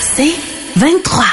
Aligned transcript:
C'est 0.00 0.34
23. 0.76 1.24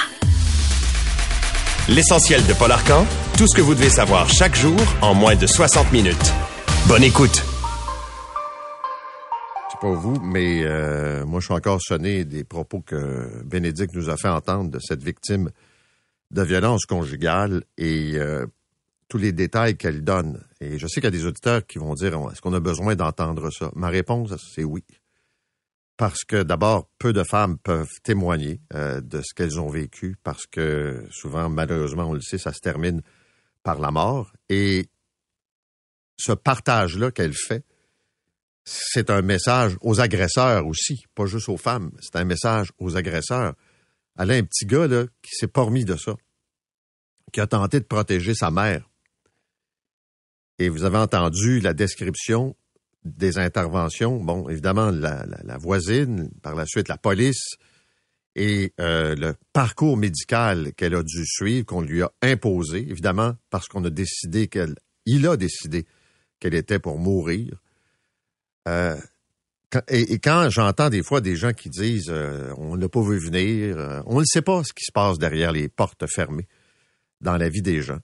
L'essentiel 1.90 2.46
de 2.48 2.54
Paul 2.54 2.72
Arcan, 2.72 3.06
tout 3.38 3.46
ce 3.48 3.56
que 3.56 3.62
vous 3.62 3.76
devez 3.76 3.90
savoir 3.90 4.30
chaque 4.30 4.56
jour 4.56 4.78
en 5.02 5.14
moins 5.14 5.36
de 5.36 5.46
60 5.46 5.92
minutes. 5.92 6.34
Bonne 6.88 7.04
écoute. 7.04 7.44
Je 9.68 9.72
sais 9.72 9.78
pas 9.80 9.92
vous, 9.92 10.20
mais 10.22 10.64
euh, 10.64 11.26
moi 11.26 11.40
je 11.40 11.46
suis 11.46 11.54
encore 11.54 11.80
sonné 11.82 12.26
des 12.26 12.44
propos 12.44 12.82
que 12.82 13.44
Bénédicte 13.44 13.94
nous 13.94 14.10
a 14.10 14.18
fait 14.18 14.30
entendre 14.30 14.72
de 14.72 14.80
cette 14.80 15.04
victime 15.04 15.52
de 16.32 16.42
violence 16.42 16.86
conjugale 16.86 17.64
et 17.78 18.14
euh, 18.16 18.48
tous 19.08 19.18
les 19.20 19.34
détails 19.34 19.78
qu'elle 19.78 20.04
donne. 20.04 20.42
Et 20.62 20.80
je 20.80 20.88
sais 20.88 20.96
qu'il 20.96 21.04
y 21.04 21.08
a 21.08 21.12
des 21.12 21.26
auditeurs 21.26 21.66
qui 21.68 21.78
vont 21.78 21.94
dire 21.94 22.18
est-ce 22.32 22.42
qu'on 22.42 22.54
a 22.54 22.60
besoin 22.60 22.96
d'entendre 22.96 23.52
ça? 23.52 23.70
Ma 23.76 23.90
réponse 23.90 24.34
c'est 24.56 24.64
oui. 24.64 24.84
Parce 26.02 26.24
que 26.24 26.42
d'abord, 26.42 26.90
peu 26.98 27.14
de 27.14 27.24
femmes 27.24 27.60
peuvent 27.60 28.02
témoigner 28.02 28.60
euh, 28.74 29.02
de 29.02 29.22
ce 29.22 29.36
qu'elles 29.36 29.60
ont 29.60 29.70
vécu, 29.70 30.18
parce 30.24 30.48
que 30.48 31.06
souvent, 31.12 31.48
malheureusement, 31.48 32.06
on 32.06 32.14
le 32.14 32.22
sait, 32.22 32.40
ça 32.40 32.54
se 32.54 32.60
termine 32.60 33.04
par 33.62 33.80
la 33.80 33.92
mort. 33.92 34.34
Et 34.50 34.90
ce 36.18 36.32
partage-là 36.32 37.12
qu'elle 37.12 37.36
fait, 37.36 37.64
c'est 38.64 39.12
un 39.12 39.22
message 39.22 39.78
aux 39.82 40.02
agresseurs 40.02 40.66
aussi, 40.66 41.04
pas 41.14 41.28
juste 41.28 41.50
aux 41.50 41.58
femmes. 41.58 41.92
C'est 42.02 42.16
un 42.16 42.26
message 42.26 42.72
aux 42.80 42.98
agresseurs. 42.98 43.54
Elle 44.18 44.32
a 44.32 44.34
un 44.34 44.44
petit 44.44 44.66
gars 44.66 44.88
qui 45.22 45.36
s'est 45.36 45.46
pas 45.46 45.62
remis 45.62 45.86
de 45.86 45.98
ça, 45.98 46.16
qui 47.32 47.42
a 47.42 47.46
tenté 47.46 47.80
de 47.80 47.86
protéger 47.86 48.34
sa 48.34 48.50
mère. 48.50 48.90
Et 50.58 50.68
vous 50.68 50.84
avez 50.84 50.98
entendu 50.98 51.60
la 51.60 51.76
description 51.76 52.56
des 53.04 53.38
interventions. 53.38 54.20
Bon, 54.24 54.48
évidemment, 54.50 54.92
la, 54.92 55.58
voisine, 55.58 56.30
par 56.42 56.56
la 56.56 56.66
suite 56.66 56.88
la 56.88 56.98
police 56.98 57.56
et 58.36 58.74
euh, 58.80 59.16
le 59.16 59.36
parcours 59.54 59.98
médical 59.98 60.74
qu'elle 60.74 60.96
a 60.96 61.04
dû 61.04 61.26
suivre, 61.26 61.66
qu'on 61.66 61.82
lui 61.82 62.02
a 62.02 62.12
imposé, 62.22 62.80
évidemment, 62.80 63.34
parce 63.50 63.68
qu'on 63.68 63.84
a 63.84 63.90
décidé 63.90 64.48
qu'elle, 64.48 64.76
il 65.06 65.28
a 65.28 65.36
décidé 65.36 65.86
qu'elle 66.40 66.54
était 66.54 66.80
pour 66.80 66.98
mourir. 66.98 67.60
Euh, 68.68 68.96
et, 69.88 70.20
quand 70.20 70.50
j'entends 70.50 70.90
des 70.90 71.04
fois 71.04 71.22
des 71.22 71.36
gens 71.36 71.54
qui 71.54 71.70
disent 71.70 72.10
euh, 72.10 72.54
on 72.58 72.78
n'a 72.78 72.90
pas 72.90 73.02
vu 73.02 73.18
venir, 73.18 74.04
on 74.06 74.20
ne 74.20 74.26
sait 74.26 74.42
pas 74.42 74.64
ce 74.64 74.74
qui 74.74 74.84
se 74.86 74.92
passe 74.92 75.18
derrière 75.18 75.52
les 75.52 75.70
portes 75.70 76.06
fermées 76.08 76.48
dans 77.22 77.38
la 77.38 77.50
vie 77.50 77.62
des 77.62 77.82
gens. 77.82 78.00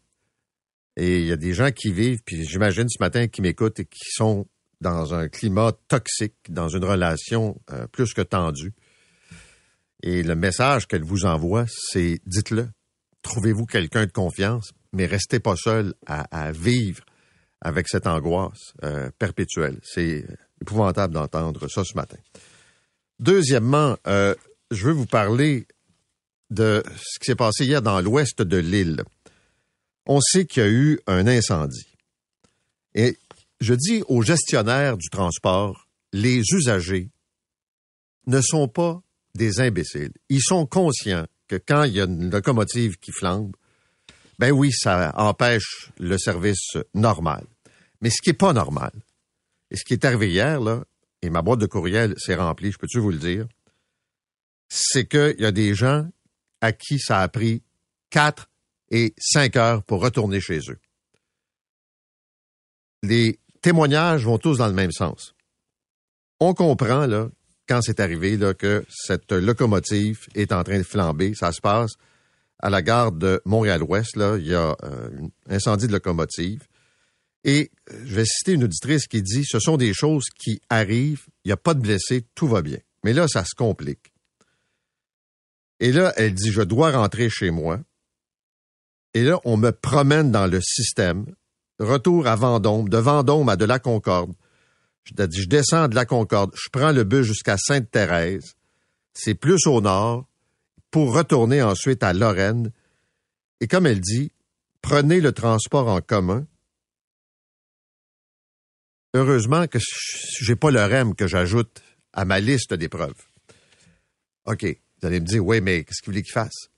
Et 0.95 1.19
il 1.19 1.27
y 1.27 1.31
a 1.31 1.38
des 1.38 1.53
gens 1.53 1.72
qui 1.72 1.91
vivent, 1.91 2.22
puis 2.25 2.44
j'imagine 2.45 2.89
ce 2.89 2.97
matin 3.00 3.27
qui 3.27 3.41
m'écoutent 3.41 3.79
et 3.79 3.85
qui 3.85 4.09
sont 4.09 4.47
dans 4.81 5.14
un 5.14 5.28
climat 5.28 5.72
toxique, 5.88 6.36
dans 6.50 6.70
une 6.70 6.86
relation 6.86 7.59
euh, 7.72 7.88
plus 7.88 8.14
que 8.14 8.22
tendue. 8.22 8.73
Et 10.03 10.23
le 10.23 10.36
message 10.36 10.88
qu'elle 10.88 11.03
vous 11.03 11.25
envoie, 11.25 11.66
c'est 11.67 12.19
dites-le. 12.25 12.69
Trouvez-vous 13.23 13.66
quelqu'un 13.66 14.06
de 14.06 14.11
confiance, 14.11 14.72
mais 14.94 15.06
restez 15.06 15.39
pas 15.39 15.56
seul 15.56 15.94
à, 16.06 16.52
vivre 16.52 17.03
avec 17.61 17.88
cette 17.88 18.06
angoisse 18.06 18.73
euh, 18.84 19.09
perpétuelle. 19.17 19.80
C'est 19.84 20.25
épouvantable 20.61 21.14
d'entendre 21.14 21.67
ça 21.67 21.84
ce 21.84 21.95
matin. 21.95 22.17
Deuxièmement, 23.19 23.97
euh, 24.06 24.36
je 24.69 24.86
veux 24.86 24.94
vous 24.94 25.08
parler 25.08 25.67
de 26.52 26.84
ce 26.95 27.19
qui 27.19 27.25
s'est 27.25 27.36
passé 27.36 27.66
hier 27.66 27.81
dans 27.81 28.00
l'ouest 28.00 28.41
de 28.41 28.58
l'île. 28.58 29.03
On 30.06 30.22
sait 30.22 30.45
qu'il 30.45 30.64
y 30.64 30.66
a 30.66 30.69
eu 30.69 31.00
un 31.08 31.28
incendie. 31.28 31.88
Et 32.94 33.17
je 33.59 33.73
dis 33.73 34.03
aux 34.08 34.22
gestionnaires 34.22 34.97
du 34.97 35.09
transport, 35.09 35.88
les 36.13 36.41
usagers 36.53 37.09
ne 38.27 38.41
sont 38.41 38.67
pas 38.67 39.02
des 39.36 39.59
imbéciles. 39.59 40.13
Ils 40.30 40.41
sont 40.41 40.66
conscients 40.66 41.25
que 41.47 41.55
quand 41.55 41.83
il 41.83 41.94
y 41.94 42.02
a 42.02 42.05
une 42.05 42.30
locomotive 42.30 42.97
qui 42.97 43.11
flambe, 43.11 43.55
ben 44.39 44.52
oui, 44.52 44.72
ça 44.72 45.13
empêche 45.16 45.91
le 45.97 46.17
service 46.17 46.78
normal. 46.94 47.45
Mais 48.01 48.09
ce 48.09 48.22
qui 48.22 48.31
est 48.31 48.34
pas 48.34 48.53
normal, 48.53 48.91
et 49.72 49.75
ce 49.75 49.84
qui 49.84 49.94
est 49.94 50.06
arrivé 50.06 50.29
hier, 50.29 50.59
là, 50.59 50.84
et 51.22 51.29
ma 51.29 51.41
boîte 51.41 51.59
de 51.59 51.66
courriel 51.66 52.13
s'est 52.18 52.35
remplie, 52.35 52.72
je 52.72 52.78
peux-tu 52.78 53.00
vous 53.00 53.12
le 53.12 53.18
dire, 53.18 53.47
c'est 54.69 55.07
qu'il 55.07 55.35
y 55.39 55.45
a 55.45 55.51
des 55.51 55.74
gens 55.74 56.07
à 56.62 56.72
qui 56.74 57.00
ça 57.00 57.22
a 57.22 57.28
pris 57.28 57.63
quatre 58.09 58.50
et 58.91 59.13
cinq 59.18 59.56
heures 59.56 59.84
pour 59.84 60.01
retourner 60.01 60.39
chez 60.39 60.59
eux. 60.69 60.79
Les 63.03 63.39
témoignages 63.67 64.23
vont 64.23 64.38
tous 64.38 64.59
dans 64.59 64.67
le 64.67 64.73
même 64.73 64.94
sens. 64.94 65.35
On 66.39 66.53
comprend, 66.53 67.05
là, 67.05 67.28
quand 67.67 67.81
c'est 67.81 68.00
arrivé, 68.00 68.38
là, 68.38 68.53
que 68.53 68.85
cette 68.88 69.33
locomotive 69.33 70.25
est 70.35 70.53
en 70.53 70.63
train 70.63 70.78
de 70.78 70.83
flamber. 70.83 71.33
Ça 71.35 71.51
se 71.51 71.59
passe 71.59 71.95
à 72.59 72.69
la 72.69 72.81
gare 72.81 73.11
de 73.11 73.41
Montréal-Ouest, 73.44 74.16
là. 74.16 74.38
Il 74.38 74.47
y 74.47 74.56
a 74.56 74.73
euh, 74.83 75.09
un 75.50 75.53
incendie 75.53 75.88
de 75.88 75.91
locomotive. 75.91 76.66
Et 77.44 77.69
je 77.89 78.16
vais 78.16 78.23
citer 78.23 78.53
une 78.53 78.63
auditrice 78.63 79.06
qui 79.06 79.22
dit 79.22 79.44
Ce 79.44 79.59
sont 79.59 79.75
des 79.75 79.94
choses 79.94 80.27
qui 80.39 80.61
arrivent, 80.69 81.25
il 81.44 81.50
n'y 81.50 81.53
a 81.53 81.57
pas 81.57 81.73
de 81.73 81.81
blessés, 81.81 82.25
tout 82.35 82.47
va 82.47 82.61
bien. 82.61 82.79
Mais 83.03 83.11
là, 83.11 83.27
ça 83.27 83.44
se 83.44 83.53
complique. 83.53 84.13
Et 85.81 85.91
là, 85.91 86.13
elle 86.16 86.33
dit 86.33 86.53
Je 86.53 86.61
dois 86.61 86.91
rentrer 86.91 87.29
chez 87.29 87.51
moi. 87.51 87.81
Et 89.13 89.25
là, 89.25 89.41
on 89.44 89.57
me 89.57 89.72
promène 89.72 90.31
dans 90.31 90.47
le 90.47 90.61
système 90.61 91.25
retour 91.79 92.27
à 92.27 92.35
Vendôme, 92.35 92.89
de 92.89 92.97
Vendôme 92.97 93.49
à 93.49 93.55
de 93.55 93.65
la 93.65 93.79
Concorde. 93.79 94.33
Je, 95.03 95.13
je 95.17 95.47
descends 95.47 95.88
de 95.88 95.95
la 95.95 96.05
Concorde, 96.05 96.51
je 96.55 96.69
prends 96.71 96.91
le 96.91 97.03
bus 97.03 97.25
jusqu'à 97.25 97.57
Sainte-Thérèse. 97.57 98.55
C'est 99.13 99.35
plus 99.35 99.65
au 99.67 99.81
nord 99.81 100.27
pour 100.91 101.13
retourner 101.13 101.61
ensuite 101.61 102.03
à 102.03 102.13
Lorraine. 102.13 102.71
Et 103.59 103.67
comme 103.67 103.88
elle 103.88 104.01
dit, 104.01 104.31
prenez 104.81 105.21
le 105.21 105.31
transport 105.31 105.88
en 105.88 106.01
commun. 106.01 106.45
Heureusement 109.13 109.67
que 109.67 109.79
j'ai 110.41 110.55
pas 110.55 110.69
le 110.69 110.83
REM 110.83 111.15
que 111.15 111.27
j'ajoute 111.27 111.81
à 112.13 112.25
ma 112.25 112.39
liste 112.39 112.73
d'épreuves. 112.73 113.25
OK. 114.45 114.65
Vous 114.99 115.07
allez 115.07 115.19
me 115.19 115.25
dire, 115.25 115.45
oui, 115.45 115.61
mais 115.61 115.83
qu'est-ce 115.83 116.01
que 116.01 116.11
vous 116.11 116.21
qu'il 116.21 116.31
fasse? 116.31 116.69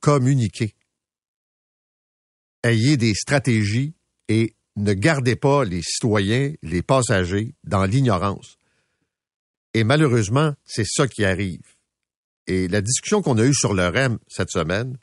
Communiquer. 0.00 0.74
Ayez 2.62 2.96
des 2.96 3.14
stratégies 3.14 3.94
et 4.28 4.54
ne 4.76 4.92
gardez 4.92 5.36
pas 5.36 5.64
les 5.64 5.82
citoyens, 5.82 6.52
les 6.62 6.82
passagers 6.82 7.54
dans 7.64 7.84
l'ignorance. 7.84 8.58
Et 9.74 9.84
malheureusement, 9.84 10.54
c'est 10.64 10.86
ça 10.86 11.08
qui 11.08 11.24
arrive. 11.24 11.62
Et 12.46 12.68
la 12.68 12.80
discussion 12.80 13.22
qu'on 13.22 13.38
a 13.38 13.44
eue 13.44 13.54
sur 13.54 13.74
le 13.74 13.88
REM 13.88 14.18
cette 14.28 14.50
semaine, 14.50 14.96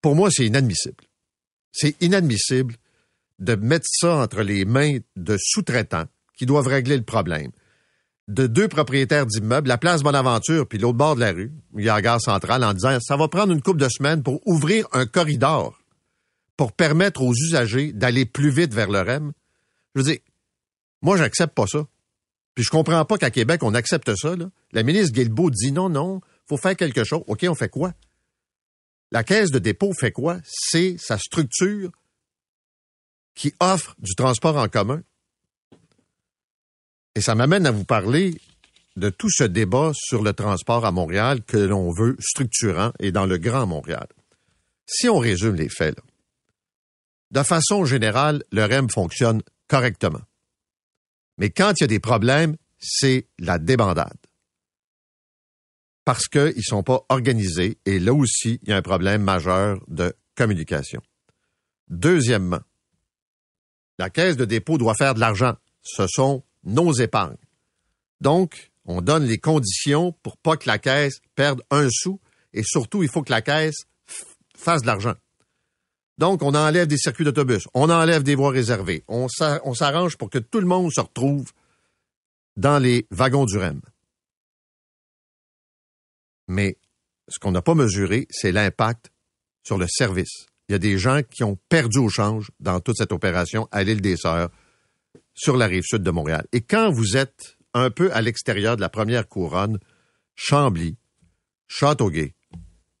pour 0.00 0.14
moi, 0.14 0.30
c'est 0.30 0.46
inadmissible. 0.46 1.04
C'est 1.72 1.96
inadmissible 2.00 2.76
de 3.38 3.54
mettre 3.56 3.86
ça 3.88 4.16
entre 4.16 4.42
les 4.42 4.64
mains 4.64 4.98
de 5.16 5.36
sous-traitants 5.38 6.06
qui 6.36 6.46
doivent 6.46 6.68
régler 6.68 6.96
le 6.96 7.02
problème. 7.02 7.50
De 8.28 8.46
deux 8.46 8.68
propriétaires 8.68 9.26
d'immeubles, 9.26 9.68
la 9.68 9.76
place 9.76 10.02
Bonaventure 10.02 10.66
puis 10.66 10.78
l'autre 10.78 10.96
bord 10.96 11.14
de 11.14 11.20
la 11.20 11.32
rue, 11.32 11.52
il 11.76 11.84
y 11.84 11.88
a 11.88 11.94
la 11.94 12.02
gare 12.02 12.20
centrale, 12.20 12.64
en 12.64 12.72
disant 12.72 12.98
ça 13.00 13.16
va 13.16 13.28
prendre 13.28 13.52
une 13.52 13.60
couple 13.60 13.80
de 13.80 13.88
semaines 13.88 14.22
pour 14.22 14.40
ouvrir 14.46 14.86
un 14.92 15.04
corridor 15.04 15.78
pour 16.56 16.72
permettre 16.72 17.22
aux 17.22 17.32
usagers 17.32 17.92
d'aller 17.92 18.26
plus 18.26 18.50
vite 18.50 18.72
vers 18.72 18.90
le 18.90 19.00
REM. 19.00 19.32
Je 19.94 20.00
veux 20.00 20.04
dire, 20.04 20.18
moi, 21.02 21.16
j'accepte 21.16 21.54
pas 21.54 21.66
ça. 21.66 21.86
Puis 22.54 22.64
je 22.64 22.70
comprends 22.70 23.04
pas 23.04 23.18
qu'à 23.18 23.30
Québec, 23.30 23.62
on 23.62 23.74
accepte 23.74 24.14
ça. 24.14 24.34
La 24.72 24.82
ministre 24.82 25.12
Guilbeault 25.12 25.50
dit 25.50 25.72
non, 25.72 25.88
non, 25.88 26.20
faut 26.46 26.56
faire 26.56 26.76
quelque 26.76 27.04
chose. 27.04 27.22
OK, 27.26 27.44
on 27.48 27.54
fait 27.54 27.68
quoi? 27.68 27.92
La 29.10 29.24
caisse 29.24 29.50
de 29.50 29.58
dépôt 29.58 29.92
fait 29.92 30.12
quoi? 30.12 30.38
C'est 30.44 30.96
sa 30.98 31.18
structure 31.18 31.90
qui 33.34 33.52
offre 33.60 33.96
du 33.98 34.14
transport 34.14 34.56
en 34.56 34.68
commun. 34.68 35.02
Et 37.16 37.20
ça 37.20 37.34
m'amène 37.34 37.66
à 37.66 37.70
vous 37.70 37.84
parler 37.84 38.40
de 38.96 39.10
tout 39.10 39.30
ce 39.30 39.44
débat 39.44 39.90
sur 39.94 40.22
le 40.22 40.32
transport 40.32 40.84
à 40.84 40.92
Montréal 40.92 41.42
que 41.42 41.56
l'on 41.56 41.92
veut 41.92 42.16
structurant 42.20 42.92
et 43.00 43.12
dans 43.12 43.26
le 43.26 43.38
Grand 43.38 43.66
Montréal. 43.66 44.06
Si 44.86 45.08
on 45.08 45.18
résume 45.18 45.56
les 45.56 45.68
faits, 45.68 45.96
là, 45.96 46.02
de 47.34 47.42
façon 47.42 47.84
générale, 47.84 48.44
le 48.52 48.64
REM 48.64 48.88
fonctionne 48.88 49.42
correctement. 49.66 50.20
Mais 51.36 51.50
quand 51.50 51.72
il 51.76 51.82
y 51.82 51.84
a 51.84 51.88
des 51.88 51.98
problèmes, 51.98 52.56
c'est 52.78 53.26
la 53.40 53.58
débandade. 53.58 54.16
Parce 56.04 56.28
qu'ils 56.28 56.54
ne 56.56 56.62
sont 56.62 56.84
pas 56.84 57.04
organisés 57.08 57.78
et 57.86 57.98
là 57.98 58.14
aussi, 58.14 58.60
il 58.62 58.68
y 58.68 58.72
a 58.72 58.76
un 58.76 58.82
problème 58.82 59.22
majeur 59.22 59.80
de 59.88 60.14
communication. 60.36 61.02
Deuxièmement, 61.88 62.60
la 63.98 64.10
caisse 64.10 64.36
de 64.36 64.44
dépôt 64.44 64.78
doit 64.78 64.94
faire 64.94 65.14
de 65.14 65.20
l'argent. 65.20 65.56
Ce 65.82 66.06
sont 66.06 66.44
nos 66.62 66.92
épargnes. 66.92 67.36
Donc, 68.20 68.70
on 68.84 69.00
donne 69.00 69.24
les 69.24 69.38
conditions 69.38 70.12
pour 70.22 70.36
pas 70.36 70.56
que 70.56 70.68
la 70.68 70.78
caisse 70.78 71.20
perde 71.34 71.62
un 71.70 71.88
sou 71.90 72.20
et 72.52 72.62
surtout, 72.62 73.02
il 73.02 73.08
faut 73.08 73.22
que 73.22 73.32
la 73.32 73.42
caisse 73.42 73.86
fasse 74.56 74.82
de 74.82 74.86
l'argent. 74.86 75.14
Donc, 76.18 76.42
on 76.42 76.54
enlève 76.54 76.86
des 76.86 76.96
circuits 76.96 77.24
d'autobus, 77.24 77.66
on 77.74 77.90
enlève 77.90 78.22
des 78.22 78.34
voies 78.34 78.50
réservées, 78.50 79.04
on 79.08 79.28
s'arrange 79.28 80.16
pour 80.16 80.30
que 80.30 80.38
tout 80.38 80.60
le 80.60 80.66
monde 80.66 80.92
se 80.92 81.00
retrouve 81.00 81.50
dans 82.56 82.78
les 82.78 83.06
wagons 83.10 83.44
du 83.44 83.58
REM. 83.58 83.80
Mais 86.46 86.78
ce 87.28 87.38
qu'on 87.38 87.50
n'a 87.50 87.62
pas 87.62 87.74
mesuré, 87.74 88.28
c'est 88.30 88.52
l'impact 88.52 89.10
sur 89.64 89.78
le 89.78 89.86
service. 89.88 90.46
Il 90.68 90.72
y 90.72 90.74
a 90.76 90.78
des 90.78 90.98
gens 90.98 91.22
qui 91.22 91.42
ont 91.42 91.58
perdu 91.68 91.98
au 91.98 92.08
change 92.08 92.50
dans 92.60 92.80
toute 92.80 92.96
cette 92.96 93.12
opération 93.12 93.68
à 93.72 93.82
l'île 93.82 94.00
des 94.00 94.16
Sœurs, 94.16 94.50
sur 95.34 95.56
la 95.56 95.66
rive 95.66 95.82
sud 95.84 96.02
de 96.02 96.10
Montréal. 96.10 96.46
Et 96.52 96.60
quand 96.60 96.92
vous 96.92 97.16
êtes 97.16 97.56
un 97.72 97.90
peu 97.90 98.12
à 98.12 98.22
l'extérieur 98.22 98.76
de 98.76 98.80
la 98.80 98.88
première 98.88 99.28
couronne, 99.28 99.78
Chambly, 100.36 100.96
Châteauguay, 101.66 102.34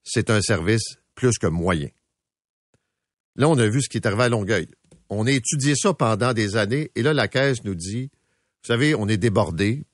c'est 0.02 0.30
un 0.30 0.40
service 0.40 0.96
plus 1.14 1.38
que 1.38 1.46
moyen. 1.46 1.88
Là, 3.36 3.48
on 3.48 3.58
a 3.58 3.66
vu 3.66 3.82
ce 3.82 3.88
qui 3.88 3.96
est 3.96 4.06
arrivé 4.06 4.24
à 4.24 4.28
Longueuil. 4.28 4.68
On 5.10 5.26
a 5.26 5.30
étudié 5.30 5.74
ça 5.76 5.92
pendant 5.92 6.32
des 6.32 6.56
années 6.56 6.90
et 6.94 7.02
là, 7.02 7.12
la 7.12 7.28
Caisse 7.28 7.64
nous 7.64 7.74
dit, 7.74 8.10
vous 8.62 8.68
savez, 8.68 8.94
on 8.94 9.08
est 9.08 9.16
débordé, 9.16 9.84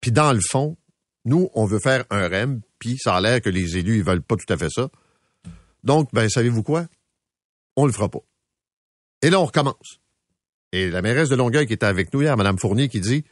puis 0.00 0.12
dans 0.12 0.32
le 0.32 0.40
fond, 0.40 0.76
nous, 1.24 1.50
on 1.54 1.66
veut 1.66 1.80
faire 1.80 2.04
un 2.10 2.28
REM, 2.28 2.60
puis 2.78 2.96
ça 2.98 3.16
a 3.16 3.20
l'air 3.20 3.40
que 3.40 3.50
les 3.50 3.76
élus, 3.76 3.96
ils 3.96 4.04
veulent 4.04 4.22
pas 4.22 4.36
tout 4.36 4.50
à 4.52 4.56
fait 4.56 4.70
ça. 4.70 4.88
Donc, 5.84 6.08
ben, 6.12 6.28
savez-vous 6.28 6.62
quoi? 6.62 6.86
On 7.74 7.84
le 7.84 7.92
fera 7.92 8.08
pas. 8.08 8.20
Et 9.22 9.30
là, 9.30 9.40
on 9.40 9.44
recommence. 9.44 10.00
Et 10.72 10.90
la 10.90 11.02
mairesse 11.02 11.28
de 11.28 11.36
Longueuil 11.36 11.66
qui 11.66 11.72
était 11.72 11.86
avec 11.86 12.12
nous 12.14 12.22
hier, 12.22 12.36
Mme 12.36 12.58
Fournier, 12.58 12.88
qui 12.88 13.00
dit, 13.00 13.24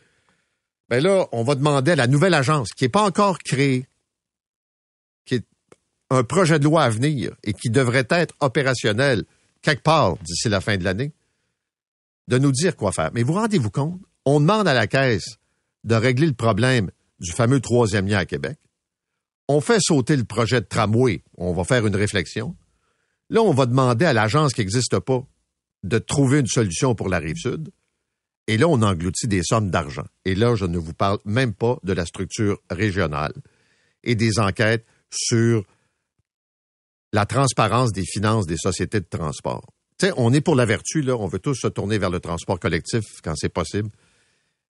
ben 0.88 1.02
là, 1.02 1.26
on 1.32 1.44
va 1.44 1.54
demander 1.54 1.92
à 1.92 1.96
la 1.96 2.06
nouvelle 2.06 2.34
agence, 2.34 2.72
qui 2.72 2.84
n'est 2.84 2.90
pas 2.90 3.02
encore 3.02 3.38
créée, 3.38 3.86
qui 5.24 5.36
est 5.36 5.46
un 6.10 6.24
projet 6.24 6.58
de 6.58 6.64
loi 6.64 6.82
à 6.82 6.90
venir 6.90 7.34
et 7.42 7.52
qui 7.54 7.70
devrait 7.70 8.06
être 8.10 8.34
opérationnel 8.40 9.24
quelque 9.64 9.82
part 9.82 10.16
d'ici 10.18 10.48
la 10.48 10.60
fin 10.60 10.76
de 10.76 10.84
l'année, 10.84 11.12
de 12.28 12.38
nous 12.38 12.52
dire 12.52 12.76
quoi 12.76 12.92
faire. 12.92 13.10
Mais 13.14 13.22
vous 13.22 13.32
rendez-vous 13.32 13.70
compte? 13.70 14.00
On 14.24 14.40
demande 14.40 14.68
à 14.68 14.74
la 14.74 14.86
Caisse 14.86 15.38
de 15.82 15.94
régler 15.94 16.26
le 16.26 16.34
problème 16.34 16.90
du 17.20 17.32
fameux 17.32 17.60
troisième 17.60 18.06
lien 18.06 18.18
à 18.18 18.24
Québec. 18.26 18.58
On 19.48 19.60
fait 19.60 19.80
sauter 19.80 20.16
le 20.16 20.24
projet 20.24 20.60
de 20.60 20.66
tramway. 20.66 21.22
On 21.36 21.52
va 21.52 21.64
faire 21.64 21.86
une 21.86 21.96
réflexion. 21.96 22.56
Là, 23.28 23.42
on 23.42 23.52
va 23.52 23.66
demander 23.66 24.04
à 24.04 24.12
l'agence 24.12 24.52
qui 24.52 24.60
n'existe 24.60 24.98
pas 25.00 25.22
de 25.82 25.98
trouver 25.98 26.40
une 26.40 26.46
solution 26.46 26.94
pour 26.94 27.08
la 27.08 27.18
rive 27.18 27.36
sud. 27.36 27.70
Et 28.46 28.58
là, 28.58 28.68
on 28.68 28.82
engloutit 28.82 29.28
des 29.28 29.42
sommes 29.42 29.70
d'argent. 29.70 30.06
Et 30.24 30.34
là, 30.34 30.54
je 30.54 30.64
ne 30.64 30.78
vous 30.78 30.94
parle 30.94 31.18
même 31.24 31.54
pas 31.54 31.78
de 31.82 31.92
la 31.92 32.06
structure 32.06 32.60
régionale 32.70 33.32
et 34.02 34.14
des 34.14 34.38
enquêtes 34.38 34.86
sur 35.10 35.64
la 37.14 37.26
transparence 37.26 37.92
des 37.92 38.04
finances 38.04 38.44
des 38.44 38.56
sociétés 38.56 38.98
de 38.98 39.06
transport. 39.08 39.72
Tu 39.98 40.06
sais, 40.06 40.12
on 40.16 40.32
est 40.32 40.40
pour 40.40 40.56
la 40.56 40.64
vertu, 40.64 41.00
là. 41.00 41.14
On 41.14 41.28
veut 41.28 41.38
tous 41.38 41.54
se 41.54 41.68
tourner 41.68 41.96
vers 41.96 42.10
le 42.10 42.18
transport 42.18 42.58
collectif 42.58 43.04
quand 43.22 43.36
c'est 43.36 43.48
possible. 43.48 43.88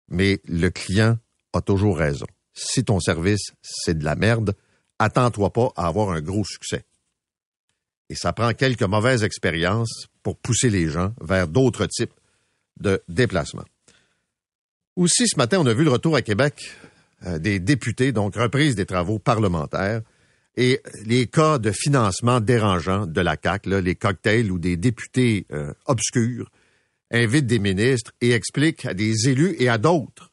Mais 0.09 0.43
le 0.45 0.69
client 0.69 1.17
a 1.55 1.63
toujours 1.63 1.97
raison. 1.97 2.27
Si 2.53 2.85
ton 2.85 3.01
service, 3.01 3.53
c'est 3.63 3.99
de 3.99 4.05
la 4.05 4.15
merde, 4.15 4.55
attends-toi 4.99 5.55
pas 5.55 5.73
à 5.75 5.87
avoir 5.87 6.11
un 6.11 6.21
gros 6.21 6.45
succès. 6.45 6.85
Et 8.11 8.15
ça 8.15 8.35
prend 8.35 8.53
quelques 8.53 8.83
mauvaises 8.83 9.25
expériences 9.25 10.09
pour 10.23 10.37
pousser 10.37 10.69
les 10.69 10.91
gens 10.91 11.15
vers 11.23 11.49
d'autres 11.49 11.87
types 11.87 12.13
de 12.79 13.03
déplacements. 13.09 13.65
Aussi, 14.97 15.27
ce 15.29 15.39
matin, 15.39 15.61
on 15.61 15.67
a 15.67 15.73
vu 15.73 15.85
le 15.85 15.91
retour 15.91 16.15
à 16.15 16.21
Québec 16.21 16.77
euh, 17.25 17.39
des 17.39 17.59
députés, 17.59 18.13
donc 18.13 18.37
reprise 18.37 18.75
des 18.75 18.85
travaux 18.85 19.19
parlementaires, 19.19 20.03
et 20.57 20.81
les 21.05 21.27
cas 21.27 21.59
de 21.59 21.73
financement 21.73 22.41
dérangeants 22.41 23.07
de 23.07 23.21
la 23.21 23.37
CAQ, 23.43 23.81
les 23.81 23.95
cocktails 23.95 24.53
où 24.53 24.59
des 24.59 24.77
députés 24.77 25.47
euh, 25.53 25.73
obscurs 25.87 26.51
invitent 27.11 27.47
des 27.47 27.59
ministres 27.59 28.13
et 28.21 28.33
expliquent 28.33 28.87
à 28.87 28.95
des 28.95 29.29
élus 29.29 29.57
et 29.59 29.69
à 29.69 29.79
d'autres 29.79 30.31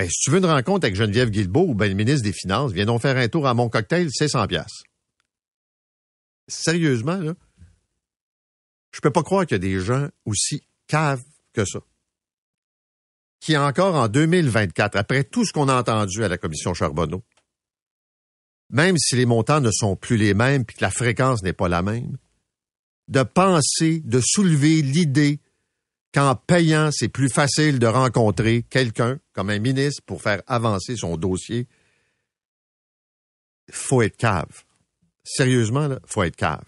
ben, 0.00 0.08
si 0.08 0.18
tu 0.20 0.30
veux 0.30 0.38
une 0.38 0.46
rencontre 0.46 0.86
avec 0.86 0.96
Geneviève 0.96 1.28
Guilbeault 1.28 1.74
ben, 1.74 1.86
le 1.86 1.94
ministre 1.94 2.22
des 2.22 2.32
Finances, 2.32 2.72
viens 2.72 2.86
donc 2.86 3.02
faire 3.02 3.18
un 3.18 3.28
tour 3.28 3.46
à 3.46 3.52
mon 3.52 3.68
cocktail, 3.68 4.08
c'est 4.10 4.28
100 4.28 4.46
pièces. 4.46 4.82
Sérieusement, 6.48 7.16
là, 7.16 7.34
je 8.92 9.00
peux 9.00 9.10
pas 9.10 9.22
croire 9.22 9.44
qu'il 9.44 9.56
y 9.56 9.56
a 9.56 9.58
des 9.58 9.78
gens 9.78 10.08
aussi 10.24 10.62
caves 10.86 11.22
que 11.52 11.66
ça. 11.66 11.80
Qui 13.40 13.58
encore 13.58 13.94
en 13.94 14.08
2024, 14.08 14.96
après 14.96 15.24
tout 15.24 15.44
ce 15.44 15.52
qu'on 15.52 15.68
a 15.68 15.74
entendu 15.74 16.24
à 16.24 16.28
la 16.28 16.38
commission 16.38 16.72
Charbonneau, 16.72 17.22
même 18.70 18.96
si 18.98 19.16
les 19.16 19.26
montants 19.26 19.60
ne 19.60 19.70
sont 19.70 19.96
plus 19.96 20.16
les 20.16 20.34
mêmes 20.34 20.62
et 20.62 20.72
que 20.72 20.80
la 20.80 20.90
fréquence 20.90 21.42
n'est 21.42 21.52
pas 21.52 21.68
la 21.68 21.82
même, 21.82 22.16
de 23.08 23.22
penser, 23.22 24.00
de 24.00 24.20
soulever 24.24 24.82
l'idée 24.82 25.40
qu'en 26.12 26.34
payant, 26.34 26.90
c'est 26.92 27.08
plus 27.08 27.28
facile 27.28 27.78
de 27.78 27.86
rencontrer 27.86 28.62
quelqu'un, 28.62 29.18
comme 29.32 29.50
un 29.50 29.58
ministre, 29.58 30.02
pour 30.06 30.22
faire 30.22 30.42
avancer 30.46 30.96
son 30.96 31.16
dossier. 31.16 31.68
Faut 33.70 34.02
être 34.02 34.16
cave. 34.16 34.64
Sérieusement, 35.24 35.86
là, 35.86 36.00
faut 36.06 36.22
être 36.22 36.36
cave. 36.36 36.66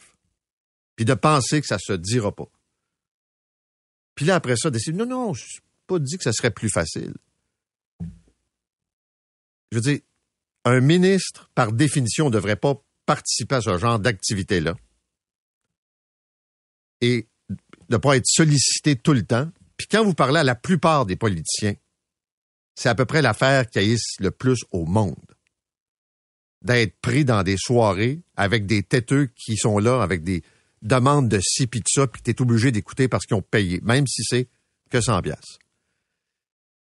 Puis 0.97 1.05
de 1.05 1.15
penser 1.15 1.61
que 1.61 1.67
ça 1.67 1.79
se 1.79 1.93
dira 1.93 2.33
pas. 2.35 2.49
Puis 4.15 4.27
là, 4.27 4.37
après 4.37 4.57
ça, 4.57 4.71
décider, 4.71 4.97
non, 4.97 5.07
non, 5.07 5.35
je 5.35 5.45
pas 5.87 5.99
dit 5.99 6.17
que 6.17 6.25
ça 6.25 6.33
serait 6.33 6.51
plus 6.51 6.71
facile. 6.71 7.15
Je 9.71 9.79
veux 9.79 9.81
dire, 9.81 10.01
un 10.65 10.81
ministre, 10.81 11.51
par 11.55 11.73
définition, 11.73 12.27
ne 12.27 12.31
devrait 12.31 12.57
pas 12.57 12.75
participer 13.07 13.57
à 13.57 13.61
ce 13.61 13.79
genre 13.79 13.99
d'activité-là. 13.99 14.75
Et 17.01 17.27
de 17.89 17.97
pas 17.97 18.17
être 18.17 18.27
sollicité 18.27 18.97
tout 18.97 19.13
le 19.13 19.25
temps. 19.25 19.51
Puis 19.77 19.87
quand 19.89 20.05
vous 20.05 20.15
parlez 20.15 20.41
à 20.41 20.45
la 20.45 20.55
plupart 20.55 21.05
des 21.05 21.17
politiciens, 21.17 21.75
c'est 22.75 22.89
à 22.89 22.95
peu 22.95 23.05
près 23.05 23.23
l'affaire 23.23 23.69
qui 23.69 23.79
haïsse 23.79 24.15
le 24.19 24.31
plus 24.31 24.65
au 24.71 24.87
monde. 24.87 25.17
D'être 26.63 26.97
pris 27.01 27.25
dans 27.25 27.43
des 27.43 27.57
soirées 27.59 28.23
avec 28.37 28.67
des 28.67 28.83
têteux 28.83 29.27
qui 29.35 29.57
sont 29.57 29.79
là 29.79 30.01
avec 30.01 30.23
des 30.23 30.43
demandes 30.81 31.29
de 31.29 31.41
ci 31.41 31.67
puis 31.67 31.81
de 31.81 31.89
ça, 31.89 32.07
puis 32.07 32.23
t'es 32.23 32.41
obligé 32.41 32.71
d'écouter 32.71 33.09
parce 33.09 33.27
qu'ils 33.27 33.37
ont 33.37 33.43
payé, 33.43 33.81
même 33.83 34.07
si 34.07 34.23
c'est 34.25 34.49
que 34.91 35.01
100 35.01 35.23
piastres. 35.23 35.59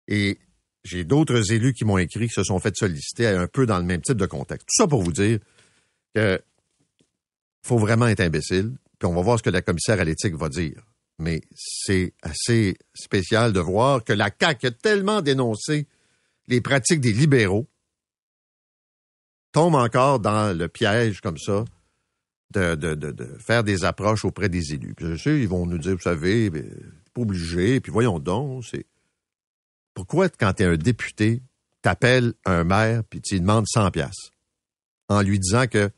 Et 0.08 0.38
j'ai 0.84 1.04
d'autres 1.04 1.52
élus 1.52 1.74
qui 1.74 1.84
m'ont 1.84 1.98
écrit 1.98 2.28
qui 2.28 2.34
se 2.34 2.44
sont 2.44 2.58
fait 2.58 2.76
solliciter 2.76 3.26
un 3.26 3.46
peu 3.46 3.66
dans 3.66 3.78
le 3.78 3.84
même 3.84 4.02
type 4.02 4.16
de 4.16 4.26
contexte. 4.26 4.66
Tout 4.68 4.82
ça 4.82 4.86
pour 4.86 5.02
vous 5.02 5.12
dire 5.12 5.38
que 6.14 6.40
faut 7.64 7.78
vraiment 7.78 8.08
être 8.08 8.20
imbécile, 8.20 8.72
puis 8.98 9.06
on 9.06 9.14
va 9.14 9.22
voir 9.22 9.38
ce 9.38 9.42
que 9.42 9.50
la 9.50 9.62
commissaire 9.62 10.00
à 10.00 10.04
l'éthique 10.04 10.34
va 10.34 10.48
dire 10.48 10.82
mais 11.18 11.42
c'est 11.54 12.14
assez 12.22 12.76
spécial 12.94 13.52
de 13.52 13.60
voir 13.60 14.04
que 14.04 14.12
la 14.12 14.30
CAQ 14.38 14.66
a 14.66 14.70
tellement 14.72 15.22
dénoncé 15.22 15.86
les 16.48 16.60
pratiques 16.60 17.00
des 17.00 17.12
libéraux 17.12 17.68
tombe 19.52 19.74
encore 19.74 20.18
dans 20.18 20.56
le 20.56 20.68
piège 20.68 21.20
comme 21.20 21.38
ça 21.38 21.64
de, 22.52 23.38
faire 23.38 23.64
des 23.64 23.84
approches 23.84 24.24
auprès 24.24 24.48
des 24.48 24.74
élus. 24.74 24.94
je 24.98 25.16
sais, 25.16 25.40
ils 25.40 25.48
vont 25.48 25.64
nous 25.64 25.78
dire, 25.78 25.94
vous 25.94 26.02
savez, 26.02 26.50
pas 26.50 27.22
obligé, 27.22 27.80
puis 27.80 27.90
voyons 27.90 28.18
donc, 28.18 28.64
c'est... 28.64 28.84
Pourquoi, 29.94 30.28
quand 30.28 30.54
tu 30.54 30.64
un 30.64 30.76
député, 30.76 31.42
t'appelles 31.82 32.34
un 32.44 32.64
maire 32.64 33.02
puis 33.08 33.20
tu 33.20 33.38
demandes 33.38 33.66
100 33.68 33.90
pièces 33.90 34.32
en 35.08 35.22
lui 35.22 35.38
disant 35.38 35.66
que 35.66 35.90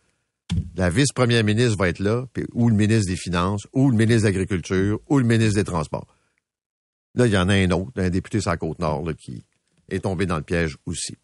la 0.76 0.90
vice-première 0.90 1.44
ministre 1.44 1.76
va 1.78 1.88
être 1.88 2.00
là, 2.00 2.26
ou 2.52 2.68
le 2.68 2.74
ministre 2.74 3.10
des 3.10 3.16
Finances, 3.16 3.66
ou 3.72 3.90
le 3.90 3.96
ministre 3.96 4.22
de 4.22 4.26
l'Agriculture, 4.26 5.00
ou 5.08 5.18
le 5.18 5.24
ministre 5.24 5.54
des 5.54 5.64
Transports. 5.64 6.06
Là, 7.14 7.26
il 7.26 7.32
y 7.32 7.38
en 7.38 7.48
a 7.48 7.54
un 7.54 7.70
autre, 7.70 7.92
un 7.96 8.10
député 8.10 8.40
sur 8.40 8.50
la 8.50 8.56
Côte-Nord, 8.56 9.04
qui 9.18 9.44
est 9.88 10.00
tombé 10.00 10.26
dans 10.26 10.36
le 10.36 10.42
piège 10.42 10.76
aussi. 10.86 11.16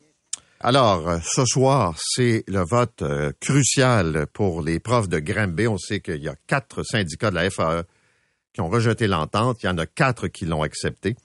Alors, 0.60 1.08
euh, 1.08 1.18
ce 1.24 1.44
soir, 1.46 1.96
c'est 1.98 2.44
le 2.46 2.62
vote 2.68 3.02
euh, 3.02 3.32
crucial 3.40 4.26
pour 4.32 4.62
les 4.62 4.78
profs 4.78 5.08
de 5.08 5.18
Granby. 5.18 5.66
On 5.66 5.78
sait 5.78 6.00
qu'il 6.00 6.22
y 6.22 6.28
a 6.28 6.34
quatre 6.46 6.82
syndicats 6.82 7.30
de 7.30 7.36
la 7.36 7.48
FAE 7.48 7.84
qui 8.52 8.60
ont 8.60 8.68
rejeté 8.68 9.06
l'entente. 9.06 9.62
Il 9.62 9.66
y 9.66 9.68
en 9.70 9.78
a 9.78 9.86
quatre 9.86 10.28
qui 10.28 10.44
l'ont 10.44 10.62
accepté. 10.62 11.16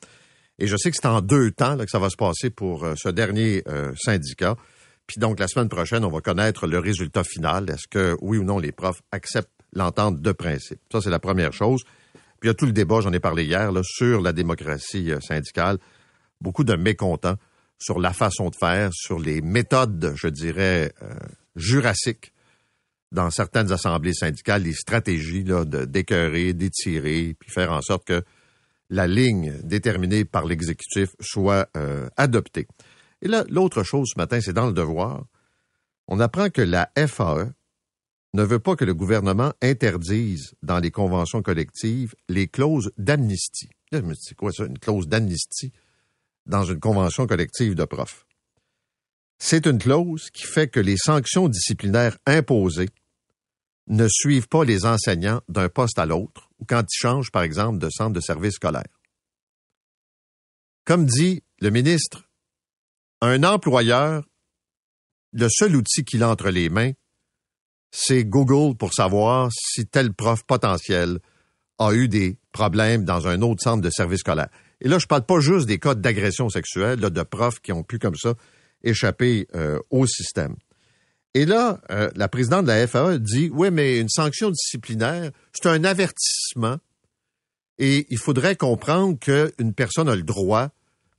Et 0.59 0.67
je 0.67 0.77
sais 0.77 0.89
que 0.91 0.97
c'est 0.99 1.07
en 1.07 1.21
deux 1.21 1.51
temps 1.51 1.77
que 1.77 1.89
ça 1.89 1.99
va 1.99 2.09
se 2.09 2.15
passer 2.15 2.49
pour 2.49 2.83
euh, 2.83 2.93
ce 2.95 3.09
dernier 3.09 3.63
syndicat. 3.97 4.55
Puis 5.07 5.19
donc, 5.19 5.39
la 5.39 5.47
semaine 5.47 5.69
prochaine, 5.69 6.03
on 6.03 6.09
va 6.09 6.21
connaître 6.21 6.65
le 6.67 6.79
résultat 6.79 7.23
final. 7.23 7.69
Est-ce 7.69 7.87
que, 7.87 8.17
oui 8.21 8.37
ou 8.37 8.43
non, 8.43 8.57
les 8.57 8.71
profs 8.71 9.01
acceptent 9.11 9.51
l'entente 9.73 10.21
de 10.21 10.31
principe? 10.31 10.79
Ça, 10.91 11.01
c'est 11.01 11.09
la 11.09 11.19
première 11.19 11.53
chose. 11.53 11.83
Puis 12.39 12.47
il 12.47 12.47
y 12.47 12.51
a 12.51 12.53
tout 12.53 12.65
le 12.65 12.73
débat, 12.73 13.01
j'en 13.01 13.13
ai 13.13 13.19
parlé 13.19 13.45
hier, 13.45 13.71
sur 13.83 14.21
la 14.21 14.33
démocratie 14.33 15.11
euh, 15.11 15.19
syndicale. 15.21 15.77
Beaucoup 16.41 16.63
de 16.63 16.75
mécontents 16.75 17.35
sur 17.77 17.99
la 17.99 18.13
façon 18.13 18.49
de 18.49 18.55
faire, 18.55 18.89
sur 18.93 19.19
les 19.19 19.41
méthodes, 19.41 20.13
je 20.15 20.27
dirais, 20.27 20.91
euh, 21.01 21.13
jurassiques 21.55 22.33
dans 23.11 23.29
certaines 23.29 23.71
assemblées 23.71 24.13
syndicales, 24.13 24.63
les 24.63 24.73
stratégies 24.73 25.43
de 25.43 25.85
d'écœurer, 25.85 26.53
d'étirer, 26.53 27.35
puis 27.39 27.49
faire 27.49 27.71
en 27.71 27.81
sorte 27.81 28.05
que 28.05 28.23
la 28.89 29.07
ligne 29.07 29.59
déterminée 29.63 30.25
par 30.25 30.45
l'exécutif 30.45 31.15
soit 31.19 31.69
euh, 31.75 32.07
adoptée. 32.17 32.67
Et 33.21 33.27
là, 33.27 33.43
l'autre 33.49 33.83
chose 33.83 34.11
ce 34.13 34.19
matin, 34.19 34.39
c'est 34.41 34.53
dans 34.53 34.67
le 34.67 34.73
devoir. 34.73 35.25
On 36.07 36.19
apprend 36.19 36.49
que 36.49 36.61
la 36.61 36.91
FAE 36.95 37.51
ne 38.33 38.43
veut 38.43 38.59
pas 38.59 38.75
que 38.75 38.85
le 38.85 38.93
gouvernement 38.93 39.53
interdise 39.61 40.53
dans 40.61 40.79
les 40.79 40.91
conventions 40.91 41.41
collectives 41.41 42.13
les 42.29 42.47
clauses 42.47 42.91
d'amnistie. 42.97 43.69
C'est 44.19 44.35
quoi 44.35 44.51
ça, 44.51 44.65
une 44.65 44.77
clause 44.77 45.07
d'amnistie 45.07 45.71
dans 46.45 46.63
une 46.63 46.79
convention 46.79 47.25
collective 47.27 47.75
de 47.75 47.85
profs? 47.85 48.25
c'est 49.37 49.67
une 49.67 49.77
clause 49.77 50.29
qui 50.31 50.43
fait 50.43 50.67
que 50.67 50.79
les 50.79 50.97
sanctions 50.97 51.49
disciplinaires 51.49 52.17
imposées 52.25 52.89
ne 53.87 54.07
suivent 54.09 54.47
pas 54.47 54.63
les 54.63 54.85
enseignants 54.85 55.41
d'un 55.47 55.69
poste 55.69 55.99
à 55.99 56.05
l'autre 56.05 56.49
ou 56.59 56.65
quand 56.65 56.81
ils 56.81 56.97
changent, 56.97 57.31
par 57.31 57.43
exemple, 57.43 57.77
de 57.77 57.89
centre 57.89 58.13
de 58.13 58.19
service 58.19 58.53
scolaire. 58.53 58.83
Comme 60.85 61.05
dit 61.05 61.43
le 61.59 61.69
ministre, 61.69 62.29
un 63.21 63.43
employeur, 63.43 64.23
le 65.33 65.47
seul 65.49 65.75
outil 65.75 66.03
qu'il 66.03 66.23
a 66.23 66.29
entre 66.29 66.49
les 66.49 66.69
mains, 66.69 66.91
c'est 67.91 68.25
Google 68.25 68.75
pour 68.75 68.93
savoir 68.93 69.49
si 69.51 69.85
tel 69.87 70.13
prof 70.13 70.43
potentiel 70.43 71.19
a 71.77 71.93
eu 71.93 72.07
des 72.07 72.37
problèmes 72.51 73.05
dans 73.05 73.27
un 73.27 73.41
autre 73.41 73.63
centre 73.63 73.81
de 73.81 73.89
service 73.89 74.19
scolaire. 74.19 74.49
Et 74.81 74.89
là, 74.89 74.99
je 74.99 75.07
parle 75.07 75.25
pas 75.25 75.39
juste 75.39 75.65
des 75.65 75.79
cas 75.79 75.95
d'agression 75.95 76.49
sexuelle, 76.49 76.99
de 76.99 77.23
profs 77.23 77.59
qui 77.61 77.71
ont 77.71 77.83
pu 77.83 77.99
comme 77.99 78.15
ça 78.15 78.35
échapper 78.83 79.47
euh, 79.55 79.79
au 79.89 80.05
système. 80.05 80.55
Et 81.35 81.45
là, 81.45 81.81
euh, 81.91 82.09
la 82.15 82.29
présidente 82.29 82.63
de 82.63 82.69
la 82.69 82.87
FAE 82.87 83.19
dit, 83.19 83.51
oui, 83.53 83.69
mais 83.69 83.99
une 83.99 84.07
sanction 84.07 84.49
disciplinaire, 84.49 85.31
c'est 85.51 85.67
un 85.67 85.83
avertissement 85.83 86.77
et 87.77 88.07
il 88.09 88.17
faudrait 88.17 88.55
comprendre 88.55 89.19
qu'une 89.19 89.73
personne 89.73 90.07
a 90.07 90.15
le 90.15 90.23
droit 90.23 90.69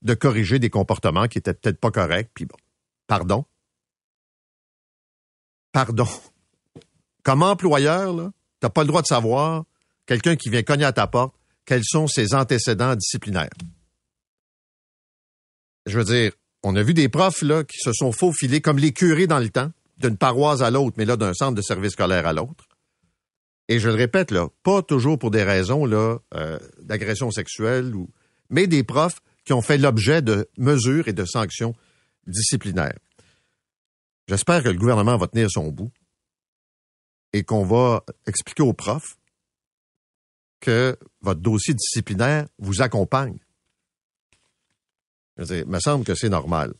de 0.00 0.14
corriger 0.14 0.58
des 0.58 0.70
comportements 0.70 1.28
qui 1.28 1.36
étaient 1.36 1.52
peut-être 1.52 1.78
pas 1.78 1.90
corrects. 1.90 2.30
Puis 2.32 2.46
bon, 2.46 2.56
pardon. 3.06 3.44
Pardon. 5.72 6.08
Comme 7.22 7.42
employeur, 7.42 8.14
tu 8.16 8.32
n'as 8.62 8.70
pas 8.70 8.84
le 8.84 8.88
droit 8.88 9.02
de 9.02 9.06
savoir, 9.06 9.64
quelqu'un 10.06 10.36
qui 10.36 10.48
vient 10.48 10.62
cogner 10.62 10.86
à 10.86 10.92
ta 10.92 11.06
porte, 11.06 11.34
quels 11.66 11.84
sont 11.84 12.06
ses 12.06 12.34
antécédents 12.34 12.94
disciplinaires. 12.94 13.50
Je 15.84 15.98
veux 15.98 16.04
dire, 16.04 16.32
on 16.62 16.74
a 16.74 16.82
vu 16.82 16.94
des 16.94 17.10
profs 17.10 17.40
qui 17.68 17.78
se 17.80 17.92
sont 17.92 18.12
faufilés 18.12 18.62
comme 18.62 18.78
les 18.78 18.92
curés 18.94 19.26
dans 19.26 19.40
le 19.40 19.50
temps, 19.50 19.70
d'une 19.98 20.16
paroisse 20.16 20.60
à 20.60 20.70
l'autre, 20.70 20.96
mais 20.98 21.04
là 21.04 21.16
d'un 21.16 21.34
centre 21.34 21.54
de 21.54 21.62
service 21.62 21.92
scolaire 21.92 22.26
à 22.26 22.32
l'autre. 22.32 22.68
Et 23.68 23.80
je 23.80 23.88
le 23.88 23.94
répète, 23.94 24.30
là, 24.30 24.48
pas 24.62 24.82
toujours 24.82 25.18
pour 25.18 25.30
des 25.30 25.42
raisons 25.42 25.86
là, 25.86 26.18
euh, 26.34 26.58
d'agression 26.80 27.30
sexuelle, 27.30 27.94
ou, 27.94 28.08
mais 28.48 28.66
des 28.66 28.84
profs 28.84 29.20
qui 29.44 29.52
ont 29.52 29.62
fait 29.62 29.78
l'objet 29.78 30.22
de 30.22 30.48
mesures 30.56 31.08
et 31.08 31.12
de 31.12 31.24
sanctions 31.24 31.74
disciplinaires. 32.26 32.98
J'espère 34.28 34.62
que 34.62 34.68
le 34.68 34.78
gouvernement 34.78 35.16
va 35.16 35.28
tenir 35.28 35.50
son 35.50 35.70
bout 35.70 35.92
et 37.32 37.44
qu'on 37.44 37.64
va 37.64 38.04
expliquer 38.26 38.62
aux 38.62 38.72
profs 38.72 39.18
que 40.60 40.96
votre 41.20 41.40
dossier 41.40 41.74
disciplinaire 41.74 42.48
vous 42.58 42.82
accompagne. 42.82 43.38
il 45.38 45.66
me 45.66 45.78
semble 45.80 46.04
que 46.04 46.14
c'est 46.14 46.28
normal. 46.28 46.74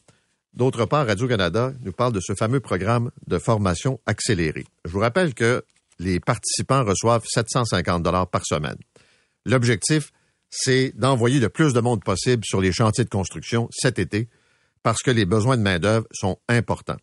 D'autre 0.56 0.86
part, 0.86 1.06
Radio-Canada 1.06 1.74
nous 1.82 1.92
parle 1.92 2.14
de 2.14 2.20
ce 2.20 2.34
fameux 2.34 2.60
programme 2.60 3.10
de 3.26 3.38
formation 3.38 4.00
accélérée. 4.06 4.64
Je 4.86 4.90
vous 4.90 5.00
rappelle 5.00 5.34
que 5.34 5.62
les 5.98 6.18
participants 6.18 6.82
reçoivent 6.82 7.26
750 7.26 8.02
dollars 8.02 8.28
par 8.28 8.40
semaine. 8.46 8.78
L'objectif, 9.44 10.12
c'est 10.48 10.92
d'envoyer 10.96 11.40
le 11.40 11.50
plus 11.50 11.74
de 11.74 11.80
monde 11.80 12.02
possible 12.02 12.42
sur 12.44 12.62
les 12.62 12.72
chantiers 12.72 13.04
de 13.04 13.10
construction 13.10 13.68
cet 13.70 13.98
été 13.98 14.28
parce 14.82 15.02
que 15.02 15.10
les 15.10 15.26
besoins 15.26 15.58
de 15.58 15.62
main-d'œuvre 15.62 16.06
sont 16.10 16.38
importants. 16.48 16.96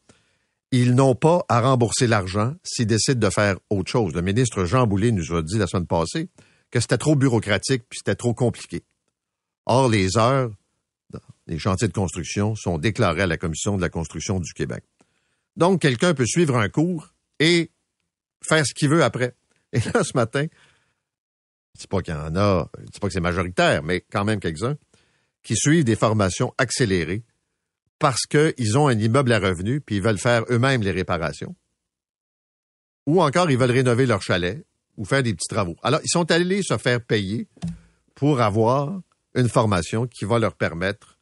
Ils 0.72 0.96
n'ont 0.96 1.14
pas 1.14 1.46
à 1.48 1.62
rembourser 1.62 2.08
l'argent 2.08 2.56
s'ils 2.64 2.88
décident 2.88 3.20
de 3.20 3.32
faire 3.32 3.58
autre 3.70 3.92
chose. 3.92 4.16
Le 4.16 4.24
ministre 4.24 4.66
Jean 4.66 4.88
Boulet 4.88 5.12
nous 5.12 5.32
a 5.36 5.44
dit 5.44 5.60
la 5.60 5.68
semaine 5.68 5.86
passée 5.86 6.30
que 6.72 6.80
c'était 6.80 6.98
trop 6.98 7.16
bureaucratique 7.16 7.84
puis 7.88 8.00
c'était 8.00 8.16
trop 8.16 8.34
compliqué. 8.34 8.84
Or, 9.68 9.90
les 9.90 10.18
heures 10.18 10.50
les 11.48 11.60
chantiers 11.60 11.88
de 11.88 11.94
construction 11.94 12.56
sont 12.56 12.78
déclarés 12.78 13.24
à 13.24 13.28
la 13.28 13.38
Commission 13.38 13.76
de 13.76 13.82
la 13.82 13.90
construction 13.90 14.40
du 14.40 14.54
Québec. 14.54 14.84
Donc, 15.56 15.82
quelqu'un 15.82 16.14
peut 16.14 16.26
suivre 16.26 16.58
un 16.58 16.70
cours 16.70 17.14
et 17.40 17.72
faire 18.42 18.66
ce 18.66 18.74
qu'il 18.74 18.90
veut 18.90 19.04
après. 19.04 19.36
Et 19.74 19.80
là, 19.80 20.04
ce 20.04 20.16
matin, 20.16 20.46
c'est 21.78 21.90
pas 21.90 22.02
qu'il 22.02 22.14
y 22.14 22.18
en 22.18 22.36
a, 22.36 22.70
c'est 22.92 23.00
pas 23.00 23.08
que 23.08 23.14
c'est 23.14 23.20
majoritaire, 23.20 23.84
mais 23.84 24.02
quand 24.02 24.24
même 24.24 24.40
quelques-uns, 24.40 24.78
qui 25.44 25.56
suivent 25.56 25.84
des 25.84 25.96
formations 25.96 26.54
accélérées 26.58 27.24
parce 28.00 28.26
qu'ils 28.26 28.78
ont 28.78 28.88
un 28.88 28.98
immeuble 28.98 29.32
à 29.32 29.40
revenus 29.40 29.82
puis 29.86 29.98
ils 29.98 30.02
veulent 30.02 30.18
faire 30.18 30.44
eux-mêmes 30.50 30.82
les 30.82 30.92
réparations. 30.92 31.56
Ou 33.06 33.22
encore, 33.22 33.52
ils 33.52 33.58
veulent 33.58 33.72
rénover 33.72 34.06
leur 34.06 34.22
chalet 34.22 34.66
ou 34.96 35.06
faire 35.06 35.24
des 35.24 35.34
petits 35.34 35.50
travaux. 35.50 35.76
Alors, 35.84 36.00
ils 36.04 36.10
sont 36.10 36.32
allés 36.32 36.62
se 36.64 36.78
faire 36.78 37.02
payer 37.02 37.48
pour 38.16 38.42
avoir 38.42 39.02
une 39.36 39.50
formation 39.50 40.08
qui 40.08 40.26
va 40.26 40.40
leur 40.40 40.56
permettre 40.56 41.13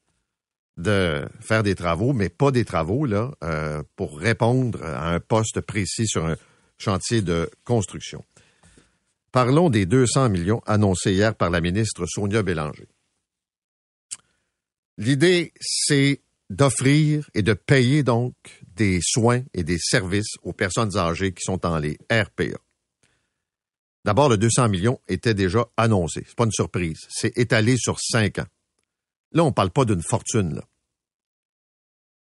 de 0.78 1.26
faire 1.40 1.64
des 1.64 1.76
travaux, 1.76 2.14
mais 2.14 2.30
pas 2.30 2.52
des 2.52 2.66
travaux 2.66 3.06
là, 3.06 3.32
euh, 3.44 3.84
pour 3.96 4.18
répondre 4.18 4.84
à 4.84 5.14
un 5.14 5.20
poste 5.20 5.62
précis 5.62 6.08
sur 6.08 6.26
un 6.26 6.38
chantier 6.78 7.22
de 7.22 7.50
construction. 7.64 8.24
Parlons 9.32 9.70
des 9.70 9.86
200 9.86 10.30
millions 10.30 10.62
annoncés 10.66 11.14
hier 11.14 11.36
par 11.36 11.50
la 11.50 11.62
ministre 11.62 12.06
Sonia 12.06 12.44
Bélanger. 12.44 12.88
L'idée, 14.98 15.54
c'est 15.62 16.22
d'offrir 16.50 17.30
et 17.34 17.44
de 17.44 17.54
payer 17.54 18.04
donc 18.04 18.34
des 18.76 19.00
soins 19.02 19.42
et 19.54 19.64
des 19.64 19.78
services 19.80 20.36
aux 20.44 20.52
personnes 20.52 20.98
âgées 20.98 21.34
qui 21.34 21.44
sont 21.44 21.58
dans 21.58 21.80
les 21.80 21.98
RPA. 22.12 22.60
D'abord, 24.04 24.30
le 24.30 24.38
200 24.38 24.68
millions 24.70 25.00
était 25.08 25.34
déjà 25.34 25.66
annoncé. 25.78 26.24
C'est 26.28 26.36
pas 26.36 26.46
une 26.46 26.52
surprise. 26.52 27.08
C'est 27.10 27.38
étalé 27.38 27.78
sur 27.78 28.00
cinq 28.00 28.40
ans. 28.40 28.48
Là, 29.34 29.44
on 29.44 29.48
ne 29.48 29.54
parle 29.54 29.72
pas 29.72 29.86
d'une 29.86 30.02
fortune. 30.02 30.62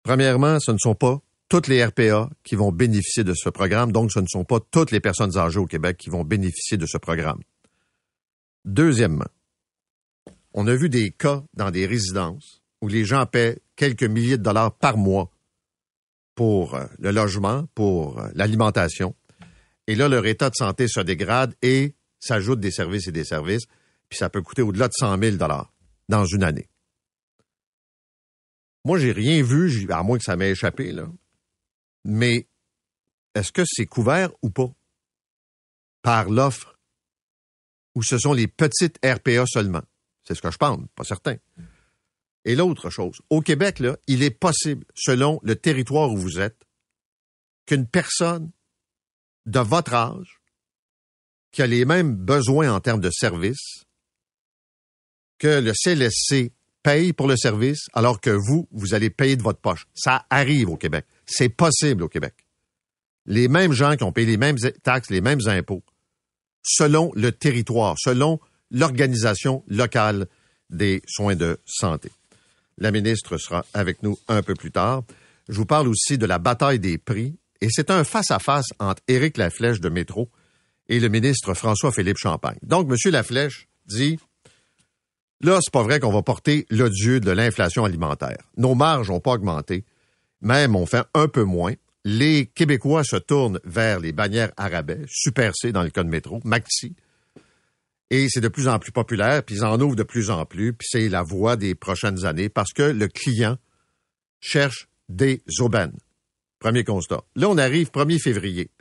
Premièrement, 0.03 0.59
ce 0.59 0.71
ne 0.71 0.77
sont 0.77 0.95
pas 0.95 1.19
toutes 1.49 1.67
les 1.67 1.83
RPA 1.83 2.29
qui 2.43 2.55
vont 2.55 2.71
bénéficier 2.71 3.23
de 3.23 3.33
ce 3.33 3.49
programme, 3.49 3.91
donc 3.91 4.11
ce 4.11 4.19
ne 4.19 4.27
sont 4.27 4.43
pas 4.43 4.59
toutes 4.59 4.91
les 4.91 4.99
personnes 4.99 5.37
âgées 5.37 5.59
au 5.59 5.65
Québec 5.65 5.97
qui 5.97 6.09
vont 6.09 6.23
bénéficier 6.23 6.77
de 6.77 6.85
ce 6.85 6.97
programme. 6.97 7.39
Deuxièmement, 8.65 9.27
on 10.53 10.67
a 10.67 10.75
vu 10.75 10.89
des 10.89 11.11
cas 11.11 11.43
dans 11.53 11.71
des 11.71 11.85
résidences 11.85 12.61
où 12.81 12.87
les 12.87 13.05
gens 13.05 13.25
paient 13.25 13.59
quelques 13.75 14.03
milliers 14.03 14.37
de 14.37 14.43
dollars 14.43 14.75
par 14.75 14.97
mois 14.97 15.31
pour 16.35 16.75
euh, 16.75 16.85
le 16.99 17.11
logement, 17.11 17.65
pour 17.73 18.19
euh, 18.19 18.29
l'alimentation. 18.33 19.15
Et 19.87 19.95
là, 19.95 20.09
leur 20.09 20.25
état 20.25 20.49
de 20.49 20.55
santé 20.55 20.87
se 20.87 20.99
dégrade 20.99 21.55
et 21.61 21.95
s'ajoute 22.19 22.59
des 22.59 22.71
services 22.71 23.07
et 23.07 23.11
des 23.11 23.23
services, 23.23 23.65
puis 24.09 24.17
ça 24.17 24.29
peut 24.29 24.41
coûter 24.41 24.61
au-delà 24.61 24.87
de 24.87 24.93
100 24.93 25.17
000 25.17 25.37
dollars 25.37 25.73
dans 26.09 26.25
une 26.25 26.43
année. 26.43 26.69
Moi, 28.87 28.99
j'ai 28.99 29.11
rien 29.11 29.43
vu, 29.43 29.85
à 29.91 30.01
moins 30.01 30.17
que 30.17 30.23
ça 30.23 30.37
m'ait 30.37 30.51
échappé, 30.51 30.93
là. 30.93 31.09
Mais 32.05 32.47
est-ce 33.35 33.51
que 33.51 33.63
c'est 33.65 33.85
couvert 33.85 34.31
ou 34.41 34.49
pas 34.49 34.71
par 36.01 36.29
l'offre 36.29 36.79
ou 37.95 38.01
ce 38.01 38.17
sont 38.17 38.31
les 38.31 38.47
petites 38.47 38.97
RPA 39.05 39.45
seulement? 39.45 39.83
C'est 40.23 40.35
ce 40.35 40.41
que 40.41 40.51
je 40.51 40.57
pense, 40.57 40.79
pas 40.95 41.03
certain. 41.03 41.35
Et 42.45 42.55
l'autre 42.55 42.89
chose, 42.89 43.19
au 43.29 43.41
Québec, 43.41 43.79
là, 43.79 43.97
il 44.07 44.23
est 44.23 44.31
possible, 44.31 44.85
selon 44.95 45.41
le 45.43 45.57
territoire 45.57 46.09
où 46.09 46.15
vous 46.15 46.39
êtes, 46.39 46.65
qu'une 47.65 47.87
personne 47.87 48.51
de 49.45 49.59
votre 49.59 49.95
âge, 49.95 50.39
qui 51.51 51.61
a 51.61 51.67
les 51.67 51.83
mêmes 51.83 52.15
besoins 52.15 52.73
en 52.73 52.79
termes 52.79 53.01
de 53.01 53.11
services, 53.11 53.83
que 55.39 55.59
le 55.59 55.73
CLSC 55.73 56.53
paye 56.87 57.11
pour 57.11 57.27
le 57.27 57.35
service 57.35 57.87
alors 57.91 58.21
que 58.21 58.29
vous, 58.29 58.65
vous 58.71 58.93
allez 58.93 59.09
payer 59.09 59.35
de 59.35 59.43
votre 59.43 59.59
poche. 59.59 59.87
Ça 59.93 60.25
arrive 60.29 60.69
au 60.69 60.77
Québec. 60.77 61.05
C'est 61.25 61.49
possible 61.49 62.03
au 62.03 62.07
Québec. 62.07 62.33
Les 63.25 63.49
mêmes 63.49 63.73
gens 63.73 63.97
qui 63.97 64.05
ont 64.05 64.13
payé 64.13 64.25
les 64.25 64.37
mêmes 64.37 64.57
taxes, 64.83 65.09
les 65.09 65.19
mêmes 65.19 65.41
impôts, 65.47 65.83
selon 66.63 67.11
le 67.13 67.33
territoire, 67.33 67.95
selon 67.99 68.39
l'organisation 68.71 69.65
locale 69.67 70.27
des 70.69 71.01
soins 71.05 71.35
de 71.35 71.59
santé. 71.65 72.09
La 72.77 72.91
ministre 72.91 73.35
sera 73.35 73.65
avec 73.73 74.01
nous 74.01 74.17
un 74.29 74.41
peu 74.41 74.53
plus 74.53 74.71
tard. 74.71 75.03
Je 75.49 75.57
vous 75.57 75.65
parle 75.65 75.89
aussi 75.89 76.17
de 76.17 76.25
la 76.25 76.39
bataille 76.39 76.79
des 76.79 76.97
prix 76.97 77.35
et 77.59 77.67
c'est 77.69 77.91
un 77.91 78.05
face-à-face 78.05 78.67
entre 78.79 79.03
Éric 79.09 79.35
Laflèche 79.35 79.81
de 79.81 79.89
Métro 79.89 80.29
et 80.87 81.01
le 81.01 81.09
ministre 81.09 81.53
François-Philippe 81.53 82.17
Champagne. 82.17 82.59
Donc, 82.63 82.89
M. 82.89 83.11
Laflèche 83.11 83.67
dit 83.87 84.19
Là, 85.41 85.59
c'est 85.61 85.71
pas 85.71 85.83
vrai 85.83 85.99
qu'on 85.99 86.11
va 86.11 86.23
porter 86.23 86.65
l'odieux 86.69 87.19
de 87.19 87.31
l'inflation 87.31 87.85
alimentaire. 87.85 88.37
Nos 88.57 88.73
marges 88.73 89.09
n'ont 89.09 89.19
pas 89.19 89.33
augmenté. 89.33 89.85
Même, 90.41 90.75
on 90.75 90.85
fait 90.85 91.05
un 91.13 91.27
peu 91.27 91.43
moins. 91.43 91.73
Les 92.03 92.47
Québécois 92.47 93.03
se 93.03 93.17
tournent 93.17 93.59
vers 93.63 93.99
les 93.99 94.13
bannières 94.13 94.51
arabais, 94.57 95.01
Super 95.07 95.53
C 95.55 95.71
dans 95.71 95.83
le 95.83 95.89
cas 95.89 96.03
de 96.03 96.09
métro, 96.09 96.39
Maxi. 96.43 96.95
Et 98.09 98.29
c'est 98.29 98.41
de 98.41 98.47
plus 98.47 98.67
en 98.67 98.79
plus 98.79 98.91
populaire, 98.91 99.43
puis 99.43 99.55
ils 99.55 99.65
en 99.65 99.79
ouvrent 99.81 99.95
de 99.95 100.03
plus 100.03 100.29
en 100.29 100.45
plus, 100.45 100.73
puis 100.73 100.87
c'est 100.89 101.09
la 101.09 101.23
voie 101.23 101.57
des 101.57 101.75
prochaines 101.75 102.25
années 102.25 102.49
parce 102.49 102.71
que 102.71 102.83
le 102.83 103.07
client 103.07 103.57
cherche 104.39 104.87
des 105.09 105.43
aubaines. 105.59 105.97
Premier 106.59 106.83
constat. 106.83 107.23
Là, 107.35 107.49
on 107.49 107.57
arrive 107.57 107.91
1er 107.91 108.19
février. 108.19 108.71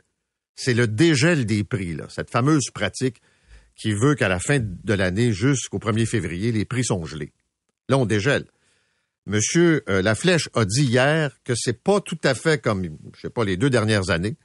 C'est 0.55 0.73
le 0.73 0.87
dégel 0.87 1.45
des 1.45 1.63
prix, 1.63 1.93
là, 1.93 2.05
cette 2.09 2.31
fameuse 2.31 2.71
pratique 2.73 3.21
qui 3.77 3.93
veut 3.93 4.15
qu'à 4.15 4.27
la 4.27 4.39
fin 4.39 4.59
de 4.59 4.93
l'année, 4.93 5.31
jusqu'au 5.31 5.77
1er 5.77 6.05
février, 6.05 6.51
les 6.51 6.65
prix 6.65 6.83
sont 6.83 7.05
gelés. 7.05 7.31
Là, 7.87 7.97
on 7.97 8.05
dégèle. 8.05 8.45
Monsieur 9.27 9.83
euh, 9.89 10.01
Laflèche 10.01 10.49
a 10.53 10.65
dit 10.65 10.85
hier 10.85 11.31
que 11.43 11.53
c'est 11.55 11.83
pas 11.83 12.01
tout 12.01 12.19
à 12.23 12.33
fait 12.33 12.61
comme, 12.61 12.83
je 13.15 13.21
sais 13.21 13.29
pas, 13.29 13.45
les 13.45 13.57
deux 13.57 13.69
dernières 13.69 14.09
années, 14.09 14.35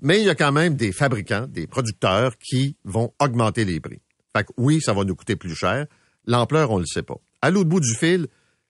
mais 0.00 0.20
il 0.20 0.26
y 0.26 0.30
a 0.30 0.34
quand 0.34 0.52
même 0.52 0.76
des 0.76 0.92
fabricants, 0.92 1.46
des 1.48 1.66
producteurs 1.66 2.36
qui 2.38 2.76
vont 2.84 3.12
augmenter 3.18 3.64
les 3.64 3.80
prix. 3.80 4.00
Fait 4.36 4.44
que 4.44 4.52
oui, 4.56 4.80
ça 4.80 4.92
va 4.92 5.04
nous 5.04 5.16
coûter 5.16 5.36
plus 5.36 5.54
cher. 5.54 5.86
L'ampleur, 6.26 6.70
on 6.70 6.78
le 6.78 6.86
sait 6.86 7.02
pas. 7.02 7.16
À 7.42 7.50
l'autre 7.50 7.68
bout 7.68 7.80
du 7.80 7.94
fil, 7.94 8.26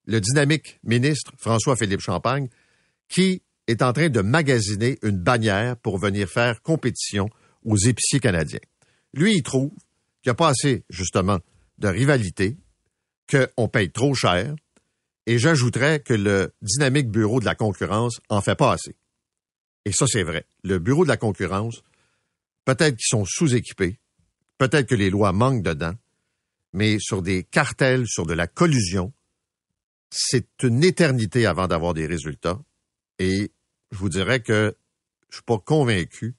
le 0.07 0.21
dynamique 0.21 0.79
ministre 0.85 1.33
François-Philippe 1.37 2.01
Champagne, 2.01 2.49
qui 3.09 3.43
est 3.67 3.83
en 3.83 3.93
train 3.93 4.09
de 4.09 4.21
magasiner 4.21 4.99
une 5.03 5.19
bannière 5.19 5.77
pour 5.77 5.99
venir 5.99 6.29
faire 6.29 6.63
compétition 6.63 7.29
aux 7.65 7.77
épiciers 7.77 8.21
canadiens. 8.21 8.61
Lui, 9.13 9.35
il 9.35 9.43
trouve 9.43 9.73
qu'il 10.29 10.33
n'y 10.35 10.45
a 10.45 10.47
pas 10.47 10.49
assez, 10.51 10.85
justement, 10.91 11.39
de 11.79 11.89
rivalité, 11.89 12.59
qu'on 13.31 13.69
paye 13.69 13.91
trop 13.91 14.15
cher, 14.15 14.55
et 15.25 15.39
j'ajouterais 15.39 16.01
que 16.01 16.13
le 16.13 16.53
dynamique 16.61 17.09
bureau 17.09 17.41
de 17.41 17.47
la 17.47 17.55
concurrence 17.55 18.21
en 18.29 18.43
fait 18.43 18.55
pas 18.55 18.73
assez. 18.73 18.95
Et 19.87 19.93
ça, 19.93 20.07
c'est 20.07 20.23
vrai. 20.23 20.45
Le 20.65 20.79
bureau 20.79 21.05
de 21.05 21.09
la 21.09 21.17
concurrence, 21.17 21.83
peut-être 22.67 22.97
qu'ils 22.97 23.09
sont 23.09 23.25
sous-équipés, 23.25 23.99
peut-être 24.59 24.87
que 24.87 24.95
les 24.95 25.09
lois 25.09 25.33
manquent 25.33 25.63
dedans, 25.63 25.95
mais 26.75 26.99
sur 26.99 27.23
des 27.23 27.43
cartels, 27.45 28.07
sur 28.07 28.27
de 28.27 28.35
la 28.35 28.47
collusion, 28.47 29.15
c'est 30.11 30.63
une 30.63 30.85
éternité 30.85 31.47
avant 31.47 31.69
d'avoir 31.69 31.95
des 31.95 32.07
résultats. 32.07 32.61
Et 33.19 33.51
je 33.93 33.97
vous 33.97 34.11
dirais 34.11 34.41
que 34.41 34.77
je 35.31 35.37
suis 35.37 35.45
pas 35.45 35.59
convaincu 35.59 36.35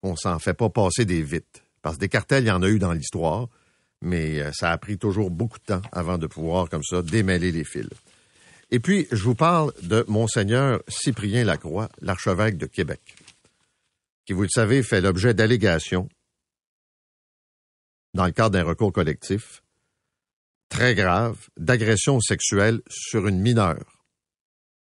qu'on 0.00 0.14
s'en 0.14 0.38
fait 0.38 0.54
pas 0.54 0.70
passer 0.70 1.04
des 1.04 1.22
vites. 1.22 1.65
Parce 1.86 1.98
que 1.98 2.00
des 2.00 2.08
cartels, 2.08 2.42
il 2.42 2.48
y 2.48 2.50
en 2.50 2.64
a 2.64 2.68
eu 2.68 2.80
dans 2.80 2.92
l'histoire, 2.92 3.46
mais 4.02 4.40
euh, 4.40 4.50
ça 4.52 4.72
a 4.72 4.76
pris 4.76 4.98
toujours 4.98 5.30
beaucoup 5.30 5.60
de 5.60 5.66
temps 5.66 5.82
avant 5.92 6.18
de 6.18 6.26
pouvoir, 6.26 6.68
comme 6.68 6.82
ça, 6.82 7.00
démêler 7.00 7.52
les 7.52 7.62
fils. 7.62 7.86
Et 8.72 8.80
puis, 8.80 9.06
je 9.12 9.22
vous 9.22 9.36
parle 9.36 9.72
de 9.84 10.04
Monseigneur 10.08 10.82
Cyprien 10.88 11.44
Lacroix, 11.44 11.88
l'archevêque 12.00 12.56
de 12.58 12.66
Québec, 12.66 13.14
qui, 14.24 14.32
vous 14.32 14.42
le 14.42 14.48
savez, 14.48 14.82
fait 14.82 15.00
l'objet 15.00 15.32
d'allégations 15.32 16.08
dans 18.14 18.26
le 18.26 18.32
cadre 18.32 18.50
d'un 18.50 18.64
recours 18.64 18.92
collectif 18.92 19.62
très 20.68 20.96
grave 20.96 21.38
d'agression 21.56 22.18
sexuelle 22.18 22.80
sur 22.88 23.28
une 23.28 23.38
mineure 23.38 24.02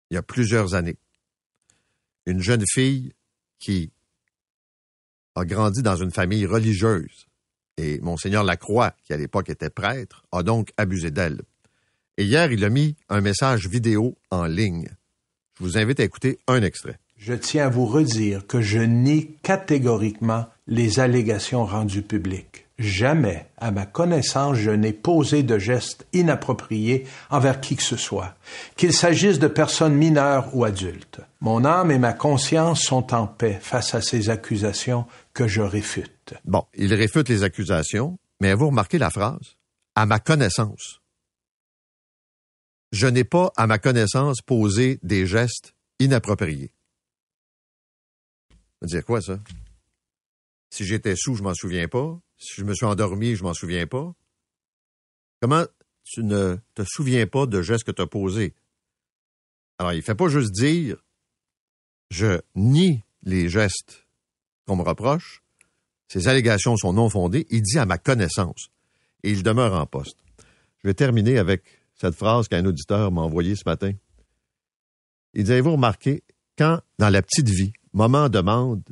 il 0.10 0.16
y 0.16 0.18
a 0.18 0.24
plusieurs 0.24 0.74
années. 0.74 0.98
Une 2.26 2.42
jeune 2.42 2.64
fille 2.68 3.14
qui 3.60 3.92
a 5.36 5.46
grandi 5.46 5.82
dans 5.82 5.96
une 5.96 6.12
famille 6.12 6.46
religieuse 6.46 7.28
et 7.78 8.00
Monseigneur 8.00 8.44
Lacroix, 8.44 8.94
qui 9.04 9.14
à 9.14 9.18
l'époque 9.18 9.50
était 9.50 9.70
prêtre, 9.70 10.24
a 10.32 10.44
donc 10.44 10.72
abusé 10.78 11.12
d'elle. 11.12 11.42
Et 12.18 12.24
hier, 12.24 12.52
il 12.52 12.64
a 12.64 12.70
mis 12.70 12.96
un 13.10 13.22
message 13.22 13.68
vidéo 13.68 14.16
en 14.32 14.46
ligne. 14.46 14.90
Je 15.58 15.64
vous 15.64 15.78
invite 15.78 16.00
à 16.00 16.04
écouter 16.04 16.40
un 16.48 16.62
extrait. 16.62 16.98
Je 17.18 17.34
tiens 17.34 17.66
à 17.66 17.70
vous 17.70 17.86
redire 17.86 18.48
que 18.48 18.62
je 18.62 18.80
nie 18.80 19.36
catégoriquement 19.42 20.48
les 20.68 21.00
allégations 21.00 21.66
rendues 21.66 22.02
publiques. 22.02 22.65
Jamais, 22.78 23.48
à 23.58 23.72
ma 23.72 23.86
connaissance, 23.86 24.58
je 24.58 24.72
n'ai 24.72 24.92
posé 24.92 25.44
de 25.44 25.58
gestes 25.58 26.06
inappropriés 26.12 27.08
envers 27.30 27.62
qui 27.62 27.78
que 27.78 27.84
ce 27.84 27.96
soit, 27.96 28.36
qu'il 28.76 28.92
s'agisse 28.92 29.40
de 29.40 29.48
personnes 29.48 29.94
mineures 29.94 30.50
ou 30.54 30.66
adultes. 30.66 31.22
Mon 31.40 31.64
âme 31.64 31.92
et 31.92 32.00
ma 32.00 32.12
conscience 32.12 32.82
sont 32.82 33.14
en 33.14 33.28
paix 33.28 33.60
face 33.62 33.96
à 33.96 34.02
ces 34.02 34.30
accusations 34.30 35.06
que 35.34 35.48
je 35.48 35.62
réfute. 35.62 36.34
Bon, 36.44 36.66
il 36.74 36.94
réfute 36.94 37.30
les 37.30 37.44
accusations, 37.44 38.18
mais 38.42 38.54
vous 38.54 38.68
remarquez 38.68 38.98
la 38.98 39.10
phrase? 39.10 39.56
À 39.96 40.06
ma 40.06 40.20
connaissance 40.20 41.00
je 42.96 43.08
n'ai 43.08 43.26
pas, 43.26 43.52
à 43.58 43.68
ma 43.68 43.78
connaissance, 43.78 44.42
posé 44.42 45.00
des 45.04 45.28
gestes 45.28 45.76
inappropriés. 46.00 46.72
Ça 48.50 48.56
veut 48.82 48.88
dire 48.88 49.06
quoi, 49.06 49.22
ça? 49.22 49.38
Si 50.76 50.84
j'étais 50.84 51.16
sous, 51.16 51.36
je 51.36 51.42
m'en 51.42 51.54
souviens 51.54 51.88
pas. 51.88 52.20
Si 52.38 52.56
je 52.60 52.66
me 52.66 52.74
suis 52.74 52.86
endormi, 52.86 53.38
je 53.38 53.44
m'en 53.44 53.54
souviens 53.54 53.88
pas. 53.88 54.14
Comment 55.40 55.64
tu 56.04 56.22
ne 56.22 56.58
te 56.74 56.84
souviens 56.86 57.26
pas 57.28 57.46
de 57.46 57.62
gestes 57.62 57.86
que 57.86 57.94
tu 57.94 58.02
as 58.02 58.08
posés? 58.08 58.54
Alors, 59.78 59.94
il 59.94 60.00
ne 60.00 60.02
fait 60.02 60.16
pas 60.16 60.28
juste 60.28 60.52
dire 60.52 60.98
je 62.10 62.42
nie 62.56 63.04
les 63.24 63.48
gestes 63.48 64.06
qu'on 64.68 64.76
me 64.76 64.82
reproche. 64.82 65.44
Ces 66.10 66.28
allégations 66.28 66.76
sont 66.76 66.92
non 66.92 67.10
fondées. 67.10 67.48
Il 67.52 67.62
dit 67.62 67.80
à 67.80 67.86
ma 67.86 67.98
connaissance. 67.98 68.68
Et 69.24 69.32
il 69.32 69.44
demeure 69.44 69.76
en 69.76 69.86
poste. 69.86 70.18
Je 70.84 70.90
vais 70.90 70.94
terminer 70.94 71.38
avec 71.38 71.64
cette 71.96 72.16
phrase 72.16 72.50
qu'un 72.50 72.66
auditeur 72.66 73.14
m'a 73.14 73.22
envoyée 73.22 73.56
ce 73.56 73.64
matin. 73.66 73.94
Il 75.36 75.46
dit, 75.46 75.52
avez-vous 75.54 75.72
remarqué, 75.72 76.26
quand, 76.58 76.82
dans 77.00 77.10
la 77.10 77.22
petite 77.22 77.48
vie, 77.48 77.72
Maman 77.94 78.28
demande 78.28 78.84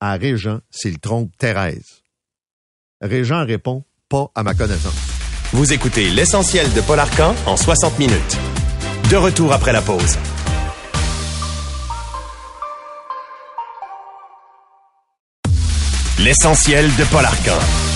à 0.00 0.14
Régent 0.14 0.60
s'il 0.70 0.98
trompe 0.98 1.30
Thérèse, 1.38 2.02
Régent 3.00 3.46
répond, 3.46 3.84
pas 4.08 4.30
à 4.34 4.42
ma 4.42 4.54
connaissance. 4.54 4.94
Vous 5.52 5.72
écoutez 5.72 6.10
l'essentiel 6.10 6.72
de 6.74 6.80
Paul 6.80 6.98
Arcan 6.98 7.34
en 7.46 7.56
60 7.56 7.98
minutes. 7.98 8.38
De 9.10 9.16
retour 9.16 9.52
après 9.52 9.72
la 9.72 9.82
pause. 9.82 10.18
L'essentiel 16.18 16.84
de 16.96 17.04
Paul 17.10 17.24
Arcan. 17.24 17.89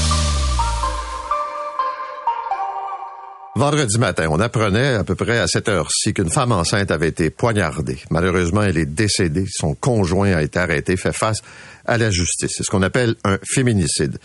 Vendredi 3.57 3.99
matin, 3.99 4.27
on 4.31 4.41
apprenait 4.41 4.95
à 4.95 5.05
peu 5.05 5.15
près 5.15 5.39
à 5.39 5.47
cette 5.47 5.69
heure-ci 5.69 6.13
qu'une 6.13 6.29
femme 6.29 6.51
enceinte 6.51 6.91
avait 6.91 7.07
été 7.07 7.31
poignardée. 7.31 7.99
Malheureusement, 8.11 8.63
elle 8.63 8.77
est 8.77 8.85
décédée. 8.85 9.45
Son 9.49 9.77
conjoint 9.77 10.33
a 10.33 10.43
été 10.43 10.59
arrêté, 10.59 10.97
fait 10.97 11.13
face 11.13 11.39
à 11.87 11.97
la 11.97 12.11
justice. 12.11 12.51
C'est 12.57 12.65
ce 12.65 12.71
qu'on 12.71 12.83
appelle 12.83 13.15
un 13.23 13.39
féminicide. 13.45 14.19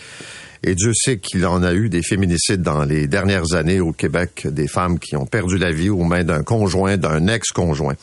Et 0.63 0.76
Dieu 0.76 0.91
sait 0.93 1.19
qu'il 1.19 1.45
en 1.45 1.63
a 1.63 1.74
eu 1.74 1.88
des 1.88 2.04
féminicides 2.04 2.62
dans 2.62 2.84
les 2.84 3.08
dernières 3.08 3.54
années 3.54 3.80
au 3.80 3.93
Québec, 3.93 4.45
des 4.45 4.67
femmes 4.67 5.00
qui 5.00 5.15
ont 5.15 5.26
perdu 5.26 5.58
la 5.58 5.72
vie 5.72 5.89
aux 5.89 6.04
mains 6.04 6.26
d'un 6.26 6.43
conjoint, 6.43 6.98
d'un 6.98 7.28
ex-conjoint. 7.28 7.95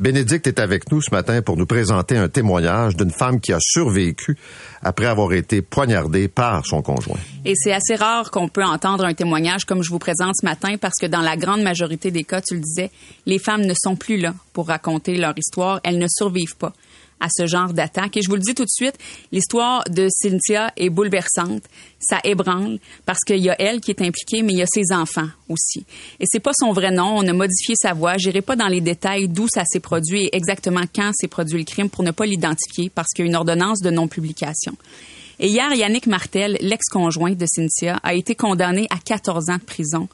Bénédicte 0.00 0.46
est 0.46 0.58
avec 0.58 0.90
nous 0.90 1.00
ce 1.02 1.10
matin 1.12 1.42
pour 1.42 1.56
nous 1.56 1.66
présenter 1.66 2.16
un 2.16 2.28
témoignage 2.28 2.96
d'une 2.96 3.10
femme 3.10 3.38
qui 3.38 3.52
a 3.52 3.58
survécu 3.60 4.36
après 4.82 5.06
avoir 5.06 5.32
été 5.34 5.62
poignardée 5.62 6.26
par 6.26 6.66
son 6.66 6.82
conjoint. 6.82 7.18
Et 7.44 7.52
c'est 7.54 7.72
assez 7.72 7.94
rare 7.94 8.30
qu'on 8.30 8.48
peut 8.48 8.64
entendre 8.64 9.04
un 9.04 9.14
témoignage 9.14 9.64
comme 9.64 9.82
je 9.82 9.90
vous 9.90 9.98
présente 9.98 10.34
ce 10.40 10.44
matin 10.44 10.76
parce 10.80 10.94
que 11.00 11.06
dans 11.06 11.20
la 11.20 11.36
grande 11.36 11.62
majorité 11.62 12.10
des 12.10 12.24
cas, 12.24 12.40
tu 12.40 12.54
le 12.54 12.60
disais, 12.60 12.90
les 13.26 13.38
femmes 13.38 13.66
ne 13.66 13.74
sont 13.80 13.94
plus 13.94 14.16
là 14.16 14.34
pour 14.52 14.68
raconter 14.68 15.16
leur 15.16 15.34
histoire, 15.36 15.80
elles 15.84 15.98
ne 15.98 16.08
survivent 16.08 16.56
pas 16.56 16.72
à 17.20 17.28
ce 17.30 17.46
genre 17.46 17.72
d'attaque. 17.72 18.16
Et 18.16 18.22
je 18.22 18.28
vous 18.28 18.36
le 18.36 18.40
dis 18.40 18.54
tout 18.54 18.64
de 18.64 18.70
suite, 18.70 18.96
l'histoire 19.30 19.84
de 19.88 20.08
Cynthia 20.10 20.72
est 20.76 20.90
bouleversante. 20.90 21.62
Ça 22.00 22.18
ébranle 22.24 22.78
parce 23.04 23.20
qu'il 23.20 23.38
y 23.38 23.50
a 23.50 23.56
elle 23.60 23.80
qui 23.80 23.90
est 23.90 24.02
impliquée, 24.02 24.42
mais 24.42 24.52
il 24.54 24.58
y 24.58 24.62
a 24.62 24.66
ses 24.66 24.94
enfants 24.94 25.28
aussi. 25.48 25.84
Et 26.18 26.24
c'est 26.26 26.40
pas 26.40 26.52
son 26.54 26.72
vrai 26.72 26.90
nom. 26.90 27.18
On 27.18 27.26
a 27.28 27.32
modifié 27.32 27.74
sa 27.76 27.92
voix. 27.92 28.16
J'irai 28.16 28.40
pas 28.40 28.56
dans 28.56 28.68
les 28.68 28.80
détails 28.80 29.28
d'où 29.28 29.46
ça 29.52 29.64
s'est 29.66 29.80
produit 29.80 30.24
et 30.24 30.36
exactement 30.36 30.82
quand 30.94 31.12
s'est 31.12 31.28
produit 31.28 31.58
le 31.58 31.64
crime 31.64 31.90
pour 31.90 32.04
ne 32.04 32.10
pas 32.10 32.26
l'identifier 32.26 32.90
parce 32.90 33.08
qu'il 33.14 33.26
y 33.26 33.28
a 33.28 33.30
une 33.30 33.36
ordonnance 33.36 33.80
de 33.80 33.90
non-publication. 33.90 34.74
Et 35.38 35.48
hier, 35.48 35.72
Yannick 35.72 36.06
Martel, 36.06 36.58
l'ex-conjoint 36.60 37.32
de 37.32 37.46
Cynthia, 37.46 37.98
a 38.02 38.14
été 38.14 38.34
condamné 38.34 38.86
à 38.90 38.98
14 38.98 39.48
ans 39.48 39.56
de 39.56 39.62
prison 39.62 40.08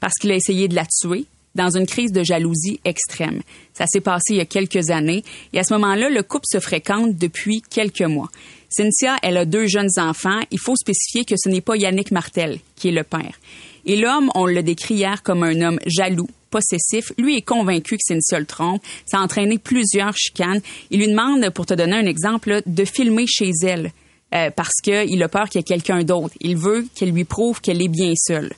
parce 0.00 0.14
qu'il 0.14 0.30
a 0.32 0.34
essayé 0.34 0.68
de 0.68 0.74
la 0.74 0.86
tuer, 0.86 1.26
dans 1.54 1.76
une 1.76 1.86
crise 1.86 2.12
de 2.12 2.22
jalousie 2.22 2.80
extrême. 2.84 3.40
Ça 3.74 3.86
s'est 3.86 4.00
passé 4.00 4.34
il 4.34 4.36
y 4.36 4.40
a 4.40 4.46
quelques 4.46 4.90
années 4.90 5.24
et 5.52 5.58
à 5.58 5.64
ce 5.64 5.74
moment-là, 5.74 6.10
le 6.10 6.22
couple 6.22 6.46
se 6.50 6.60
fréquente 6.60 7.16
depuis 7.16 7.62
quelques 7.62 8.02
mois. 8.02 8.30
Cynthia, 8.68 9.16
elle 9.22 9.36
a 9.36 9.44
deux 9.44 9.66
jeunes 9.66 9.90
enfants. 9.96 10.40
Il 10.50 10.60
faut 10.60 10.76
spécifier 10.76 11.24
que 11.24 11.34
ce 11.36 11.48
n'est 11.48 11.60
pas 11.60 11.76
Yannick 11.76 12.12
Martel 12.12 12.58
qui 12.76 12.88
est 12.88 12.92
le 12.92 13.02
père. 13.02 13.38
Et 13.86 13.96
l'homme, 13.96 14.30
on 14.34 14.46
le 14.46 14.62
décrit 14.62 14.94
hier 14.94 15.22
comme 15.22 15.42
un 15.42 15.60
homme 15.60 15.80
jaloux, 15.86 16.28
possessif. 16.50 17.12
Lui 17.16 17.36
est 17.36 17.42
convaincu 17.42 17.96
que 17.96 18.02
Cynthia 18.06 18.38
le 18.38 18.46
trompe. 18.46 18.82
Ça 19.06 19.18
a 19.18 19.22
entraîné 19.22 19.58
plusieurs 19.58 20.16
chicanes. 20.16 20.60
Il 20.90 21.00
lui 21.00 21.08
demande, 21.08 21.50
pour 21.50 21.66
te 21.66 21.74
donner 21.74 21.96
un 21.96 22.06
exemple, 22.06 22.62
de 22.66 22.84
filmer 22.84 23.26
chez 23.26 23.50
elle 23.62 23.92
euh, 24.34 24.50
parce 24.50 24.80
qu'il 24.82 25.22
a 25.22 25.28
peur 25.28 25.48
qu'il 25.48 25.60
y 25.60 25.62
ait 25.62 25.64
quelqu'un 25.64 26.02
d'autre. 26.04 26.34
Il 26.40 26.56
veut 26.56 26.86
qu'elle 26.94 27.10
lui 27.10 27.24
prouve 27.24 27.60
qu'elle 27.60 27.82
est 27.82 27.88
bien 27.88 28.12
seule. 28.16 28.52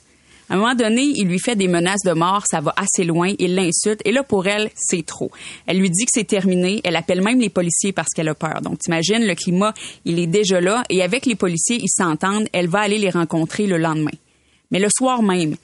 À 0.53 0.55
un 0.55 0.59
moment 0.59 0.75
donné, 0.75 1.01
il 1.01 1.27
lui 1.27 1.39
fait 1.39 1.55
des 1.55 1.67
menaces 1.67 2.03
de 2.05 2.11
mort, 2.11 2.43
ça 2.47 2.61
va 2.61 2.75
assez 2.77 3.03
loin, 3.03 3.33
il 3.39 3.55
l'insulte, 3.55 4.01
et 4.05 4.11
là, 4.11 4.21
pour 4.21 4.45
elle, 4.45 4.69
c'est 4.75 5.03
trop. 5.03 5.31
Elle 5.65 5.79
lui 5.79 5.89
dit 5.89 6.05
que 6.05 6.11
c'est 6.13 6.27
terminé, 6.27 6.79
elle 6.83 6.95
appelle 6.95 7.23
même 7.23 7.39
les 7.41 7.49
policiers 7.49 7.91
parce 7.91 8.09
qu'elle 8.09 8.29
a 8.29 8.35
peur. 8.35 8.61
Donc, 8.61 8.77
t'imagines, 8.77 9.25
le 9.25 9.33
climat, 9.33 9.73
il 10.05 10.19
est 10.19 10.27
déjà 10.27 10.61
là, 10.61 10.83
et 10.91 11.01
avec 11.01 11.25
les 11.25 11.33
policiers, 11.33 11.79
ils 11.81 11.89
s'entendent, 11.89 12.47
elle 12.53 12.67
va 12.67 12.81
aller 12.81 12.99
les 12.99 13.09
rencontrer 13.09 13.65
le 13.65 13.79
lendemain. 13.79 14.11
Mais 14.69 14.77
le 14.77 14.89
soir 14.95 15.23
même, 15.23 15.55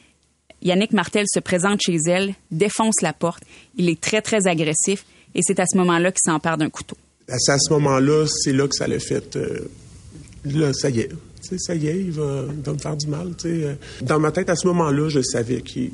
Yannick 0.64 0.92
Martel 0.92 1.26
se 1.32 1.40
présente 1.40 1.82
chez 1.86 1.98
elle, 2.08 2.34
défonce 2.50 3.04
la 3.04 3.14
porte, 3.14 3.44
il 3.78 3.90
est 3.90 4.02
très, 4.02 4.24
très 4.24 4.48
agressif, 4.48 5.06
et 5.36 5.42
c'est 5.44 5.60
à 5.60 5.66
ce 5.72 5.78
moment-là 5.78 6.12
qu'il 6.12 6.22
s'empare 6.26 6.58
d'un 6.58 6.72
couteau. 6.72 6.98
C'est 7.28 7.52
à 7.52 7.60
ce 7.60 7.72
moment-là, 7.74 8.26
c'est 8.28 8.54
là 8.54 8.68
que 8.68 8.74
ça 8.74 8.88
l'a 8.88 8.98
fait. 8.98 9.36
Euh, 9.36 9.70
là, 10.46 10.74
ça 10.74 10.90
y 10.90 11.02
est 11.02 11.10
ça 11.58 11.76
y 11.76 11.88
est, 11.88 12.00
il 12.00 12.12
va, 12.12 12.44
me 12.44 12.78
faire 12.78 12.98
du 12.98 13.08
mal. 13.08 13.34
Euh. 13.46 13.76
Dans 14.02 14.20
ma 14.20 14.32
tête, 14.32 14.50
à 14.50 14.56
ce 14.56 14.68
moment-là, 14.68 15.10
je 15.10 15.22
savais 15.22 15.62
qu'il 15.62 15.92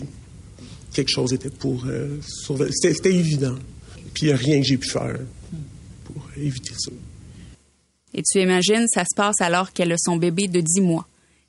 quelque 0.94 1.10
chose 1.10 1.34
était 1.34 1.50
pour 1.50 1.86
euh. 1.88 2.18
C'était 2.72 3.14
évident. 3.14 3.56
Puis 4.14 4.24
il 4.24 4.28
n'y 4.28 4.34
a 4.34 4.38
rien 4.38 4.60
que 4.60 4.66
j'ai 4.66 4.78
pu 4.78 4.90
faire 4.90 5.18
pour 6.04 6.28
éviter 6.38 6.74
ça. 6.78 6.92
Et 8.14 8.22
tu 8.24 8.40
imagines, 8.40 8.86
ça 8.88 9.04
se 9.04 9.16
passe 9.16 9.42
alors 9.42 9.74
qu'elle 9.74 9.92
a 9.92 9.98
son 9.98 10.16
bébé 10.16 10.48
de 10.48 10.62
10 10.62 10.82
mois. 10.82 11.06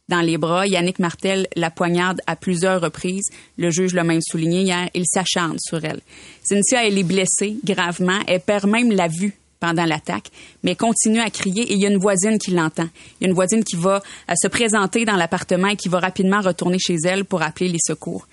Dans 0.08 0.20
les 0.20 0.38
bras, 0.38 0.66
Yannick 0.66 0.98
Martel 0.98 1.48
la 1.56 1.70
poignarde 1.70 2.20
à 2.26 2.36
plusieurs 2.36 2.80
reprises. 2.80 3.28
Le 3.56 3.70
juge 3.70 3.92
l'a 3.92 4.04
même 4.04 4.20
souligné 4.20 4.62
hier. 4.62 4.88
Il 4.94 5.04
s'acharne 5.06 5.58
sur 5.58 5.84
elle. 5.84 6.00
Cynthia, 6.42 6.86
elle 6.86 6.98
est 6.98 7.02
blessée 7.02 7.56
gravement. 7.64 8.20
Elle 8.28 8.40
perd 8.40 8.68
même 8.68 8.92
la 8.92 9.08
vue 9.08 9.36
l'attaque, 9.72 10.30
mais 10.62 10.76
continue 10.76 11.20
à 11.20 11.30
crier 11.30 11.62
et 11.62 11.74
il 11.74 11.80
y 11.80 11.86
a 11.86 11.90
une 11.90 11.98
voisine 11.98 12.38
qui 12.38 12.52
l'entend. 12.52 12.88
Il 13.20 13.24
y 13.24 13.26
a 13.26 13.28
une 13.28 13.34
voisine 13.34 13.64
qui 13.64 13.76
va 13.76 14.02
euh, 14.28 14.34
se 14.40 14.48
présenter 14.48 15.04
dans 15.04 15.16
l'appartement 15.16 15.68
et 15.68 15.76
qui 15.76 15.88
va 15.88 16.00
rapidement 16.00 16.40
retourner 16.40 16.78
chez 16.78 16.96
elle 17.04 17.24
pour 17.24 17.42
appeler 17.42 17.68
les 17.68 17.78
secours. 17.80 18.26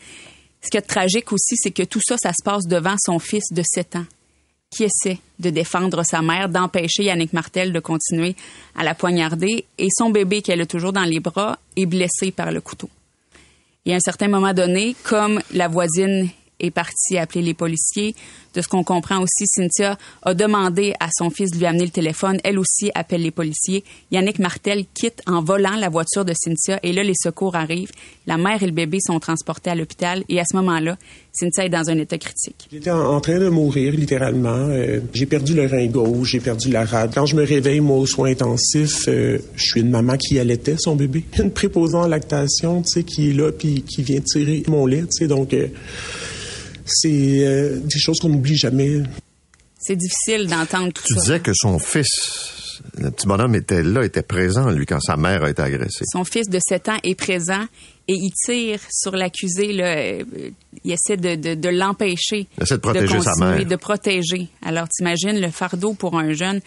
Ce 0.62 0.70
qui 0.70 0.78
est 0.78 0.82
tragique 0.82 1.32
aussi, 1.34 1.56
c'est 1.58 1.72
que 1.72 1.84
tout 1.84 2.02
ça, 2.06 2.16
ça 2.18 2.32
se 2.32 2.44
passe 2.44 2.66
devant 2.68 2.96
son 2.98 3.20
fils 3.20 3.52
de 3.52 3.62
7 3.66 3.98
ans 3.98 4.06
qui 4.74 4.84
essaie 4.84 5.20
de 5.40 5.50
défendre 5.50 6.04
sa 6.04 6.22
mère, 6.22 6.50
d'empêcher 6.50 7.04
Yannick 7.04 7.34
Martel 7.34 7.72
de 7.72 7.80
continuer 7.80 8.36
à 8.76 8.84
la 8.84 8.96
poignarder, 8.96 9.66
et 9.78 9.88
son 9.96 10.10
bébé 10.10 10.42
qu'elle 10.42 10.62
a 10.62 10.66
toujours 10.66 10.94
dans 10.94 11.04
les 11.04 11.20
bras 11.20 11.60
est 11.76 11.86
blessé 11.86 12.32
par 12.32 12.52
le 12.52 12.60
couteau. 12.60 12.90
Et 13.86 13.94
à 13.94 13.98
un 13.98 14.00
certain 14.00 14.28
moment 14.28 14.54
donné, 14.54 14.96
comme 15.04 15.42
la 15.52 15.68
voisine 15.68 16.30
est 16.64 16.72
partie 16.72 17.18
appeler 17.18 17.44
les 17.44 17.54
policiers. 17.54 18.16
De 18.54 18.62
ce 18.62 18.68
qu'on 18.68 18.84
comprend 18.84 19.20
aussi, 19.20 19.48
Cynthia 19.48 19.98
a 20.22 20.34
demandé 20.34 20.94
à 21.00 21.10
son 21.12 21.30
fils 21.30 21.52
de 21.52 21.58
lui 21.58 21.66
amener 21.66 21.86
le 21.86 21.92
téléphone. 21.92 22.40
Elle 22.44 22.60
aussi 22.60 22.92
appelle 22.94 23.24
les 23.24 23.32
policiers. 23.32 23.84
Yannick 24.12 24.40
Martel 24.40 24.86
quitte 24.94 25.22
en 25.26 25.42
volant 25.42 25.76
la 25.76 25.90
voiture 25.90 26.24
de 26.24 26.34
Cynthia 26.36 26.80
et 26.84 26.94
là, 26.94 27.04
les 27.04 27.16
secours 27.16 27.56
arrivent. 27.56 27.92
La 28.28 28.38
mère 28.38 28.62
et 28.62 28.68
le 28.68 28.72
bébé 28.72 29.00
sont 29.02 29.20
transportés 29.20 29.72
à 29.72 29.76
l'hôpital 29.76 30.24
et 30.30 30.40
à 30.40 30.44
ce 30.46 30.56
moment-là, 30.58 30.98
Cynthia 31.32 31.66
est 31.66 31.70
dans 31.70 31.90
un 31.90 31.98
état 31.98 32.18
critique. 32.20 32.68
J'étais 32.72 32.92
en, 32.92 33.20
train 33.20 33.40
de 33.40 33.50
mourir, 33.50 33.94
littéralement. 33.94 34.68
Euh, 34.70 35.00
j'ai 35.14 35.26
perdu 35.26 35.56
le 35.56 35.66
rein 35.66 35.88
gauche, 35.88 36.30
j'ai 36.32 36.40
perdu 36.40 36.70
la 36.70 36.86
rate. 36.86 37.12
Quand 37.16 37.26
je 37.26 37.36
me 37.36 37.44
réveille, 37.44 37.80
moi, 37.80 37.98
aux 37.98 38.06
soins 38.06 38.30
intensifs, 38.30 39.08
euh, 39.08 39.40
je 39.56 39.64
suis 39.64 39.82
une 39.82 39.90
maman 39.90 40.16
qui 40.18 40.38
allaitait 40.38 40.76
son 40.78 40.96
bébé. 40.96 41.24
Une 41.40 41.52
préposant 41.52 42.04
en 42.04 42.08
lactation, 42.08 42.84
tu 42.84 42.90
sais, 42.90 43.04
qui 43.04 43.32
est 43.32 43.34
là 43.34 43.52
puis 43.52 43.82
qui 43.82 44.04
vient 44.04 44.22
tirer 44.22 44.64
mon 44.68 44.86
lait, 44.86 45.02
tu 45.02 45.08
sais. 45.12 45.28
Donc, 45.28 45.54
euh, 45.54 45.68
c'est 46.86 47.46
euh, 47.46 47.80
des 47.80 48.00
choses 48.00 48.20
qu'on 48.20 48.30
n'oublie 48.30 48.58
jamais. 48.58 49.04
C'est 49.80 49.96
difficile 49.96 50.48
d'entendre 50.48 50.94
tout 50.94 51.04
tu 51.06 51.14
ça. 51.14 51.20
Tu 51.20 51.26
disais 51.26 51.40
que 51.40 51.52
son 51.54 51.80
fils, 51.80 52.10
le 52.98 53.12
petit 53.12 53.28
bonhomme 53.28 53.56
était 53.56 53.84
là, 53.84 54.04
était 54.04 54.24
présent, 54.24 54.70
lui, 54.72 54.86
quand 54.86 55.02
sa 55.02 55.18
mère 55.18 55.44
a 55.44 55.50
été 55.50 55.62
agressée. 55.62 56.06
Son 56.12 56.24
fils 56.24 56.50
de 56.50 56.60
7 56.66 56.90
ans 56.90 56.98
est 57.04 57.16
présent 57.16 57.66
et 58.08 58.14
il 58.16 58.32
tire 58.46 58.80
sur 58.90 59.16
l'accusé. 59.16 59.76
Euh, 59.82 60.24
il 60.84 60.92
essaie 60.92 61.18
de, 61.18 61.36
de, 61.36 61.56
de 61.56 61.70
l'empêcher. 61.70 62.48
Il 62.58 62.64
essaie 62.64 62.76
de 62.76 62.82
protéger 62.82 63.22
sa 63.22 63.36
mère. 63.40 63.66
De 63.66 63.76
protéger. 63.76 64.50
Alors, 64.66 64.88
t'imagines 64.90 65.40
le 65.40 65.50
fardeau 65.52 65.94
pour 65.94 66.18
un 66.18 66.34
jeune 66.34 66.60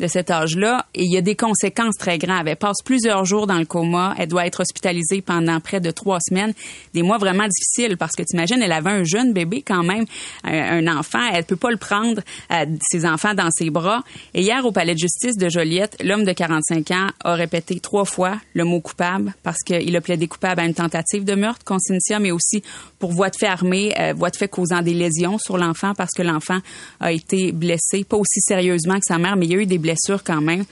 de 0.00 0.06
cet 0.06 0.30
âge-là. 0.30 0.86
Et 0.94 1.04
il 1.04 1.12
y 1.12 1.16
a 1.16 1.20
des 1.20 1.36
conséquences 1.36 1.96
très 1.96 2.18
graves. 2.18 2.46
Elle 2.48 2.56
passe 2.56 2.82
plusieurs 2.84 3.24
jours 3.24 3.46
dans 3.46 3.58
le 3.58 3.64
coma. 3.64 4.14
Elle 4.18 4.28
doit 4.28 4.46
être 4.46 4.60
hospitalisée 4.60 5.22
pendant 5.22 5.60
près 5.60 5.80
de 5.80 5.90
trois 5.90 6.18
semaines. 6.20 6.52
Des 6.92 7.02
mois 7.02 7.18
vraiment 7.18 7.46
difficiles 7.46 7.96
parce 7.96 8.14
que 8.14 8.22
t'imagines, 8.22 8.60
elle 8.62 8.72
avait 8.72 8.90
un 8.90 9.04
jeune 9.04 9.32
bébé 9.32 9.62
quand 9.66 9.82
même, 9.82 10.04
un, 10.44 10.86
un 10.86 10.98
enfant. 10.98 11.20
Elle 11.32 11.44
peut 11.44 11.56
pas 11.56 11.70
le 11.70 11.76
prendre, 11.76 12.22
euh, 12.52 12.66
ses 12.82 13.06
enfants, 13.06 13.34
dans 13.34 13.50
ses 13.50 13.70
bras. 13.70 14.02
Et 14.34 14.42
hier, 14.42 14.64
au 14.64 14.72
palais 14.72 14.94
de 14.94 14.98
justice 14.98 15.36
de 15.36 15.48
Joliette, 15.48 15.96
l'homme 16.02 16.24
de 16.24 16.32
45 16.32 16.90
ans 16.90 17.06
a 17.22 17.34
répété 17.34 17.80
trois 17.80 18.04
fois 18.04 18.40
le 18.54 18.64
mot 18.64 18.80
coupable 18.80 19.34
parce 19.42 19.62
qu'il 19.64 19.94
a 19.96 20.00
plaidé 20.00 20.26
coupable 20.26 20.60
à 20.60 20.64
une 20.64 20.74
tentative 20.84 21.24
de 21.24 21.34
meurtre 21.34 21.64
contre 21.64 21.82
Cynthia, 21.82 22.18
mais 22.18 22.30
aussi 22.30 22.62
pour 22.98 23.12
voie 23.12 23.30
de 23.30 23.36
fait 23.38 23.46
armée, 23.46 23.92
euh, 23.98 24.12
voie 24.14 24.30
de 24.30 24.36
fait 24.36 24.48
causant 24.48 24.82
des 24.82 24.94
lésions 24.94 25.38
sur 25.38 25.56
l'enfant 25.56 25.94
parce 25.94 26.12
que 26.12 26.22
l'enfant 26.22 26.58
a 27.00 27.12
été 27.12 27.52
blessé, 27.52 28.04
pas 28.04 28.16
aussi 28.16 28.40
sérieusement 28.40 28.94
que 28.94 29.06
sa 29.06 29.18
mère, 29.18 29.36
mais 29.36 29.46
il 29.46 29.52
y 29.52 29.56
a 29.56 29.58
eu 29.58 29.66
des 29.66 29.78
blessures 29.78 30.22
quand 30.24 30.40
même. 30.40 30.64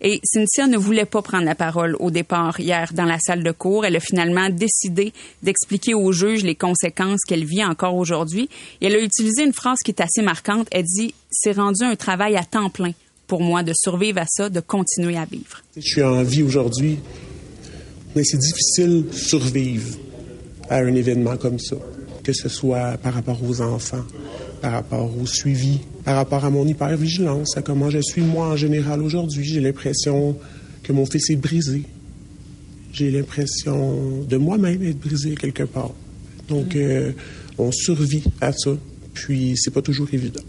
Et 0.00 0.20
Cynthia 0.22 0.68
ne 0.68 0.76
voulait 0.76 1.06
pas 1.06 1.22
prendre 1.22 1.44
la 1.44 1.56
parole 1.56 1.96
au 1.98 2.10
départ 2.10 2.60
hier 2.60 2.92
dans 2.94 3.04
la 3.04 3.18
salle 3.18 3.42
de 3.42 3.50
cours. 3.50 3.84
Elle 3.84 3.96
a 3.96 4.00
finalement 4.00 4.48
décidé 4.48 5.12
d'expliquer 5.42 5.94
au 5.94 6.12
juge 6.12 6.44
les 6.44 6.54
conséquences 6.54 7.24
qu'elle 7.26 7.44
vit 7.44 7.64
encore 7.64 7.96
aujourd'hui. 7.96 8.48
Et 8.80 8.86
elle 8.86 8.94
a 8.94 9.00
utilisé 9.00 9.42
une 9.42 9.52
phrase 9.52 9.78
qui 9.84 9.90
est 9.90 10.00
assez 10.00 10.22
marquante. 10.22 10.68
Elle 10.70 10.84
dit, 10.84 11.14
c'est 11.30 11.52
rendu 11.52 11.82
un 11.82 11.96
travail 11.96 12.36
à 12.36 12.44
temps 12.44 12.70
plein 12.70 12.92
pour 13.26 13.42
moi 13.42 13.62
de 13.62 13.72
survivre 13.74 14.20
à 14.20 14.26
ça, 14.26 14.48
de 14.48 14.60
continuer 14.60 15.16
à 15.16 15.24
vivre. 15.24 15.62
Je 15.76 15.82
suis 15.82 16.02
en 16.02 16.22
vie 16.22 16.42
aujourd'hui, 16.42 16.98
mais 18.14 18.22
c'est 18.24 18.38
difficile 18.38 19.04
de 19.10 19.14
survivre 19.14 19.96
à 20.68 20.78
un 20.78 20.94
événement 20.94 21.36
comme 21.36 21.58
ça, 21.58 21.76
que 22.22 22.32
ce 22.32 22.48
soit 22.48 22.98
par 22.98 23.14
rapport 23.14 23.42
aux 23.42 23.60
enfants, 23.60 24.04
par 24.60 24.72
rapport 24.72 25.10
au 25.18 25.26
suivi, 25.26 25.80
par 26.04 26.16
rapport 26.16 26.44
à 26.44 26.50
mon 26.50 26.66
hypervigilance, 26.66 27.56
à 27.56 27.62
comment 27.62 27.90
je 27.90 28.00
suis 28.00 28.22
moi 28.22 28.48
en 28.48 28.56
général 28.56 29.02
aujourd'hui. 29.02 29.44
J'ai 29.44 29.60
l'impression 29.60 30.36
que 30.82 30.92
mon 30.92 31.06
fils 31.06 31.30
est 31.30 31.36
brisé. 31.36 31.82
J'ai 32.92 33.10
l'impression 33.10 34.24
de 34.28 34.36
moi-même 34.36 34.82
être 34.82 34.98
brisé 34.98 35.34
quelque 35.34 35.64
part. 35.64 35.92
Donc, 36.48 36.74
euh, 36.74 37.12
on 37.58 37.70
survit 37.70 38.24
à 38.40 38.52
ça, 38.52 38.70
puis 39.12 39.54
c'est 39.56 39.72
pas 39.72 39.82
toujours 39.82 40.08
évident 40.12 40.40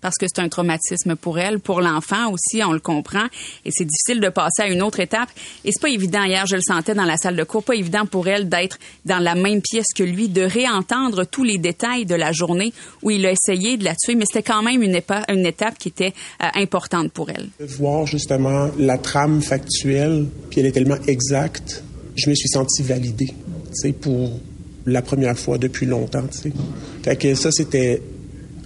parce 0.00 0.16
que 0.16 0.26
c'est 0.28 0.40
un 0.40 0.48
traumatisme 0.48 1.16
pour 1.16 1.38
elle, 1.38 1.58
pour 1.58 1.80
l'enfant 1.80 2.32
aussi, 2.32 2.62
on 2.64 2.72
le 2.72 2.78
comprend, 2.78 3.24
et 3.64 3.70
c'est 3.70 3.84
difficile 3.84 4.20
de 4.20 4.28
passer 4.28 4.62
à 4.62 4.68
une 4.68 4.82
autre 4.82 5.00
étape. 5.00 5.28
Et 5.64 5.70
c'est 5.72 5.80
pas 5.80 5.88
évident. 5.88 6.22
Hier, 6.24 6.46
je 6.46 6.56
le 6.56 6.62
sentais 6.62 6.94
dans 6.94 7.04
la 7.04 7.16
salle 7.16 7.36
de 7.36 7.44
cours, 7.44 7.62
pas 7.62 7.74
évident 7.74 8.06
pour 8.06 8.28
elle 8.28 8.48
d'être 8.48 8.78
dans 9.04 9.18
la 9.18 9.34
même 9.34 9.60
pièce 9.60 9.86
que 9.94 10.04
lui, 10.04 10.28
de 10.28 10.42
réentendre 10.42 11.24
tous 11.26 11.44
les 11.44 11.58
détails 11.58 12.06
de 12.06 12.14
la 12.14 12.32
journée 12.32 12.72
où 13.02 13.10
il 13.10 13.26
a 13.26 13.32
essayé 13.32 13.76
de 13.76 13.84
la 13.84 13.94
tuer, 13.94 14.14
mais 14.14 14.24
c'était 14.26 14.42
quand 14.42 14.62
même 14.62 14.82
une, 14.82 14.94
étape 14.94 15.78
qui 15.78 15.88
était 15.88 16.12
euh, 16.42 16.46
importante 16.54 17.12
pour 17.12 17.30
elle. 17.30 17.48
Voir 17.60 18.06
justement 18.06 18.70
la 18.78 18.98
trame 18.98 19.42
factuelle, 19.42 20.26
puis 20.50 20.60
elle 20.60 20.66
est 20.66 20.72
tellement 20.72 20.98
exacte, 21.06 21.82
je 22.16 22.30
me 22.30 22.34
suis 22.34 22.48
senti 22.48 22.82
validée, 22.82 23.26
tu 23.26 23.72
sais, 23.72 23.92
pour 23.92 24.40
la 24.86 25.02
première 25.02 25.38
fois 25.38 25.58
depuis 25.58 25.86
longtemps, 25.86 26.26
tu 26.30 26.38
sais. 26.38 26.52
Fait 27.02 27.16
que 27.16 27.34
ça, 27.34 27.50
c'était 27.52 28.02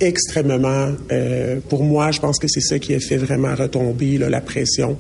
extrêmement, 0.03 0.89
euh, 1.11 1.61
pour 1.69 1.85
moi, 1.85 2.11
je 2.11 2.21
pense 2.21 2.39
que 2.39 2.49
c'est 2.49 2.61
ça 2.61 2.79
qui 2.79 2.95
a 2.95 3.01
fait 3.01 3.17
vraiment 3.17 3.55
retomber 3.55 4.19
là, 4.19 4.29
la 4.29 4.41
pression. 4.41 4.99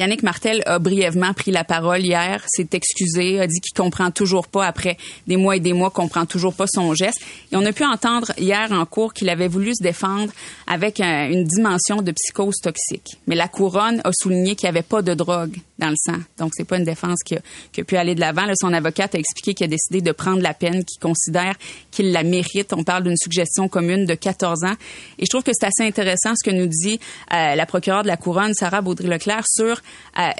Yannick 0.00 0.24
Martel 0.24 0.60
a 0.66 0.80
brièvement 0.80 1.32
pris 1.34 1.52
la 1.52 1.62
parole 1.62 2.00
hier, 2.00 2.42
s'est 2.48 2.68
excusé, 2.72 3.38
a 3.38 3.46
dit 3.46 3.60
qu'il 3.60 3.76
comprend 3.76 4.10
toujours 4.10 4.48
pas 4.48 4.66
après 4.66 4.96
des 5.28 5.36
mois 5.36 5.54
et 5.54 5.60
des 5.60 5.72
mois, 5.72 5.90
comprend 5.90 6.26
toujours 6.26 6.52
pas 6.52 6.66
son 6.66 6.94
geste. 6.94 7.20
Et 7.52 7.56
on 7.56 7.64
a 7.64 7.72
pu 7.72 7.84
entendre 7.84 8.32
hier 8.36 8.72
en 8.72 8.84
cours 8.86 9.14
qu'il 9.14 9.28
avait 9.28 9.46
voulu 9.46 9.72
se 9.72 9.84
défendre 9.84 10.32
avec 10.66 10.98
un, 10.98 11.30
une 11.30 11.44
dimension 11.44 12.02
de 12.02 12.10
psychose 12.10 12.56
toxique. 12.60 13.18
Mais 13.28 13.36
la 13.36 13.46
couronne 13.46 14.00
a 14.02 14.10
souligné 14.12 14.56
qu'il 14.56 14.66
n'y 14.66 14.76
avait 14.76 14.82
pas 14.82 15.00
de 15.00 15.14
drogue 15.14 15.58
dans 15.78 15.90
le 15.90 15.96
sang. 15.96 16.18
Donc 16.38 16.52
c'est 16.54 16.64
pas 16.64 16.78
une 16.78 16.84
défense 16.84 17.22
qui 17.24 17.36
a, 17.36 17.40
qui 17.72 17.80
a 17.80 17.84
pu 17.84 17.96
aller 17.96 18.16
de 18.16 18.20
l'avant. 18.20 18.42
Son 18.60 18.72
avocate 18.72 19.14
a 19.14 19.18
expliqué 19.18 19.54
qu'il 19.54 19.64
a 19.64 19.68
décidé 19.68 20.00
de 20.00 20.10
prendre 20.10 20.40
la 20.40 20.54
peine, 20.54 20.84
qu'il 20.84 21.00
considère 21.00 21.54
qu'il 21.92 22.10
la 22.10 22.24
mérite. 22.24 22.72
On 22.72 22.82
parle 22.82 23.04
d'une 23.04 23.16
suggestion 23.16 23.68
commune 23.68 24.06
de 24.06 24.14
14 24.14 24.64
ans. 24.64 24.74
Et 25.18 25.24
je 25.24 25.30
trouve 25.30 25.44
que 25.44 25.52
c'est 25.52 25.66
assez 25.66 25.86
intéressant 25.86 26.34
ce 26.34 26.48
que 26.48 26.54
nous 26.54 26.66
dit 26.66 26.98
euh, 27.32 27.54
la 27.54 27.66
procureure 27.66 28.02
de 28.02 28.08
la 28.08 28.16
couronne, 28.16 28.54
Sarah 28.54 28.80
Baudry-Leclerc, 28.80 29.44
sur 29.46 29.80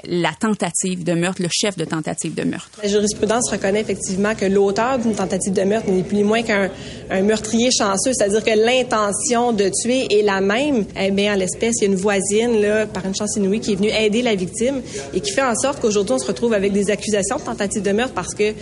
la 0.05 0.31
tentative 0.33 1.03
de 1.03 1.13
meurtre, 1.13 1.41
le 1.41 1.49
chef 1.51 1.77
de 1.77 1.85
tentative 1.85 2.33
de 2.33 2.43
meurtre. 2.43 2.69
La 2.81 2.89
jurisprudence 2.89 3.51
reconnaît 3.51 3.81
effectivement 3.81 4.33
que 4.35 4.45
l'auteur 4.45 4.99
d'une 4.99 5.15
tentative 5.15 5.53
de 5.53 5.63
meurtre 5.63 5.89
n'est 5.89 6.03
plus 6.03 6.17
ni 6.17 6.23
moins 6.23 6.41
qu'un 6.41 6.69
un 7.09 7.21
meurtrier 7.21 7.69
chanceux, 7.71 8.11
c'est-à-dire 8.13 8.43
que 8.43 8.57
l'intention 8.57 9.51
de 9.51 9.69
tuer 9.69 10.07
est 10.11 10.23
la 10.23 10.41
même. 10.41 10.85
Eh 10.99 11.11
bien, 11.11 11.33
en 11.33 11.37
l'espèce, 11.37 11.75
il 11.81 11.83
y 11.83 11.87
a 11.87 11.89
une 11.89 11.95
voisine, 11.95 12.87
par 12.93 13.05
une 13.05 13.15
chance 13.15 13.35
inouïe, 13.35 13.59
qui 13.59 13.73
est 13.73 13.75
venue 13.75 13.89
aider 13.89 14.21
la 14.21 14.35
victime 14.35 14.81
et 15.13 15.21
qui 15.21 15.31
fait 15.31 15.43
en 15.43 15.55
sorte 15.55 15.81
qu'aujourd'hui, 15.81 16.15
on 16.15 16.19
se 16.19 16.27
retrouve 16.27 16.53
avec 16.53 16.71
des 16.71 16.89
accusations 16.89 17.37
de 17.37 17.43
tentative 17.43 17.81
de 17.81 17.91
meurtre 17.91 18.13
parce 18.13 18.33
que, 18.33 18.53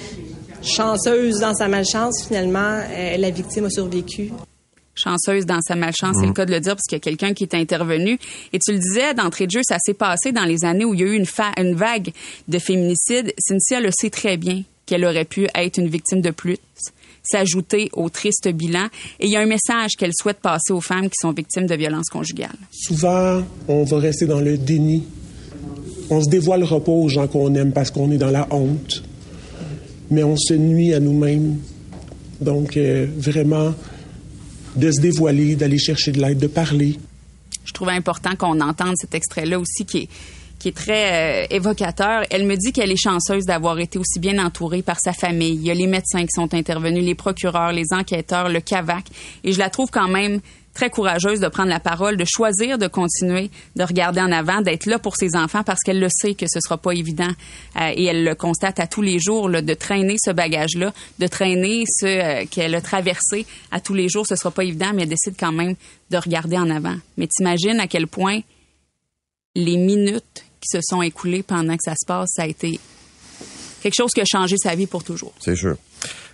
chanceuse 0.64 1.40
dans 1.40 1.54
sa 1.54 1.68
malchance, 1.68 2.26
finalement, 2.28 2.80
euh, 2.90 3.18
la 3.18 3.30
victime 3.30 3.66
a 3.66 3.70
survécu 3.70 4.32
chanceuse 4.96 5.46
dans 5.46 5.62
sa 5.62 5.76
malchance, 5.76 6.18
c'est 6.20 6.28
le 6.28 6.34
cas 6.34 6.46
de 6.46 6.52
le 6.52 6.60
dire, 6.60 6.76
parce 6.76 6.86
qu'il 6.88 6.96
y 6.96 6.98
a 6.98 7.00
quelqu'un 7.00 7.34
qui 7.34 7.44
est 7.44 7.56
intervenu. 7.56 8.20
Et 8.52 8.60
tu 8.60 8.74
le 8.74 8.80
disais, 8.80 9.14
d'entrée 9.14 9.48
de 9.48 9.52
jeu, 9.52 9.62
ça 9.64 9.78
s'est 9.84 9.94
passé 9.94 10.32
dans 10.32 10.46
les 10.46 10.66
années 10.66 10.86
où 10.86 10.94
il 10.94 11.00
y 11.00 11.04
a 11.04 11.08
eu 11.08 11.16
une, 11.16 11.26
une 11.58 11.76
vague 11.76 12.12
de 12.48 12.60
féminicide. 12.60 13.34
Cynthia 13.38 13.80
le 13.80 13.90
sait 13.92 14.10
très 14.10 14.38
bien 14.38 14.64
qu'elle 14.86 15.06
aurait 15.06 15.26
pu 15.26 15.48
être 15.56 15.78
une 15.78 15.88
victime 15.88 16.22
de 16.22 16.32
plus, 16.32 16.58
s'ajouter 17.24 17.90
au 17.94 18.10
triste 18.10 18.48
bilan. 18.50 18.88
Et 19.20 19.28
il 19.28 19.32
y 19.32 19.38
a 19.38 19.40
un 19.40 19.46
message 19.46 19.92
qu'elle 19.98 20.12
souhaite 20.14 20.40
passer 20.40 20.72
aux 20.72 20.82
femmes 20.82 21.06
qui 21.06 21.16
sont 21.22 21.32
victimes 21.32 21.66
de 21.66 21.76
violences 21.76 22.10
conjugales. 22.10 22.58
Souvent, 22.72 23.42
on 23.68 23.84
va 23.84 23.98
rester 24.00 24.26
dans 24.26 24.42
le 24.42 24.58
déni. 24.58 25.04
On 26.10 26.22
se 26.22 26.30
dévoilera 26.30 26.84
pas 26.84 26.92
aux 26.92 27.08
gens 27.08 27.28
qu'on 27.28 27.56
aime 27.56 27.72
parce 27.72 27.92
qu'on 27.92 28.12
est 28.12 28.18
dans 28.18 28.32
la 28.32 28.48
honte. 28.52 29.04
Mais 30.12 30.24
on 30.24 30.36
se 30.36 30.54
nuit 30.54 30.94
à 30.94 31.00
nous-mêmes. 31.00 31.60
Donc, 32.42 32.76
euh, 32.76 33.08
vraiment, 33.18 33.74
de 34.76 34.92
se 34.92 35.02
dévoiler, 35.02 35.56
d'aller 35.56 35.78
chercher 35.78 36.12
de 36.12 36.22
l'aide, 36.22 36.40
de 36.40 36.48
parler. 36.48 36.98
Je 37.66 37.72
trouvais 37.72 37.94
important 37.94 38.36
qu'on 38.36 38.60
entende 38.62 38.96
cet 38.98 39.16
extrait-là 39.16 39.60
aussi 39.60 39.86
qui 39.86 40.00
est, 40.00 40.10
qui 40.60 40.70
est 40.70 40.76
très 40.76 41.44
euh, 41.44 41.48
évocateur. 41.50 42.24
Elle 42.30 42.46
me 42.46 42.56
dit 42.56 42.72
qu'elle 42.72 42.92
est 42.92 43.02
chanceuse 43.02 43.46
d'avoir 43.46 43.80
été 43.80 44.00
aussi 44.00 44.20
bien 44.20 44.44
entourée 44.44 44.82
par 44.82 44.98
sa 45.00 45.14
famille. 45.14 45.56
Il 45.56 45.64
y 45.64 45.72
a 45.72 45.74
les 45.74 45.88
médecins 45.88 46.22
qui 46.22 46.32
sont 46.34 46.54
intervenus, 46.54 47.04
les 47.04 47.16
procureurs, 47.16 47.72
les 47.72 47.86
enquêteurs, 47.92 48.50
le 48.50 48.60
CAVAC. 48.60 49.06
Et 49.44 49.54
je 49.54 49.60
la 49.60 49.70
trouve 49.70 49.90
quand 49.92 50.08
même 50.08 50.40
très 50.74 50.90
courageuse 50.90 51.40
de 51.40 51.48
prendre 51.48 51.70
la 51.70 51.80
parole, 51.80 52.18
de 52.18 52.26
choisir 52.26 52.78
de 52.78 52.88
continuer, 52.88 53.52
de 53.76 53.84
regarder 53.84 54.22
en 54.22 54.32
avant, 54.32 54.62
d'être 54.62 54.86
là 54.86 55.00
pour 55.00 55.16
ses 55.16 55.36
enfants 55.36 55.64
parce 55.64 55.80
qu'elle 55.82 56.00
le 56.00 56.10
sait 56.10 56.34
que 56.34 56.46
ce 56.48 56.60
sera 56.60 56.78
pas 56.78 56.92
évident 56.92 57.30
euh, 57.80 57.92
et 57.96 58.06
elle 58.06 58.24
le 58.24 58.36
constate 58.36 58.80
à 58.80 58.88
tous 58.88 59.02
les 59.02 59.20
jours 59.20 59.50
là, 59.50 59.62
de 59.62 59.74
traîner 59.74 60.16
ce 60.20 60.32
bagage-là, 60.32 60.94
de 61.20 61.28
traîner 61.28 61.84
ce 61.88 62.06
euh, 62.06 62.46
qu'elle 62.50 62.76
a 62.76 62.82
traversé 62.82 63.46
à 63.72 63.80
tous 63.80 63.94
les 63.94 64.10
jours, 64.10 64.26
ce 64.28 64.36
sera 64.36 64.52
pas 64.52 64.64
évident, 64.64 64.92
mais 64.94 65.04
elle 65.04 65.10
décide 65.10 65.36
quand 65.40 65.52
même 65.52 65.76
de 66.10 66.18
regarder 66.18 66.58
en 66.58 66.70
avant. 66.70 66.96
Mais 67.18 67.28
t'imagines 67.28 67.80
à 67.80 67.88
quel 67.88 68.08
point 68.08 68.40
les 69.56 69.78
minutes 69.78 70.46
qui 70.60 70.70
se 70.72 70.80
sont 70.82 71.02
écoulées 71.02 71.44
pendant 71.44 71.76
que 71.76 71.84
ça 71.84 71.94
se 71.94 72.06
passe, 72.06 72.30
ça 72.36 72.44
a 72.44 72.48
été 72.48 72.80
quelque 73.82 73.96
chose 73.96 74.12
qui 74.12 74.22
a 74.22 74.26
changé 74.26 74.56
sa 74.58 74.76
vie 74.76 74.88
pour 74.88 75.04
toujours. 75.04 75.34
C'est 75.40 75.56
sûr. 75.56 75.76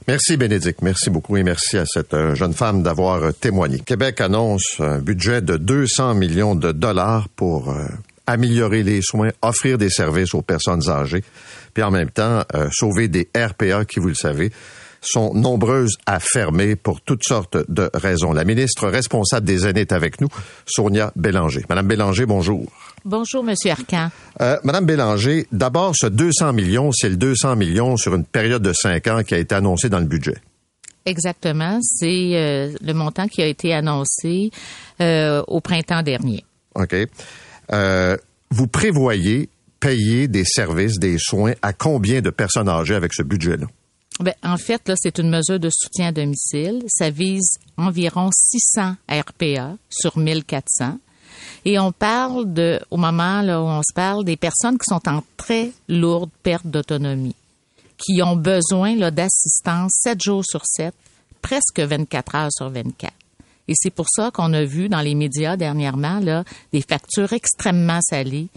Merci 0.10 0.38
Bénédicte, 0.38 0.82
merci 0.82 1.12
beaucoup 1.12 1.38
et 1.38 1.44
merci 1.44 1.78
à 1.78 1.86
cette 1.86 2.16
euh, 2.16 2.34
jeune 2.34 2.56
femme 2.56 2.82
d'avoir 2.82 3.22
euh, 3.22 3.32
témoigné. 3.32 3.78
Québec 3.78 4.22
annonce 4.22 4.78
un 4.80 4.98
budget 4.98 5.44
de 5.44 5.56
200 5.56 6.16
millions 6.16 6.56
de 6.56 6.72
dollars 6.72 7.30
pour 7.36 7.70
euh, 7.70 7.86
améliorer 8.26 8.82
les 8.82 9.04
soins, 9.04 9.30
offrir 9.44 9.78
des 9.78 9.92
services 9.92 10.34
aux 10.34 10.42
personnes 10.42 10.90
âgées, 10.90 11.24
puis 11.76 11.84
en 11.84 11.92
même 11.92 12.10
temps 12.10 12.42
sauver 12.72 13.08
des 13.08 13.30
RPA 13.38 13.86
qui, 13.86 14.00
vous 14.00 14.08
le 14.08 14.16
savez, 14.16 14.52
sont 15.00 15.36
nombreuses 15.36 15.96
à 16.08 16.20
fermer 16.20 16.76
pour 16.76 17.02
toutes 17.02 17.24
sortes 17.24 17.58
de 17.70 17.92
raisons. 17.94 18.34
La 18.34 18.46
ministre 18.46 18.88
responsable 18.88 19.46
des 19.46 19.68
aînés 19.68 19.82
est 19.82 19.92
avec 19.92 20.22
nous, 20.22 20.30
Sonia 20.66 21.12
Bélanger. 21.18 21.66
Madame 21.70 21.88
Bélanger, 21.88 22.26
bonjour. 22.26 22.66
Bonjour, 23.06 23.44
Monsieur 23.44 23.72
Arcan. 23.72 24.10
Euh, 24.42 24.58
Madame 24.64 24.86
Bélanger, 24.86 25.48
d'abord, 25.52 25.94
ce 25.96 26.08
200 26.08 26.54
millions, 26.54 26.92
c'est 26.92 27.10
le 27.10 27.18
200 27.18 27.56
millions 27.56 27.98
sur 27.98 28.16
une 28.16 28.26
période 28.26 28.62
de 28.62 28.74
cinq 28.74 29.08
ans 29.08 29.24
qui 29.24 29.36
a 29.36 29.38
été 29.38 29.56
annoncé 29.56 29.90
dans 29.90 30.00
le 30.00 30.06
budget. 30.06 30.38
Exactement. 31.06 31.80
C'est 31.82 32.36
euh, 32.36 32.72
le 32.82 32.94
montant 32.94 33.28
qui 33.28 33.42
a 33.42 33.48
été 33.48 33.74
annoncé 33.74 34.52
euh, 35.02 35.44
au 35.48 35.62
printemps 35.62 36.04
dernier. 36.04 36.44
OK. 36.76 36.96
vous 38.52 38.68
prévoyez 38.68 39.50
payer 39.80 40.28
des 40.28 40.44
services, 40.46 41.00
des 41.00 41.18
soins 41.18 41.54
à 41.62 41.74
combien 41.74 42.22
de 42.22 42.30
personnes 42.30 42.70
âgées 42.70 42.96
avec 42.96 43.14
ce 43.14 43.24
budget-là? 43.24 43.68
Ben, 44.20 44.34
en 44.44 44.58
fait, 44.58 44.88
là, 44.90 44.96
c'est 44.98 45.18
une 45.18 45.30
mesure 45.30 45.60
de 45.60 45.70
soutien 45.72 46.10
à 46.10 46.12
domicile. 46.12 46.84
Ça 46.88 47.10
vise 47.10 47.58
environ 47.78 48.30
600 48.34 48.96
RPA 49.10 49.78
sur 49.90 50.18
1400. 50.18 51.00
Et 51.66 51.78
on 51.80 51.92
parle 51.92 52.54
de, 52.54 52.80
au 52.90 52.98
moment 52.98 53.42
où 53.42 53.68
on 53.68 53.82
se 53.82 53.94
parle, 53.94 54.24
des 54.24 54.38
personnes 54.38 54.78
qui 54.78 54.86
sont 54.88 55.08
en 55.08 55.24
très 55.38 55.72
lourde 55.88 56.30
perte 56.44 56.66
d'autonomie, 56.66 57.36
qui 57.98 58.22
ont 58.22 58.36
besoin 58.36 58.96
d'assistance 59.12 59.92
7 60.02 60.22
jours 60.22 60.44
sur 60.46 60.62
7, 60.66 60.94
presque 61.42 61.80
24 61.80 62.36
heures 62.36 62.52
sur 62.52 62.70
24. 62.70 63.14
Et 63.68 63.74
c'est 63.76 63.92
pour 63.92 64.08
ça 64.10 64.32
qu'on 64.32 64.54
a 64.54 64.64
vu 64.64 64.90
dans 64.90 65.02
les 65.02 65.14
médias 65.14 65.56
dernièrement 65.56 66.20
des 66.74 66.82
factures 66.82 67.34
extrêmement 67.34 68.00
salées 68.02 68.48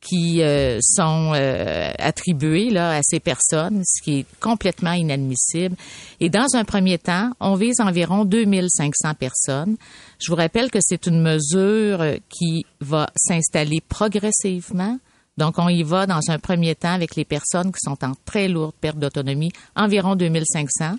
qui 0.00 0.42
euh, 0.42 0.78
sont 0.82 1.32
euh, 1.34 1.90
attribués 1.98 2.70
là, 2.70 2.96
à 2.96 3.00
ces 3.02 3.20
personnes, 3.20 3.82
ce 3.84 4.02
qui 4.02 4.20
est 4.20 4.26
complètement 4.40 4.92
inadmissible. 4.92 5.76
Et 6.20 6.28
dans 6.28 6.46
un 6.54 6.64
premier 6.64 6.98
temps, 6.98 7.32
on 7.40 7.54
vise 7.54 7.80
environ 7.80 8.24
2500 8.24 9.14
personnes. 9.14 9.76
Je 10.20 10.30
vous 10.30 10.36
rappelle 10.36 10.70
que 10.70 10.78
c'est 10.80 11.06
une 11.06 11.20
mesure 11.20 12.04
qui 12.28 12.66
va 12.80 13.08
s'installer 13.16 13.80
progressivement. 13.88 14.98
Donc, 15.36 15.58
on 15.58 15.68
y 15.68 15.82
va 15.82 16.06
dans 16.06 16.20
un 16.28 16.38
premier 16.38 16.74
temps 16.74 16.94
avec 16.94 17.14
les 17.14 17.24
personnes 17.24 17.70
qui 17.70 17.80
sont 17.80 18.02
en 18.04 18.12
très 18.24 18.48
lourde 18.48 18.74
perte 18.80 18.98
d'autonomie, 18.98 19.52
environ 19.74 20.16
2500. 20.16 20.96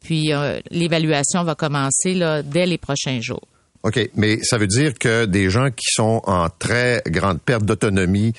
Puis, 0.00 0.32
euh, 0.32 0.60
l'évaluation 0.70 1.44
va 1.44 1.54
commencer 1.54 2.14
là, 2.14 2.42
dès 2.42 2.66
les 2.66 2.78
prochains 2.78 3.20
jours. 3.20 3.46
OK, 3.84 4.10
mais 4.16 4.38
ça 4.42 4.56
veut 4.56 4.66
dire 4.66 4.94
que 4.94 5.26
des 5.26 5.50
gens 5.50 5.70
qui 5.70 5.86
sont 5.92 6.22
en 6.24 6.48
très 6.48 7.02
grande 7.06 7.40
perte 7.40 7.64
d'autonomie, 7.64 8.32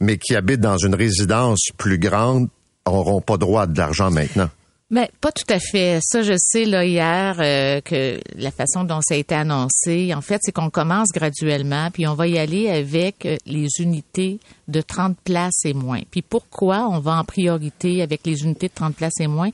mais 0.00 0.18
qui 0.18 0.34
habitent 0.34 0.60
dans 0.60 0.76
une 0.76 0.96
résidence 0.96 1.68
plus 1.78 1.98
grande, 1.98 2.48
n'auront 2.86 3.20
pas 3.20 3.36
droit 3.36 3.62
à 3.62 3.66
de 3.66 3.78
l'argent 3.78 4.10
maintenant. 4.10 4.50
Mais 4.90 5.08
pas 5.22 5.32
tout 5.32 5.46
à 5.48 5.58
fait. 5.58 6.00
Ça, 6.02 6.20
je 6.20 6.34
sais 6.36 6.64
là 6.64 6.84
hier 6.84 7.36
euh, 7.38 7.80
que 7.80 8.20
la 8.36 8.50
façon 8.50 8.84
dont 8.84 9.00
ça 9.00 9.14
a 9.14 9.16
été 9.16 9.34
annoncé, 9.34 10.12
en 10.14 10.20
fait, 10.20 10.40
c'est 10.42 10.52
qu'on 10.52 10.68
commence 10.68 11.08
graduellement, 11.14 11.90
puis 11.90 12.06
on 12.06 12.14
va 12.14 12.26
y 12.26 12.38
aller 12.38 12.68
avec 12.68 13.24
euh, 13.24 13.36
les 13.46 13.68
unités 13.78 14.38
de 14.68 14.82
30 14.82 15.16
places 15.24 15.64
et 15.64 15.72
moins. 15.72 16.02
Puis 16.10 16.20
pourquoi 16.20 16.88
on 16.90 16.98
va 16.98 17.12
en 17.12 17.24
priorité 17.24 18.02
avec 18.02 18.26
les 18.26 18.42
unités 18.42 18.68
de 18.68 18.74
30 18.74 18.96
places 18.96 19.20
et 19.20 19.28
moins? 19.28 19.50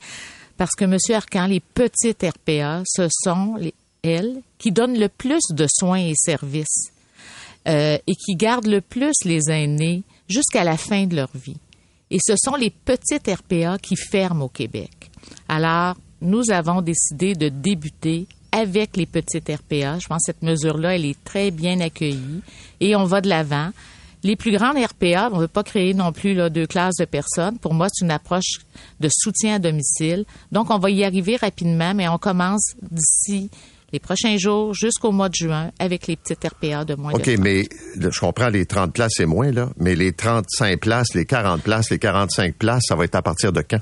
Parce 0.57 0.75
que 0.75 0.83
Monsieur 0.83 1.15
Arcan, 1.15 1.45
les 1.45 1.61
petites 1.61 2.21
RPA, 2.21 2.81
ce 2.85 3.07
sont 3.23 3.55
les 3.55 3.73
elles, 4.03 4.41
qui 4.57 4.71
donnent 4.71 4.97
le 4.97 5.09
plus 5.09 5.41
de 5.51 5.67
soins 5.67 5.99
et 5.99 6.15
services 6.15 6.91
euh, 7.67 7.97
et 8.07 8.15
qui 8.15 8.35
gardent 8.35 8.67
le 8.67 8.81
plus 8.81 9.13
les 9.25 9.49
aînés 9.49 10.03
jusqu'à 10.27 10.63
la 10.63 10.77
fin 10.77 11.05
de 11.05 11.15
leur 11.15 11.29
vie. 11.35 11.57
Et 12.11 12.17
ce 12.25 12.33
sont 12.37 12.55
les 12.55 12.69
petites 12.69 13.27
RPA 13.27 13.77
qui 13.77 13.95
ferment 13.95 14.45
au 14.45 14.49
Québec. 14.49 15.11
Alors, 15.47 15.95
nous 16.21 16.49
avons 16.51 16.81
décidé 16.81 17.35
de 17.35 17.49
débuter 17.49 18.27
avec 18.51 18.97
les 18.97 19.05
petites 19.05 19.49
RPA. 19.49 19.99
Je 19.99 20.07
pense 20.07 20.23
que 20.23 20.25
cette 20.25 20.41
mesure-là, 20.41 20.95
elle 20.95 21.05
est 21.05 21.23
très 21.23 21.51
bien 21.51 21.79
accueillie 21.79 22.41
et 22.79 22.95
on 22.95 23.03
va 23.03 23.21
de 23.21 23.29
l'avant. 23.29 23.71
Les 24.23 24.35
plus 24.35 24.51
grandes 24.51 24.77
RPA, 24.77 25.29
on 25.31 25.35
ne 25.37 25.41
veut 25.41 25.47
pas 25.47 25.63
créer 25.63 25.93
non 25.93 26.11
plus 26.11 26.35
deux 26.49 26.67
classes 26.67 26.97
de 26.99 27.05
personnes. 27.05 27.57
Pour 27.57 27.73
moi, 27.73 27.87
c'est 27.91 28.03
une 28.03 28.11
approche 28.11 28.59
de 28.99 29.07
soutien 29.09 29.55
à 29.55 29.59
domicile. 29.59 30.25
Donc, 30.51 30.71
on 30.71 30.77
va 30.77 30.89
y 30.89 31.05
arriver 31.05 31.37
rapidement, 31.37 31.93
mais 31.93 32.09
on 32.09 32.17
commence 32.17 32.73
d'ici 32.81 33.49
les 33.91 33.99
prochains 33.99 34.37
jours 34.37 34.73
jusqu'au 34.73 35.11
mois 35.11 35.29
de 35.29 35.35
juin 35.35 35.71
avec 35.79 36.07
les 36.07 36.15
petites 36.15 36.43
RPA 36.43 36.85
de 36.85 36.95
moins 36.95 37.13
de 37.13 37.17
OK, 37.17 37.27
mais 37.39 37.67
je 37.95 38.19
comprends 38.19 38.49
les 38.49 38.65
30 38.65 38.93
places 38.93 39.19
et 39.19 39.25
moins, 39.25 39.51
là, 39.51 39.69
mais 39.77 39.95
les 39.95 40.13
35 40.13 40.79
places, 40.79 41.13
les 41.13 41.25
40 41.25 41.61
places, 41.61 41.89
les 41.89 41.99
45 41.99 42.55
places, 42.55 42.83
ça 42.87 42.95
va 42.95 43.05
être 43.05 43.15
à 43.15 43.21
partir 43.21 43.51
de 43.51 43.61
quand? 43.61 43.79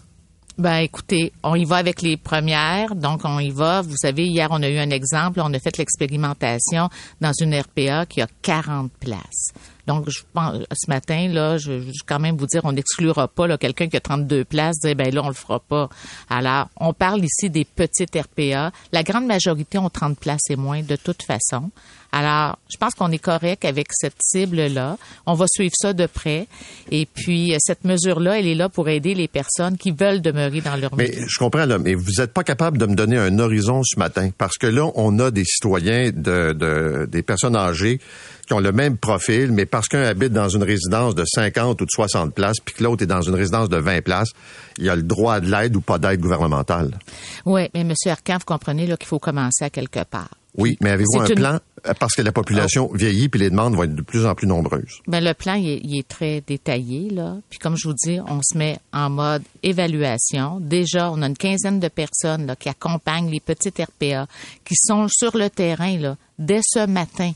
Ben 0.58 0.78
écoutez, 0.78 1.34
on 1.44 1.54
y 1.54 1.66
va 1.66 1.76
avec 1.76 2.02
les 2.02 2.18
premières, 2.18 2.96
donc 2.96 3.22
on 3.26 3.38
y 3.38 3.52
va. 3.52 3.84
Vous 3.84 3.96
savez, 3.96 4.26
hier 4.26 4.48
on 4.50 4.64
a 4.64 4.68
eu 4.68 4.80
un 4.80 4.90
exemple, 4.90 5.40
on 5.40 5.54
a 5.54 5.60
fait 5.60 5.78
l'expérimentation 5.78 6.90
dans 7.22 7.32
une 7.40 7.56
RPA 7.56 8.08
qui 8.08 8.22
a 8.22 8.28
40 8.42 8.92
places. 9.00 9.54
Donc, 9.88 10.10
je 10.10 10.20
pense, 10.34 10.58
ce 10.72 10.90
matin, 10.90 11.30
là, 11.30 11.58
je, 11.58 11.80
je 11.80 12.04
quand 12.06 12.20
même 12.20 12.36
vous 12.36 12.46
dire, 12.46 12.62
on 12.66 12.74
n'exclura 12.74 13.28
pas 13.28 13.58
quelqu'un 13.58 13.88
qui 13.88 13.96
a 13.96 14.02
32 14.02 14.44
places, 14.44 14.80
dire, 14.80 14.96
ben 14.96 15.14
là, 15.14 15.22
on 15.24 15.30
le 15.30 15.34
fera 15.34 15.60
pas. 15.62 15.90
Alors, 16.30 16.68
on 16.78 16.94
parle 16.94 17.24
ici 17.24 17.50
des 17.50 17.64
petites 17.64 18.16
RPA. 18.16 18.72
La 18.92 19.04
grande 19.04 19.26
majorité 19.26 19.78
ont 19.78 19.90
30 19.90 20.20
places 20.20 20.50
et 20.50 20.58
moins, 20.58 20.82
de 20.82 20.98
toute 20.98 21.24
façon. 21.24 21.72
Alors, 22.12 22.58
je 22.70 22.78
pense 22.78 22.96
qu'on 22.96 23.12
est 23.12 23.18
correct 23.18 23.66
avec 23.66 23.88
cette 23.92 24.16
cible-là. 24.22 24.98
On 25.26 25.34
va 25.34 25.46
suivre 25.48 25.74
ça 25.78 25.94
de 25.94 26.06
près. 26.06 26.48
Et 26.92 27.06
puis, 27.06 27.54
cette 27.60 27.84
mesure-là, 27.84 28.40
elle 28.40 28.48
est 28.48 28.56
là 28.56 28.70
pour 28.70 28.90
aider 28.90 29.14
les 29.14 29.28
personnes 29.28 29.78
qui 29.78 29.92
veulent 29.92 30.22
demeurer 30.22 30.62
dans 30.62 30.76
leur 30.76 30.96
mais, 30.96 31.14
Je 31.28 31.38
comprends, 31.38 31.66
là, 31.66 31.78
mais 31.78 31.96
vous 31.96 32.12
n'êtes 32.18 32.34
pas 32.34 32.44
capable 32.44 32.78
de 32.78 32.86
me 32.86 32.96
donner 32.96 33.18
un 33.18 33.40
horizon 33.40 33.84
ce 33.84 34.00
matin. 34.00 34.30
Parce 34.38 34.58
que 34.58 34.68
là, 34.68 34.90
on 34.96 35.20
a 35.20 35.32
des 35.32 35.46
citoyens, 35.46 36.12
de, 36.14 36.54
de 36.54 37.08
des 37.10 37.24
personnes 37.24 37.56
âgées 37.56 38.00
qui 38.48 38.54
ont 38.54 38.60
le 38.60 38.72
même 38.72 38.98
profil, 38.98 39.52
mais 39.52 39.66
parce 39.66 39.88
qu'un 39.88 40.04
habite 40.04 40.32
dans 40.32 40.48
une 40.48 40.64
résidence 40.64 41.16
de 41.16 41.26
50 41.26 41.82
ou 41.82 41.86
de 41.86 41.92
60 41.92 42.34
places, 42.34 42.58
puis 42.64 42.74
que 42.74 42.84
l'autre 42.84 43.04
est 43.04 43.08
dans 43.08 43.22
une 43.22 43.36
résidence 43.36 43.68
de 43.70 43.78
20 43.78 44.02
places, 44.02 44.30
il 44.78 44.86
y 44.86 44.90
a 44.90 44.96
le 44.96 45.04
droit 45.04 45.36
à 45.36 45.40
de 45.42 45.52
l'aide 45.52 45.76
ou 45.76 45.82
pas 45.82 45.98
d'aide 45.98 46.22
gouvernementale. 46.22 46.98
Oui, 47.46 47.70
mais 47.74 47.82
M. 47.82 47.94
Arcan, 48.08 48.38
vous 48.38 48.46
comprenez 48.46 48.86
qu'il 48.86 49.06
faut 49.06 49.20
commencer 49.20 49.66
à 49.66 49.70
quelque 49.70 50.04
part. 50.06 50.30
Oui, 50.58 50.76
mais 50.82 50.90
avez-vous 50.90 51.22
un 51.22 51.26
plan? 51.28 51.60
Parce 52.00 52.16
que 52.16 52.24
la 52.24 52.32
population 52.32 52.90
oh. 52.92 52.96
vieillit 52.96 53.30
puis 53.30 53.40
les 53.40 53.52
demandes 53.52 53.76
vont 53.76 53.84
être 53.84 53.94
de 53.94 54.02
plus 54.02 54.26
en 54.26 54.34
plus 54.34 54.48
nombreuses. 54.48 55.02
Ben 55.08 55.24
le 55.24 55.34
plan 55.34 55.54
il 55.54 55.98
est, 55.98 56.08
très 56.08 56.42
détaillé 56.42 57.12
là. 57.12 57.38
Puis 57.50 57.60
comme 57.60 57.76
je 57.78 57.88
vous 57.88 57.94
dis, 57.94 58.20
on 58.28 58.42
se 58.42 58.58
met 58.58 58.80
en 58.92 59.12
mode 59.12 59.44
évaluation. 59.62 60.60
Déjà, 60.60 61.12
on 61.12 61.22
a 61.22 61.28
une 61.28 61.38
quinzaine 61.38 61.80
de 61.80 61.88
personnes 61.88 62.48
là, 62.48 62.56
qui 62.56 62.70
accompagnent 62.70 63.30
les 63.30 63.40
petites 63.40 63.78
RPA, 63.78 64.26
qui 64.66 64.76
sont 64.76 65.08
sur 65.08 65.38
le 65.38 65.50
terrain 65.52 65.96
là 65.98 66.18
dès 66.40 66.62
ce 66.64 66.88
matin 66.88 67.32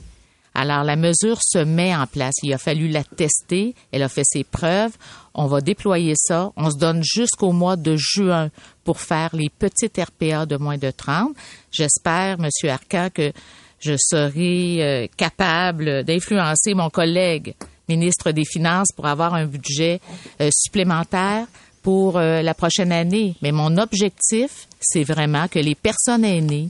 alors, 0.54 0.84
la 0.84 0.98
mesure 0.98 1.40
se 1.42 1.60
met 1.60 1.96
en 1.96 2.08
place. 2.08 2.36
Il 2.44 2.54
a 2.54 2.58
fallu 2.58 2.90
la 2.90 3.04
tester. 3.04 3.74
Elle 3.92 4.04
a 4.04 4.10
fait 4.10 4.26
ses 4.26 4.44
preuves. 4.44 4.92
On 5.34 5.48
va 5.48 5.62
déployer 5.62 6.14
ça. 6.18 6.52
On 6.58 6.70
se 6.70 6.78
donne 6.78 7.02
jusqu'au 7.04 7.54
mois 7.54 7.78
de 7.78 7.96
juin 7.98 8.50
pour 8.84 9.00
faire 9.00 9.30
les 9.34 9.50
petites 9.50 9.98
RPA 9.98 10.46
de 10.46 10.58
moins 10.58 10.78
de 10.78 10.92
30. 10.92 11.32
J'espère, 11.72 12.38
Monsieur 12.38 12.70
Arcan, 12.70 13.08
que 13.14 13.32
je 13.80 13.96
serai 13.98 14.84
euh, 14.84 15.08
capable 15.16 16.04
d'influencer 16.04 16.74
mon 16.74 16.90
collègue 16.90 17.56
ministre 17.88 18.32
des 18.32 18.46
Finances 18.46 18.92
pour 18.96 19.06
avoir 19.06 19.34
un 19.34 19.46
budget 19.46 20.00
euh, 20.40 20.50
supplémentaire 20.54 21.48
pour 21.82 22.18
euh, 22.18 22.42
la 22.42 22.54
prochaine 22.54 22.92
année. 22.92 23.36
Mais 23.42 23.52
mon 23.52 23.78
objectif, 23.78 24.68
c'est 24.80 25.04
vraiment 25.04 25.48
que 25.48 25.60
les 25.60 25.76
personnes 25.76 26.24
aînées 26.24 26.70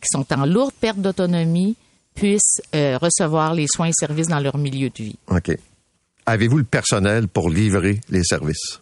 qui 0.00 0.08
sont 0.12 0.26
en 0.32 0.46
lourde 0.46 0.72
perte 0.80 0.98
d'autonomie 0.98 1.76
puissent 2.20 2.60
euh, 2.74 2.98
recevoir 2.98 3.54
les 3.54 3.66
soins 3.66 3.88
et 3.88 3.92
services 3.92 4.28
dans 4.28 4.40
leur 4.40 4.58
milieu 4.58 4.90
de 4.90 5.02
vie. 5.04 5.16
OK. 5.28 5.56
avez-vous 6.26 6.58
le 6.58 6.64
personnel 6.64 7.28
pour 7.28 7.48
livrer 7.48 7.98
les 8.10 8.22
services? 8.24 8.80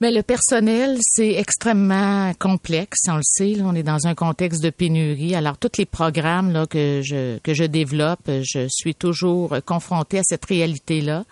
Mais 0.00 0.10
le 0.10 0.22
personnel, 0.22 0.98
c'est 1.00 1.34
extrêmement 1.34 2.32
complexe, 2.38 3.00
on 3.08 3.16
le 3.16 3.22
sait. 3.22 3.52
Là, 3.54 3.64
on 3.66 3.74
est 3.74 3.82
dans 3.82 4.06
un 4.06 4.14
contexte 4.14 4.62
de 4.62 4.70
pénurie. 4.70 5.34
Alors, 5.34 5.58
tous 5.58 5.72
les 5.78 5.84
programmes 5.84 6.52
là, 6.52 6.66
que, 6.66 7.02
je, 7.04 7.38
que 7.38 7.52
je 7.52 7.64
développe, 7.64 8.26
je 8.26 8.66
suis 8.70 8.94
toujours 8.94 9.56
confrontée 9.66 10.18
à 10.18 10.22
cette 10.24 10.46
réalité-là. 10.46 11.24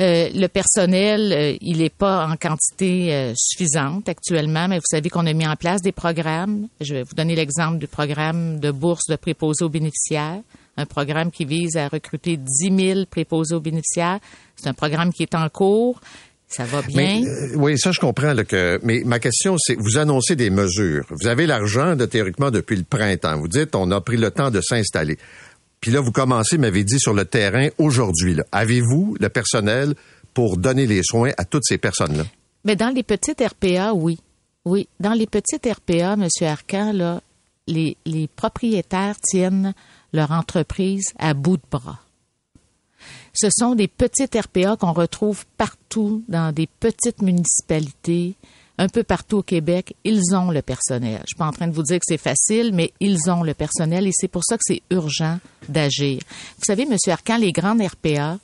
Euh, 0.00 0.30
le 0.34 0.46
personnel, 0.48 1.32
euh, 1.32 1.56
il 1.60 1.78
n'est 1.78 1.90
pas 1.90 2.26
en 2.26 2.36
quantité 2.36 3.14
euh, 3.14 3.32
suffisante 3.36 4.08
actuellement, 4.08 4.68
mais 4.68 4.78
vous 4.78 4.84
savez 4.88 5.10
qu'on 5.10 5.26
a 5.26 5.32
mis 5.32 5.46
en 5.46 5.56
place 5.56 5.82
des 5.82 5.92
programmes. 5.92 6.68
Je 6.80 6.94
vais 6.94 7.02
vous 7.02 7.14
donner 7.14 7.36
l'exemple 7.36 7.78
du 7.78 7.86
programme 7.86 8.58
de 8.58 8.70
bourse 8.70 9.06
de 9.08 9.16
préposés 9.16 9.64
aux 9.64 9.68
bénéficiaires, 9.68 10.40
un 10.76 10.86
programme 10.86 11.30
qui 11.30 11.44
vise 11.44 11.76
à 11.76 11.88
recruter 11.88 12.38
10 12.38 12.94
000 12.94 13.06
préposés 13.06 13.54
aux 13.54 13.60
bénéficiaires. 13.60 14.18
C'est 14.56 14.68
un 14.68 14.74
programme 14.74 15.12
qui 15.12 15.22
est 15.22 15.34
en 15.34 15.48
cours. 15.48 16.00
Ça 16.48 16.64
va 16.64 16.82
bien? 16.82 17.22
oui, 17.54 17.78
ça 17.78 17.92
je 17.92 18.00
comprends. 18.00 18.34
Là, 18.34 18.44
que, 18.44 18.78
mais 18.82 19.02
ma 19.06 19.18
question, 19.18 19.56
c'est, 19.58 19.74
vous 19.74 19.96
annoncez 19.96 20.36
des 20.36 20.50
mesures. 20.50 21.06
Vous 21.08 21.26
avez 21.26 21.46
l'argent, 21.46 21.96
de, 21.96 22.04
théoriquement, 22.04 22.50
depuis 22.50 22.76
le 22.76 22.84
printemps. 22.84 23.38
Vous 23.38 23.48
dites, 23.48 23.74
on 23.74 23.90
a 23.90 24.00
pris 24.02 24.18
le 24.18 24.30
temps 24.30 24.50
de 24.50 24.60
s'installer. 24.60 25.16
Puis 25.82 25.90
là, 25.90 26.00
vous 26.00 26.12
commencez, 26.12 26.58
m'avez 26.58 26.84
dit, 26.84 27.00
sur 27.00 27.12
le 27.12 27.24
terrain 27.24 27.68
aujourd'hui. 27.76 28.36
Avez-vous 28.52 29.16
le 29.18 29.28
personnel 29.28 29.94
pour 30.32 30.56
donner 30.56 30.86
les 30.86 31.02
soins 31.02 31.32
à 31.36 31.44
toutes 31.44 31.64
ces 31.66 31.76
personnes-là? 31.76 32.24
Mais 32.64 32.76
dans 32.76 32.88
les 32.88 33.02
petites 33.02 33.42
RPA, 33.42 33.92
oui. 33.92 34.18
Oui, 34.64 34.88
dans 35.00 35.12
les 35.12 35.26
petites 35.26 35.66
RPA, 35.66 36.12
M. 36.12 36.28
Arcan, 36.42 37.20
les 37.66 38.28
propriétaires 38.36 39.16
tiennent 39.20 39.74
leur 40.12 40.30
entreprise 40.30 41.12
à 41.18 41.34
bout 41.34 41.56
de 41.56 41.62
bras. 41.68 41.98
Ce 43.34 43.48
sont 43.50 43.74
des 43.74 43.88
petites 43.88 44.36
RPA 44.36 44.76
qu'on 44.76 44.92
retrouve 44.92 45.44
partout 45.58 46.22
dans 46.28 46.54
des 46.54 46.68
petites 46.78 47.22
municipalités 47.22 48.36
un 48.78 48.88
peu 48.88 49.02
partout 49.02 49.38
au 49.38 49.42
Québec, 49.42 49.94
ils 50.04 50.34
ont 50.34 50.50
le 50.50 50.62
personnel. 50.62 51.20
Je 51.22 51.28
suis 51.28 51.36
pas 51.36 51.46
en 51.46 51.52
train 51.52 51.68
de 51.68 51.74
vous 51.74 51.82
dire 51.82 51.98
que 51.98 52.06
c'est 52.06 52.16
facile, 52.16 52.72
mais 52.72 52.92
ils 53.00 53.30
ont 53.30 53.42
le 53.42 53.54
personnel 53.54 54.06
et 54.06 54.12
c'est 54.12 54.28
pour 54.28 54.42
ça 54.44 54.56
que 54.56 54.64
c'est 54.64 54.82
urgent 54.90 55.38
d'agir. 55.68 56.20
Vous 56.58 56.64
savez, 56.64 56.82
M. 56.82 56.96
Arcan, 57.08 57.36
les 57.36 57.52
grandes 57.52 57.82
RPA, 57.82 58.38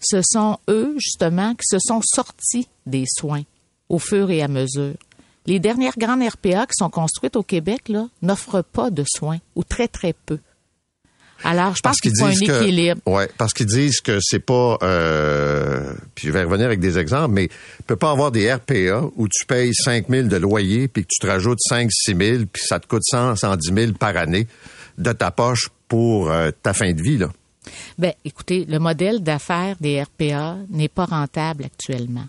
ce 0.00 0.20
sont 0.22 0.58
eux, 0.68 0.94
justement, 0.98 1.54
qui 1.54 1.66
se 1.66 1.78
sont 1.78 2.00
sortis 2.02 2.68
des 2.86 3.04
soins 3.06 3.42
au 3.88 3.98
fur 3.98 4.30
et 4.30 4.42
à 4.42 4.48
mesure. 4.48 4.94
Les 5.46 5.58
dernières 5.58 5.98
grandes 5.98 6.22
RPA 6.22 6.66
qui 6.66 6.74
sont 6.74 6.90
construites 6.90 7.36
au 7.36 7.42
Québec, 7.42 7.90
n'offrent 8.22 8.62
pas 8.62 8.90
de 8.90 9.04
soins, 9.06 9.38
ou 9.56 9.64
très, 9.64 9.88
très 9.88 10.12
peu. 10.12 10.38
Alors, 11.44 11.74
je 11.74 11.80
pense 11.80 12.00
qu'il 12.00 12.12
faut 12.18 12.26
un 12.26 12.30
équilibre. 12.30 13.00
Ouais, 13.06 13.28
parce 13.38 13.52
qu'ils 13.52 13.66
disent 13.66 14.00
que 14.00 14.18
c'est 14.20 14.40
pas. 14.40 14.78
Euh, 14.82 15.94
puis 16.14 16.28
je 16.28 16.32
vais 16.32 16.42
revenir 16.42 16.66
avec 16.66 16.80
des 16.80 16.98
exemples, 16.98 17.34
mais 17.34 17.44
il 17.44 17.84
peut 17.86 17.96
pas 17.96 18.10
avoir 18.10 18.30
des 18.30 18.52
RPA 18.52 19.04
où 19.16 19.28
tu 19.28 19.46
payes 19.46 19.74
5 19.74 20.08
000 20.08 20.28
de 20.28 20.36
loyer 20.36 20.88
puis 20.88 21.04
que 21.04 21.08
tu 21.10 21.20
te 21.20 21.26
rajoutes 21.26 21.60
5 21.60 21.90
6 21.90 22.16
000 22.16 22.44
puis 22.52 22.62
ça 22.64 22.78
te 22.78 22.86
coûte 22.86 23.02
100 23.04 23.36
110 23.36 23.74
000 23.74 23.92
par 23.92 24.16
année 24.16 24.46
de 24.98 25.12
ta 25.12 25.30
poche 25.30 25.68
pour 25.88 26.30
euh, 26.30 26.50
ta 26.62 26.72
fin 26.72 26.92
de 26.92 27.02
vie 27.02 27.18
là. 27.18 27.28
Ben, 27.98 28.12
écoutez, 28.24 28.64
le 28.64 28.78
modèle 28.78 29.22
d'affaires 29.22 29.76
des 29.80 30.02
RPA 30.02 30.56
n'est 30.70 30.88
pas 30.88 31.04
rentable 31.04 31.64
actuellement. 31.64 32.26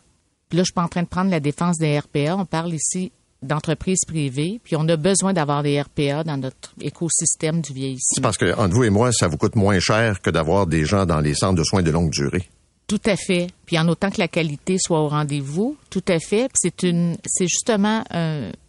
Puis 0.49 0.57
là, 0.57 0.63
je 0.63 0.65
suis 0.65 0.73
pas 0.73 0.83
en 0.83 0.89
train 0.89 1.03
de 1.03 1.07
prendre 1.07 1.31
la 1.31 1.39
défense 1.39 1.77
des 1.77 1.97
RPA. 1.97 2.35
On 2.35 2.45
parle 2.45 2.73
ici 2.73 3.11
d'entreprises 3.41 4.05
privées, 4.07 4.59
puis 4.63 4.75
on 4.75 4.87
a 4.87 4.95
besoin 4.95 5.33
d'avoir 5.33 5.63
des 5.63 5.81
RPA 5.81 6.23
dans 6.23 6.37
notre 6.37 6.73
écosystème 6.79 7.61
du 7.61 7.73
vieillissement. 7.73 8.15
C'est 8.15 8.21
parce 8.21 8.37
que 8.37 8.53
entre 8.55 8.75
vous 8.75 8.83
et 8.83 8.89
moi, 8.89 9.11
ça 9.11 9.27
vous 9.27 9.37
coûte 9.37 9.55
moins 9.55 9.79
cher 9.79 10.21
que 10.21 10.29
d'avoir 10.29 10.67
des 10.67 10.85
gens 10.85 11.05
dans 11.05 11.19
les 11.19 11.33
centres 11.33 11.55
de 11.55 11.63
soins 11.63 11.81
de 11.81 11.91
longue 11.91 12.11
durée. 12.11 12.49
Tout 12.87 13.01
à 13.05 13.15
fait. 13.15 13.47
Puis 13.65 13.79
en 13.79 13.87
autant 13.87 14.09
que 14.11 14.19
la 14.19 14.27
qualité 14.27 14.77
soit 14.77 14.99
au 14.99 15.07
rendez-vous, 15.07 15.77
tout 15.89 16.03
à 16.09 16.19
fait. 16.19 16.49
Puis 16.49 16.57
c'est 16.57 16.83
une, 16.83 17.15
c'est 17.25 17.47
justement 17.47 18.03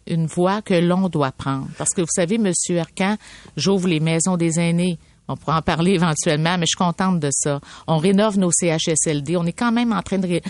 une 0.07 0.27
voie 0.27 0.61
que 0.61 0.73
l'on 0.73 1.09
doit 1.09 1.33
prendre. 1.33 1.67
Parce 1.77 1.89
que 1.89 2.01
vous 2.01 2.07
savez, 2.09 2.37
Monsieur 2.37 2.79
Arcan, 2.79 3.17
j'ouvre 3.57 3.89
les 3.89 3.99
maisons 3.99 4.37
des 4.37 4.59
aînés. 4.59 4.97
On 5.27 5.37
pourra 5.37 5.57
en 5.57 5.61
parler 5.61 5.91
éventuellement, 5.91 6.57
mais 6.57 6.65
je 6.65 6.75
suis 6.75 6.77
contente 6.77 7.19
de 7.19 7.29
ça. 7.31 7.61
On 7.87 7.97
rénove 7.97 8.37
nos 8.37 8.51
CHSLD. 8.51 9.37
On 9.37 9.45
est 9.45 9.53
quand 9.53 9.71
même 9.71 9.93
en 9.93 10.01
train 10.01 10.17
de, 10.19 10.41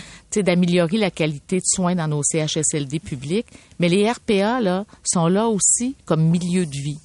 d'améliorer 0.42 0.98
la 0.98 1.10
qualité 1.10 1.58
de 1.58 1.64
soins 1.64 1.94
dans 1.94 2.08
nos 2.08 2.22
CHSLD 2.22 2.98
publics. 2.98 3.46
Mais 3.78 3.88
les 3.88 4.10
RPA, 4.10 4.60
là, 4.60 4.84
sont 5.04 5.28
là 5.28 5.46
aussi 5.46 5.94
comme 6.04 6.24
milieu 6.24 6.66
de 6.66 6.76
vie. 6.76 6.98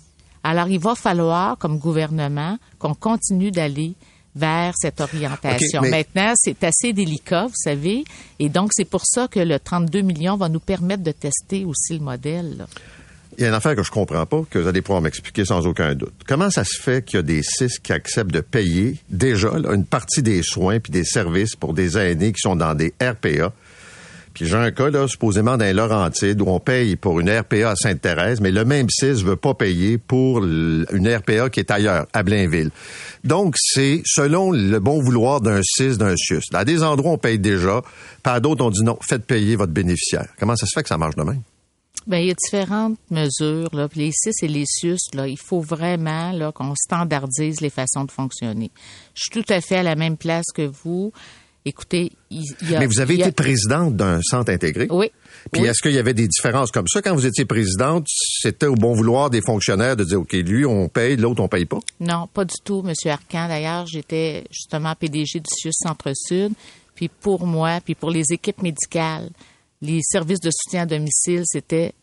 Alors, 0.44 0.68
il 0.68 0.80
va 0.80 0.96
falloir, 0.96 1.58
comme 1.58 1.78
gouvernement, 1.78 2.58
qu'on 2.80 2.96
continue 2.96 3.52
d'aller 3.52 3.94
vers 4.36 4.74
cette 4.76 5.02
orientation. 5.02 5.82
Maintenant, 5.82 6.34
c'est 6.36 6.64
assez 6.64 6.94
délicat, 6.94 7.48
vous 7.48 7.56
savez, 7.56 8.04
et 8.40 8.50
donc 8.50 8.70
c'est 8.74 8.86
pour 8.86 9.02
ça 9.06 9.28
que 9.28 9.40
le 9.40 9.60
32 9.60 10.02
millions 10.02 10.38
va 10.38 10.50
nous 10.50 10.60
permettre 10.60 11.04
de 11.04 11.12
tester 11.12 11.66
aussi 11.66 11.98
le 11.98 12.04
modèle. 12.04 12.58
Là. 12.58 12.66
Il 13.40 13.44
y 13.44 13.46
a 13.46 13.48
une 13.48 13.56
affaire 13.56 13.74
que 13.74 13.84
je 13.84 13.92
comprends 13.92 14.26
pas, 14.26 14.44
que 14.50 14.60
vous 14.60 14.68
allez 14.68 14.82
pouvoir 14.82 15.02
m'expliquer 15.02 15.46
sans 15.46 15.66
aucun 15.66 15.96
doute. 15.96 16.14
Comment 16.28 16.50
ça 16.50 16.66
se 16.66 16.78
fait 16.78 17.06
qu'il 17.06 17.16
y 17.16 17.20
a 17.20 17.24
des 17.24 17.42
CIS 17.42 17.80
qui 17.82 17.94
acceptent 17.94 18.34
de 18.34 18.42
payer 18.42 18.98
déjà 19.10 19.52
une 19.74 19.86
partie 19.86 20.22
des 20.22 20.44
soins 20.44 20.82
puis 20.82 20.92
des 20.92 21.06
services 21.06 21.56
pour 21.56 21.74
des 21.74 21.98
aînés 21.98 22.34
qui 22.34 22.42
sont 22.42 22.58
dans 22.58 22.76
des 22.76 22.94
RPA? 23.02 23.54
Puis 24.34 24.46
j'ai 24.46 24.58
un 24.58 24.72
cas, 24.72 24.90
là, 24.90 25.08
supposément 25.08 25.56
dans 25.56 25.74
Laurentide, 25.74 26.42
où 26.42 26.50
on 26.50 26.60
paye 26.60 26.98
pour 26.98 27.22
une 27.22 27.30
RPA 27.30 27.72
à 27.72 27.76
Sainte-Thérèse, 27.78 28.42
mais 28.42 28.52
le 28.52 28.66
même 28.66 28.90
CIS 28.90 29.24
veut 29.24 29.38
pas 29.38 29.54
payer 29.54 29.98
pour 29.98 30.44
une 30.44 30.86
RPA 30.92 31.50
qui 31.50 31.62
est 31.62 31.72
ailleurs, 31.72 32.08
à 32.12 32.24
Blainville. 32.24 32.72
Donc, 33.24 33.56
c'est 33.58 34.02
selon 34.04 34.52
le 34.52 34.80
bon 34.80 35.02
vouloir 35.02 35.40
d'un 35.40 35.62
CIS, 35.64 35.98
d'un 35.98 36.16
CIUS. 36.18 36.42
Dans 36.52 36.66
des 36.66 36.84
endroits, 36.84 37.14
on 37.14 37.18
paye 37.18 37.40
déjà. 37.40 37.84
Par 38.22 38.42
d'autres, 38.42 38.66
on 38.66 38.70
dit 38.70 38.84
non, 38.84 39.00
faites 39.02 39.24
payer 39.24 39.56
votre 39.56 39.72
bénéficiaire. 39.72 40.28
Comment 40.38 40.58
ça 40.58 40.66
se 40.66 40.74
fait 40.76 40.84
que 40.84 40.90
ça 40.90 40.98
marche 40.98 41.16
de 41.16 41.24
même? 41.24 41.42
Bien, 42.08 42.20
il 42.20 42.28
y 42.28 42.32
a 42.32 42.36
différentes 42.36 42.98
mesures. 43.12 43.70
Là. 43.74 43.88
les 43.96 44.12
CIS 44.12 44.44
et 44.44 44.48
les 44.48 44.66
CIUS, 44.66 44.98
là, 45.14 45.28
il 45.28 45.38
faut 45.38 45.62
vraiment 45.62 46.32
là, 46.32 46.52
qu'on 46.52 46.74
standardise 46.76 47.62
les 47.62 47.70
façons 47.70 48.06
de 48.06 48.12
fonctionner. 48.12 48.72
Je 49.14 49.24
suis 49.24 49.44
tout 49.44 49.54
à 49.54 49.62
fait 49.62 49.78
à 49.78 49.84
la 49.84 49.96
même 49.96 50.18
place 50.18 50.46
que 50.54 50.64
vous. 50.84 51.12
Écoutez, 51.66 52.14
il 52.32 52.46
y 52.70 52.76
a... 52.76 52.80
Mais 52.80 52.86
vous 52.86 53.02
avez 53.02 53.16
été 53.16 53.32
présidente 53.32 53.96
d'un 53.96 54.22
centre 54.22 54.52
intégré. 54.52 54.88
Oui. 54.90 55.12
Puis 55.52 55.66
est-ce 55.66 55.82
qu'il 55.82 55.92
y 55.92 55.98
avait 55.98 56.14
des 56.14 56.28
différences 56.28 56.72
comme 56.72 56.88
ça? 56.88 57.02
Quand 57.02 57.14
vous 57.14 57.26
étiez 57.26 57.46
présidente? 57.46 58.08
C'était 58.08 58.66
au 58.66 58.76
bon 58.76 58.94
vouloir 58.94 59.30
des 59.30 59.42
fonctionnaires 59.42 59.98
de 59.98 60.06
dire, 60.06 60.22
OK, 60.22 60.32
lui, 60.34 60.66
on 60.66 60.88
paye, 60.88 61.18
l'autre, 61.18 61.44
on 61.44 61.48
paye 61.48 61.66
pas? 61.66 61.80
Non, 62.00 62.28
pas 62.34 62.46
du 62.46 62.56
tout, 62.64 62.84
M. 62.88 62.94
Arcan. 63.12 63.48
D'ailleurs, 63.50 63.86
j'étais 63.88 64.46
justement 64.52 64.96
PDG 64.96 65.42
du 65.42 65.50
CIUS 65.50 65.74
Centre-Sud. 65.74 66.54
Puis 66.96 67.10
pour 67.10 67.46
moi, 67.46 67.80
puis 67.84 67.94
pour 67.94 68.10
les 68.10 68.26
équipes 68.32 68.62
médicales, 68.62 69.30
les 69.82 70.02
services 70.04 70.40
de 70.40 70.52
soutien 70.52 70.84
à 70.84 70.86
domicile, 70.86 71.44
c'était 71.46 71.94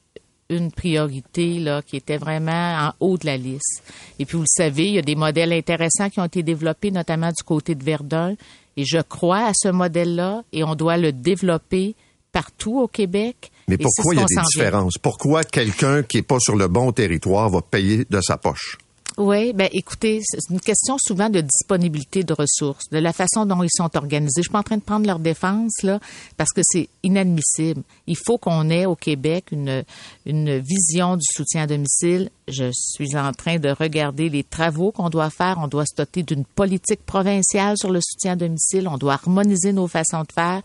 une 0.49 0.71
priorité 0.71 1.59
là, 1.59 1.83
qui 1.83 1.97
était 1.97 2.19
vraiment 2.19 2.89
en 2.89 2.93
haut 3.01 3.19
de 3.19 3.27
la 3.27 3.37
liste. 3.37 3.83
Et 4.19 4.25
puis, 4.25 4.37
vous 4.37 4.45
le 4.45 4.49
savez, 4.49 4.87
il 4.87 4.95
y 4.95 4.99
a 4.99 5.03
des 5.03 5.17
modèles 5.17 5.53
intéressants 5.53 6.09
qui 6.09 6.21
ont 6.21 6.25
été 6.25 6.43
développés, 6.43 6.91
notamment 6.91 7.29
du 7.29 7.43
côté 7.45 7.75
de 7.75 7.83
Verdun. 7.83 8.37
Et 8.77 8.85
je 8.85 8.99
crois 8.99 9.47
à 9.47 9.53
ce 9.55 9.69
modèle-là 9.69 10.45
et 10.53 10.63
on 10.63 10.75
doit 10.75 10.99
le 10.99 11.13
développer 11.13 11.97
partout 12.31 12.81
au 12.81 12.89
Québec. 12.89 13.51
Mais 13.69 13.79
pourquoi 13.79 14.15
il 14.15 14.21
y 14.21 14.23
a 14.23 14.27
des 14.27 14.43
différences? 14.53 14.99
Pourquoi 14.99 15.43
quelqu'un 15.43 16.03
qui 16.03 16.19
n'est 16.19 16.23
pas 16.23 16.39
sur 16.39 16.55
le 16.55 16.69
bon 16.69 16.93
territoire 16.93 17.49
va 17.49 17.63
payer 17.63 18.05
de 18.09 18.21
sa 18.21 18.37
poche? 18.37 18.77
Oui, 19.19 19.55
ben 19.55 19.71
écoutez, 19.73 20.21
c'est 20.23 20.51
une 20.51 20.61
question 20.61 20.97
souvent 20.99 21.31
de 21.31 21.41
disponibilité 21.41 22.23
de 22.23 22.35
ressources, 22.35 22.91
de 22.91 22.99
la 22.99 23.15
façon 23.15 23.47
dont 23.47 23.63
ils 23.63 23.71
sont 23.73 23.97
organisés. 23.97 24.43
Je 24.43 24.43
suis 24.43 24.53
pas 24.53 24.59
en 24.59 24.63
train 24.63 24.77
de 24.77 24.83
prendre 24.83 25.07
leur 25.07 25.21
défense 25.21 25.83
là, 25.83 26.01
parce 26.37 26.53
que 26.53 26.61
c'est 26.63 26.91
inadmissible. 27.03 27.83
Il 28.07 28.19
faut 28.19 28.37
qu'on 28.37 28.69
ait 28.69 28.85
au 28.85 28.95
Québec 28.95 29.47
une 29.53 29.85
une 30.27 30.59
vision 30.59 31.17
du 31.17 31.25
soutien 31.25 31.63
à 31.63 31.67
domicile. 31.67 32.29
Je 32.47 32.71
suis 32.75 33.17
en 33.17 33.33
train 33.33 33.59
de 33.59 33.71
regarder 33.71 34.29
les 34.29 34.45
travaux 34.45 34.93
qu'on 34.93 35.09
doit 35.09 35.31
faire. 35.31 35.57
On 35.63 35.67
doit 35.67 35.87
se 35.87 35.97
doter 35.97 36.23
d'une 36.23 36.45
politique 36.45 37.07
provinciale 37.07 37.79
sur 37.79 37.91
le 37.91 38.01
soutien 38.03 38.33
à 38.33 38.37
domicile. 38.37 38.87
On 38.87 38.99
doit 38.99 39.15
harmoniser 39.15 39.73
nos 39.73 39.89
façons 39.89 40.25
de 40.25 40.33
faire. 40.35 40.61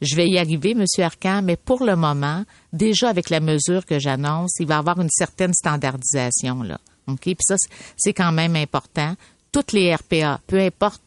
Je 0.00 0.16
vais 0.16 0.26
y 0.26 0.38
arriver, 0.38 0.74
Monsieur 0.74 1.04
Arcan, 1.04 1.42
mais 1.44 1.54
pour 1.54 1.84
le 1.84 1.94
moment, 1.94 2.42
déjà 2.72 3.10
avec 3.10 3.30
la 3.30 3.38
mesure 3.38 3.86
que 3.86 4.00
j'annonce, 4.00 4.58
il 4.58 4.66
va 4.66 4.74
y 4.74 4.78
avoir 4.78 5.00
une 5.00 5.10
certaine 5.10 5.54
standardisation 5.54 6.64
là. 6.64 6.80
OK? 7.06 7.22
Puis 7.22 7.36
ça, 7.40 7.56
c'est 7.96 8.12
quand 8.12 8.32
même 8.32 8.56
important. 8.56 9.14
Toutes 9.50 9.72
les 9.72 9.94
RPA, 9.94 10.40
peu 10.46 10.58
importe 10.58 11.02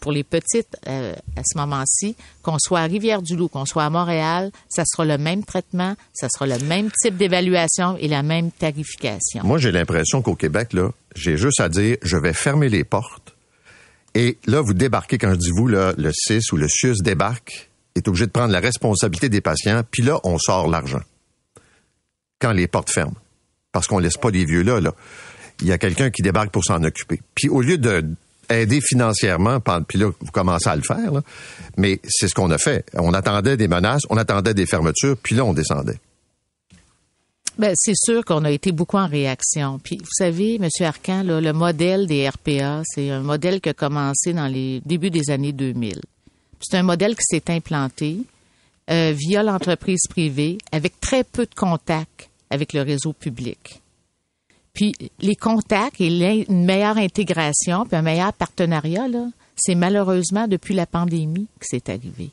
pour 0.00 0.10
les 0.10 0.24
petites 0.24 0.76
euh, 0.88 1.14
à 1.36 1.42
ce 1.44 1.56
moment-ci, 1.58 2.16
qu'on 2.42 2.58
soit 2.58 2.80
à 2.80 2.84
Rivière-du-Loup, 2.84 3.48
qu'on 3.48 3.66
soit 3.66 3.84
à 3.84 3.90
Montréal, 3.90 4.50
ça 4.68 4.82
sera 4.84 5.04
le 5.04 5.16
même 5.16 5.44
traitement, 5.44 5.94
ça 6.12 6.28
sera 6.28 6.46
le 6.46 6.58
même 6.64 6.90
type 7.00 7.16
d'évaluation 7.16 7.96
et 7.98 8.08
la 8.08 8.24
même 8.24 8.50
tarification. 8.50 9.44
Moi, 9.44 9.58
j'ai 9.58 9.70
l'impression 9.70 10.22
qu'au 10.22 10.34
Québec, 10.34 10.72
là, 10.72 10.90
j'ai 11.14 11.36
juste 11.36 11.60
à 11.60 11.68
dire, 11.68 11.96
je 12.02 12.16
vais 12.16 12.32
fermer 12.32 12.68
les 12.68 12.82
portes. 12.82 13.36
Et 14.14 14.38
là, 14.46 14.60
vous 14.60 14.74
débarquez, 14.74 15.18
quand 15.18 15.30
je 15.30 15.38
dis 15.38 15.50
vous, 15.50 15.68
le 15.68 16.10
CIS 16.12 16.52
ou 16.52 16.56
le 16.56 16.66
CIUS 16.68 16.96
débarque, 17.04 17.68
est 17.94 18.08
obligé 18.08 18.26
de 18.26 18.32
prendre 18.32 18.52
la 18.52 18.60
responsabilité 18.60 19.28
des 19.28 19.40
patients, 19.40 19.82
puis 19.88 20.02
là, 20.02 20.18
on 20.24 20.38
sort 20.38 20.68
l'argent. 20.68 21.02
Quand 22.40 22.52
les 22.52 22.66
portes 22.66 22.90
ferment 22.90 23.14
parce 23.72 23.86
qu'on 23.86 23.98
laisse 23.98 24.16
pas 24.16 24.30
les 24.30 24.44
vieux 24.44 24.62
là. 24.62 24.80
là. 24.80 24.94
Il 25.60 25.66
y 25.66 25.72
a 25.72 25.78
quelqu'un 25.78 26.10
qui 26.10 26.22
débarque 26.22 26.50
pour 26.50 26.64
s'en 26.64 26.82
occuper. 26.84 27.20
Puis 27.34 27.48
au 27.48 27.60
lieu 27.60 27.78
de 27.78 28.04
aider 28.50 28.80
financièrement, 28.80 29.60
puis 29.86 29.98
là, 29.98 30.10
vous 30.20 30.32
commencez 30.32 30.68
à 30.68 30.76
le 30.76 30.82
faire, 30.82 31.12
mais 31.76 32.00
c'est 32.08 32.28
ce 32.28 32.34
qu'on 32.34 32.50
a 32.50 32.58
fait. 32.58 32.86
On 32.94 33.12
attendait 33.12 33.56
des 33.56 33.68
menaces, 33.68 34.02
on 34.10 34.16
attendait 34.16 34.54
des 34.54 34.66
fermetures, 34.66 35.16
puis 35.22 35.34
là, 35.34 35.44
on 35.44 35.52
descendait. 35.52 35.98
Ben, 37.58 37.72
c'est 37.74 37.96
sûr 37.96 38.24
qu'on 38.24 38.44
a 38.44 38.50
été 38.50 38.70
beaucoup 38.70 38.98
en 38.98 39.08
réaction. 39.08 39.80
Puis, 39.82 39.98
vous 39.98 40.12
savez, 40.12 40.54
M. 40.56 40.68
Arcan, 40.80 41.24
le 41.24 41.52
modèle 41.52 42.06
des 42.06 42.28
RPA, 42.28 42.82
c'est 42.84 43.10
un 43.10 43.20
modèle 43.20 43.60
qui 43.60 43.68
a 43.68 43.74
commencé 43.74 44.32
dans 44.32 44.46
les 44.46 44.80
débuts 44.86 45.10
des 45.10 45.30
années 45.30 45.52
2000. 45.52 46.00
C'est 46.60 46.76
un 46.76 46.84
modèle 46.84 47.16
qui 47.16 47.24
s'est 47.24 47.50
implanté 47.50 48.18
euh, 48.90 49.12
via 49.16 49.42
l'entreprise 49.42 50.02
privée 50.08 50.58
avec 50.70 51.00
très 51.00 51.24
peu 51.24 51.46
de 51.46 51.54
contacts 51.54 52.27
avec 52.50 52.72
le 52.72 52.82
réseau 52.82 53.12
public. 53.12 53.82
Puis 54.72 54.94
les 55.20 55.36
contacts 55.36 56.00
et 56.00 56.46
une 56.48 56.64
meilleure 56.64 56.98
intégration, 56.98 57.84
puis 57.84 57.96
un 57.96 58.02
meilleur 58.02 58.32
partenariat, 58.32 59.06
c'est 59.56 59.74
malheureusement 59.74 60.46
depuis 60.46 60.74
la 60.74 60.86
pandémie 60.86 61.48
que 61.58 61.66
c'est 61.68 61.88
arrivé. 61.88 62.30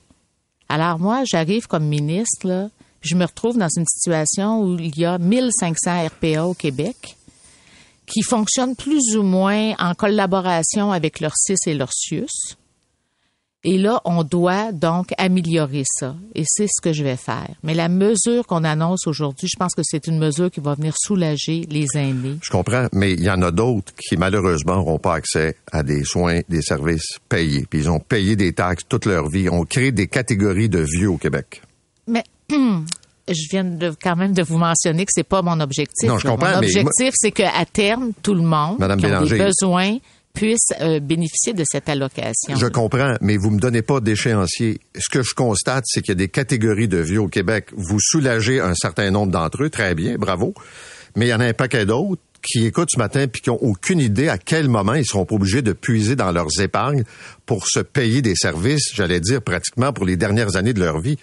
Alors 0.69 0.99
moi, 0.99 1.23
j'arrive 1.25 1.67
comme 1.67 1.85
ministre, 1.85 2.47
là, 2.47 2.69
je 3.01 3.15
me 3.15 3.25
retrouve 3.25 3.57
dans 3.57 3.69
une 3.69 3.85
situation 3.85 4.61
où 4.61 4.79
il 4.79 4.97
y 4.97 5.05
a 5.05 5.17
1500 5.17 6.07
RPA 6.07 6.45
au 6.45 6.53
Québec 6.53 7.17
qui 8.05 8.21
fonctionnent 8.21 8.75
plus 8.75 9.15
ou 9.15 9.23
moins 9.23 9.73
en 9.79 9.93
collaboration 9.93 10.91
avec 10.91 11.19
leur 11.19 11.33
CIS 11.35 11.55
et 11.67 11.73
leur 11.73 11.91
CIUS. 11.91 12.55
Et 13.67 13.79
là, 13.79 13.99
on 14.05 14.23
doit 14.23 14.71
donc 14.71 15.07
améliorer 15.17 15.81
ça. 15.85 16.15
Et 16.35 16.43
c'est 16.45 16.67
ce 16.67 16.79
que 16.79 16.93
je 16.93 17.03
vais 17.03 17.15
faire. 17.15 17.49
Mais 17.63 17.73
la 17.73 17.89
mesure 17.89 18.45
qu'on 18.45 18.63
annonce 18.63 19.07
aujourd'hui, 19.07 19.47
je 19.51 19.57
pense 19.57 19.73
que 19.73 19.81
c'est 19.83 20.05
une 20.05 20.19
mesure 20.19 20.51
qui 20.51 20.59
va 20.59 20.75
venir 20.75 20.93
soulager 20.95 21.65
les 21.67 21.87
aînés. 21.95 22.37
Je 22.43 22.51
comprends, 22.51 22.85
mais 22.93 23.13
il 23.13 23.23
y 23.23 23.29
en 23.31 23.41
a 23.41 23.49
d'autres 23.49 23.91
qui, 23.95 24.17
malheureusement, 24.17 24.75
n'auront 24.75 24.99
pas 24.99 25.15
accès 25.15 25.55
à 25.71 25.81
des 25.81 26.03
soins, 26.03 26.41
des 26.47 26.61
services 26.61 27.17
payés. 27.27 27.65
Puis 27.67 27.79
ils 27.79 27.89
ont 27.89 27.99
payé 27.99 28.35
des 28.35 28.53
taxes 28.53 28.83
toute 28.87 29.07
leur 29.07 29.29
vie. 29.29 29.49
On 29.49 29.65
crée 29.65 29.91
des 29.91 30.05
catégories 30.05 30.69
de 30.69 30.85
vieux 30.87 31.09
au 31.09 31.17
Québec. 31.17 31.63
Mais 32.05 32.23
je 32.51 33.49
viens 33.49 33.63
de, 33.63 33.95
quand 33.99 34.15
même 34.15 34.33
de 34.33 34.43
vous 34.43 34.59
mentionner 34.59 35.05
que 35.05 35.11
c'est 35.11 35.23
pas 35.23 35.41
mon 35.41 35.59
objectif. 35.59 36.07
Non, 36.07 36.19
je 36.19 36.27
comprends. 36.27 36.51
Mon 36.51 36.57
objectif, 36.59 37.13
c'est 37.15 37.31
qu'à 37.31 37.65
terme, 37.65 38.11
tout 38.21 38.35
le 38.35 38.43
monde 38.43 38.77
qui 38.77 39.05
a 39.07 39.21
des 39.21 39.37
besoins 39.39 39.97
puisse 40.35 40.67
euh, 40.81 40.99
bénéficier 40.99 41.53
de 41.53 41.63
cette 41.65 41.89
allocation. 41.89 42.55
Je 42.55 42.67
comprends, 42.67 43.15
mais 43.21 43.37
vous 43.37 43.49
me 43.49 43.59
donnez 43.59 43.81
pas 43.81 43.99
d'échéancier. 43.99 44.79
Ce 44.97 45.09
que 45.09 45.23
je 45.23 45.33
constate, 45.33 45.85
c'est 45.87 46.01
qu'il 46.01 46.09
y 46.09 46.11
a 46.11 46.15
des 46.15 46.27
catégories 46.27 46.87
de 46.87 46.97
vieux 46.97 47.21
au 47.21 47.27
Québec. 47.27 47.69
Vous 47.75 47.99
soulagez 47.99 48.59
un 48.59 48.75
certain 48.75 49.09
nombre 49.11 49.31
d'entre 49.31 49.63
eux, 49.63 49.69
très 49.69 49.95
bien, 49.95 50.17
bravo. 50.17 50.53
Mais 51.15 51.27
il 51.27 51.29
y 51.29 51.33
en 51.33 51.39
a 51.39 51.45
un 51.45 51.53
paquet 51.53 51.85
d'autres 51.85 52.21
qui 52.41 52.65
écoutent 52.65 52.91
ce 52.91 52.99
matin 52.99 53.25
puis 53.27 53.41
qui 53.41 53.49
ont 53.49 53.63
aucune 53.63 53.99
idée 53.99 54.29
à 54.29 54.37
quel 54.37 54.67
moment 54.69 54.93
ils 54.93 55.05
seront 55.05 55.25
obligés 55.31 55.63
de 55.63 55.73
puiser 55.73 56.15
dans 56.15 56.31
leurs 56.31 56.59
épargnes 56.61 57.03
pour 57.45 57.65
se 57.67 57.79
payer 57.79 58.21
des 58.21 58.35
services, 58.35 58.93
j'allais 58.93 59.19
dire 59.19 59.41
pratiquement 59.41 59.93
pour 59.93 60.05
les 60.05 60.15
dernières 60.15 60.55
années 60.55 60.73
de 60.73 60.79
leur 60.79 60.99
vie 60.99 61.17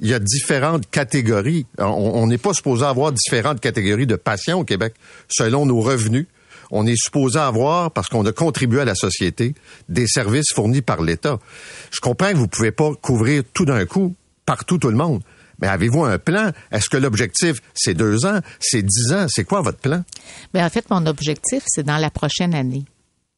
il 0.00 0.08
y 0.08 0.14
a 0.14 0.18
différentes 0.18 0.88
catégories. 0.90 1.66
On 1.78 2.26
n'est 2.26 2.38
pas 2.38 2.54
supposé 2.54 2.84
avoir 2.84 3.12
différentes 3.12 3.60
catégories 3.60 4.06
de 4.06 4.16
patients 4.16 4.60
au 4.60 4.64
Québec 4.64 4.94
selon 5.28 5.66
nos 5.66 5.80
revenus. 5.80 6.26
On 6.70 6.86
est 6.86 6.96
supposé 6.96 7.38
avoir, 7.38 7.90
parce 7.90 8.08
qu'on 8.08 8.24
a 8.26 8.32
contribué 8.32 8.80
à 8.80 8.84
la 8.84 8.94
société, 8.94 9.54
des 9.88 10.06
services 10.06 10.52
fournis 10.54 10.82
par 10.82 11.02
l'État. 11.02 11.38
Je 11.90 12.00
comprends 12.00 12.30
que 12.30 12.36
vous 12.36 12.48
pouvez 12.48 12.72
pas 12.72 12.92
couvrir 12.94 13.42
tout 13.52 13.64
d'un 13.64 13.84
coup, 13.86 14.14
partout, 14.46 14.78
tout 14.78 14.90
le 14.90 14.96
monde. 14.96 15.22
Mais 15.60 15.68
avez-vous 15.68 16.04
un 16.04 16.18
plan? 16.18 16.52
Est-ce 16.70 16.88
que 16.88 16.96
l'objectif, 16.96 17.60
c'est 17.74 17.94
deux 17.94 18.24
ans, 18.24 18.40
c'est 18.60 18.82
dix 18.82 19.12
ans? 19.12 19.26
C'est 19.28 19.44
quoi 19.44 19.60
votre 19.60 19.78
plan? 19.78 20.04
Bien, 20.54 20.66
en 20.66 20.70
fait, 20.70 20.88
mon 20.90 21.04
objectif, 21.06 21.62
c'est 21.66 21.82
dans 21.82 21.98
la 21.98 22.10
prochaine 22.10 22.54
année. 22.54 22.84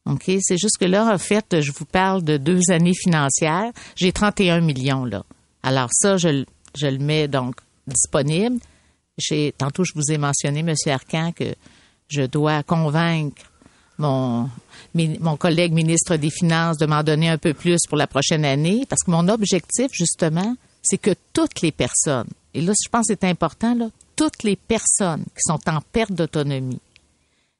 OK? 0.05 0.31
C'est 0.41 0.57
juste 0.57 0.77
que 0.79 0.85
là, 0.85 1.13
en 1.13 1.17
fait, 1.17 1.59
je 1.61 1.71
vous 1.71 1.85
parle 1.85 2.23
de 2.23 2.37
deux 2.37 2.61
années 2.69 2.93
financières. 2.95 3.71
J'ai 3.95 4.11
31 4.11 4.61
millions, 4.61 5.05
là. 5.05 5.23
Alors 5.63 5.89
ça, 5.91 6.17
je, 6.17 6.45
je 6.75 6.87
le 6.87 6.99
mets 6.99 7.27
donc 7.27 7.55
disponible. 7.87 8.57
Tantôt, 9.57 9.83
je 9.83 9.93
vous 9.95 10.11
ai 10.11 10.17
mentionné, 10.17 10.59
M. 10.61 10.73
Arcan, 10.87 11.31
que 11.33 11.55
je 12.07 12.23
dois 12.23 12.63
convaincre 12.63 13.43
mon, 13.97 14.49
collègue 15.37 15.73
ministre 15.73 16.15
des 16.15 16.29
Finances 16.29 16.77
de 16.77 16.85
m'en 16.85 17.03
donner 17.03 17.29
un 17.29 17.37
peu 17.37 17.53
plus 17.53 17.79
pour 17.87 17.97
la 17.97 18.07
prochaine 18.07 18.45
année, 18.45 18.85
parce 18.87 19.03
que 19.03 19.11
mon 19.11 19.27
objectif, 19.27 19.87
justement, 19.91 20.55
c'est 20.81 20.97
que 20.97 21.15
toutes 21.31 21.61
les 21.61 21.71
personnes, 21.71 22.29
et 22.53 22.61
là, 22.61 22.73
je 22.83 22.89
pense 22.89 23.07
que 23.07 23.13
c'est 23.13 23.27
important, 23.27 23.89
toutes 24.15 24.43
les 24.43 24.55
personnes 24.55 25.23
qui 25.23 25.41
sont 25.41 25.59
en 25.67 25.79
perte 25.81 26.11
d'autonomie, 26.11 26.81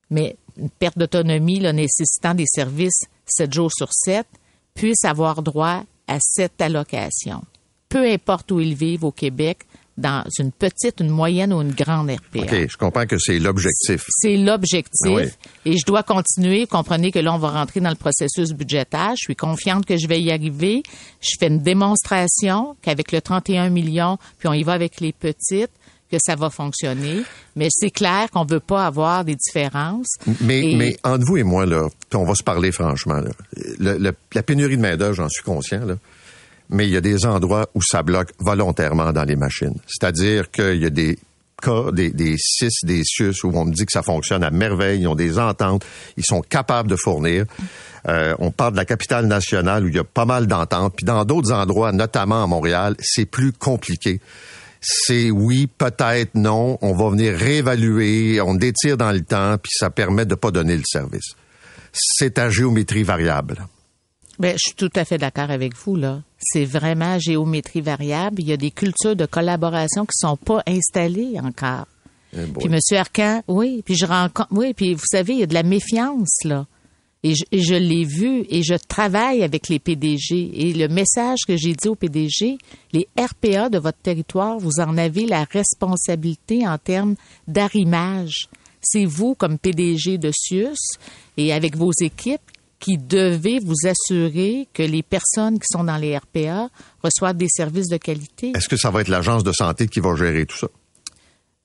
mais 0.10 0.36
une 0.58 0.70
perte 0.70 0.98
d'autonomie 0.98 1.60
nécessitant 1.60 2.36
des 2.36 2.46
services 2.46 3.06
7 3.26 3.54
jours 3.54 3.72
sur 3.74 3.90
7, 3.92 4.28
puissent 4.74 5.06
avoir 5.06 5.42
droit 5.42 5.84
à 6.08 6.18
cette 6.20 6.62
allocation. 6.62 7.44
Peu 7.90 8.12
importe 8.12 8.52
où 8.52 8.60
ils 8.60 8.76
vivent 8.76 9.06
au 9.06 9.12
Québec, 9.12 9.66
dans 9.98 10.24
une 10.40 10.52
petite, 10.52 11.00
une 11.00 11.10
moyenne 11.10 11.54
ou 11.54 11.62
une 11.62 11.72
grande 11.72 12.10
RPA. 12.10 12.42
OK, 12.42 12.68
je 12.70 12.78
comprends 12.78 13.06
que 13.06 13.18
c'est 13.20 13.40
l'objectif. 13.40 14.06
C'est 14.10 14.38
l'objectif. 14.38 14.90
Ah 15.06 15.48
Et 15.66 15.78
je 15.78 15.86
dois 15.86 16.04
continuer. 16.04 16.66
Comprenez 16.66 17.12
que 17.12 17.20
là, 17.20 17.34
on 17.34 17.38
va 17.38 17.50
rentrer 17.50 17.80
dans 17.80 17.90
le 17.90 17.96
processus 17.96 18.54
budgétaire. 18.54 19.12
Je 19.12 19.24
suis 19.24 19.36
confiante 19.36 19.86
que 19.86 19.98
je 19.98 20.08
vais 20.08 20.22
y 20.22 20.32
arriver. 20.32 20.84
Je 21.22 21.36
fais 21.40 21.48
une 21.48 21.60
démonstration 21.60 22.76
qu'avec 22.82 23.12
le 23.12 23.22
31 23.22 23.70
millions, 23.70 24.18
puis 24.40 24.48
on 24.48 24.54
y 24.54 24.64
va 24.64 24.74
avec 24.74 25.00
les 25.00 25.14
petites, 25.14 25.72
que 26.12 26.18
ça 26.20 26.36
va 26.36 26.50
fonctionner. 26.50 27.24
Mais 27.56 27.68
c'est 27.70 27.92
clair 27.92 28.30
qu'on 28.32 28.46
veut 28.46 28.60
pas 28.60 28.86
avoir 28.86 29.24
des 29.24 29.36
différences. 29.36 30.16
Mais, 30.42 30.74
mais 30.76 30.98
entre 31.04 31.26
vous 31.26 31.38
et 31.38 31.44
moi, 31.44 31.66
là, 31.66 31.88
on 32.14 32.24
va 32.24 32.36
se 32.36 32.44
parler 32.44 32.72
franchement, 32.72 33.22
la 33.80 34.44
pénurie 34.44 34.78
de 34.78 34.82
main-d'œuvre, 34.82 35.14
j'en 35.14 35.30
suis 35.30 35.44
conscient, 35.44 35.86
là 35.86 35.98
mais 36.70 36.88
il 36.88 36.94
y 36.94 36.98
a 36.98 37.02
des 37.02 37.26
endroits 37.26 37.68
où 37.76 37.82
ça 37.82 38.04
bloque 38.04 38.32
volontairement 38.40 39.12
dans 39.12 39.24
les 39.24 39.36
machines. 39.36 39.76
C'est-à-dire 39.88 40.52
qu'il 40.52 40.82
y 40.82 40.86
a 40.86 40.90
des 40.90 41.18
cas, 41.62 41.92
des, 41.92 42.10
des 42.10 42.36
CIS, 42.38 42.84
des 42.84 43.04
CIUS, 43.04 43.44
où 43.44 43.52
on 43.56 43.66
me 43.66 43.74
dit 43.74 43.86
que 43.86 43.92
ça 43.92 44.04
fonctionne 44.04 44.44
à 44.44 44.52
merveille, 44.52 45.02
ils 45.02 45.08
ont 45.08 45.16
des 45.16 45.40
ententes, 45.40 45.86
ils 46.18 46.26
sont 46.26 46.42
capables 46.42 46.90
de 46.90 46.96
fournir. 46.96 47.46
Euh, 48.08 48.36
on 48.40 48.52
parle 48.52 48.74
de 48.74 48.78
la 48.78 48.86
capitale 48.86 49.28
nationale 49.28 49.86
où 49.86 49.88
il 49.88 49.96
y 49.96 50.00
a 50.00 50.04
pas 50.04 50.26
mal 50.26 50.48
d'ententes, 50.48 50.94
puis 50.98 51.06
dans 51.06 51.24
d'autres 51.26 51.52
endroits, 51.54 51.92
notamment 51.92 52.44
à 52.44 52.48
Montréal, 52.48 52.96
c'est 53.00 53.26
plus 53.26 53.54
compliqué. 53.54 54.20
C'est 54.82 55.32
oui, 55.32 55.68
peut-être 55.68 56.36
non, 56.36 56.78
on 56.82 56.94
va 56.94 57.10
venir 57.10 57.38
réévaluer, 57.38 58.42
on 58.42 58.54
détire 58.54 58.98
dans 58.98 59.14
le 59.14 59.22
temps, 59.22 59.58
puis 59.58 59.72
ça 59.74 59.90
permet 59.90 60.26
de 60.26 60.36
pas 60.36 60.52
donner 60.52 60.76
le 60.76 60.84
service. 60.86 61.36
C'est 61.94 62.38
à 62.38 62.50
géométrie 62.50 63.04
variable. 63.04 63.66
Bien, 64.40 64.54
je 64.54 64.58
suis 64.58 64.76
tout 64.76 64.92
à 64.96 65.06
fait 65.06 65.18
d'accord 65.18 65.52
avec 65.52 65.78
vous, 65.78 65.96
là. 65.96 66.22
C'est 66.46 66.66
vraiment 66.66 67.20
géométrie 67.20 67.82
variable. 67.82 68.42
Il 68.42 68.48
y 68.48 68.54
a 68.54 68.58
des 68.58 68.72
cultures 68.72 69.16
de 69.16 69.26
collaboration 69.26 70.06
qui 70.06 70.18
sont 70.18 70.38
pas 70.38 70.64
installées 70.68 71.40
encore. 71.42 71.86
Eh 72.36 72.48
puis, 72.60 72.70
Monsieur 72.70 72.98
Arcan, 72.98 73.44
oui, 73.48 73.82
puis 73.86 73.96
je 73.96 74.06
rencontre, 74.06 74.50
oui, 74.52 74.74
puis 74.74 74.94
vous 74.94 75.06
savez, 75.06 75.34
il 75.34 75.40
y 75.40 75.44
a 75.44 75.48
de 75.48 75.54
la 75.54 75.64
méfiance, 75.64 76.44
là. 76.44 76.66
Et 77.26 77.36
je, 77.36 77.46
je 77.54 77.76
l'ai 77.76 78.04
vu 78.04 78.46
et 78.50 78.64
je 78.64 78.74
travaille 78.74 79.44
avec 79.44 79.70
les 79.70 79.80
PDG. 79.80 80.52
Et 80.54 80.74
le 80.74 80.90
message 80.90 81.40
que 81.48 81.56
j'ai 81.56 81.74
dit 81.74 81.88
aux 81.88 81.96
PDG, 81.96 82.58
les 82.92 83.08
RPA 83.18 83.70
de 83.70 83.80
votre 83.80 84.00
territoire, 84.00 84.60
vous 84.60 84.82
en 84.82 84.98
avez 84.98 85.26
la 85.26 85.46
responsabilité 85.46 86.68
en 86.68 86.78
termes 86.78 87.16
d'arrimage. 87.48 88.50
C'est 88.82 89.06
vous, 89.06 89.36
comme 89.36 89.58
PDG 89.58 90.18
de 90.18 90.32
CIUS, 90.34 90.98
et 91.38 91.54
avec 91.54 91.78
vos 91.78 91.92
équipes, 92.02 92.42
qui 92.84 92.98
devez 92.98 93.60
vous 93.60 93.88
assurer 93.88 94.68
que 94.74 94.84
les 94.84 95.04
personnes 95.04 95.58
qui 95.58 95.68
sont 95.72 95.86
dans 95.86 95.96
les 95.96 96.18
RPA 96.18 96.68
reçoivent 97.02 97.38
des 97.38 97.48
services 97.48 97.88
de 97.88 97.96
qualité. 97.96 98.52
Est-ce 98.54 98.68
que 98.68 98.76
ça 98.76 98.92
va 98.92 99.00
être 99.00 99.08
l'agence 99.08 99.46
de 99.46 99.54
santé 99.54 99.88
qui 99.88 100.02
va 100.02 100.14
gérer 100.18 100.46
tout 100.46 100.58
ça? 100.58 100.68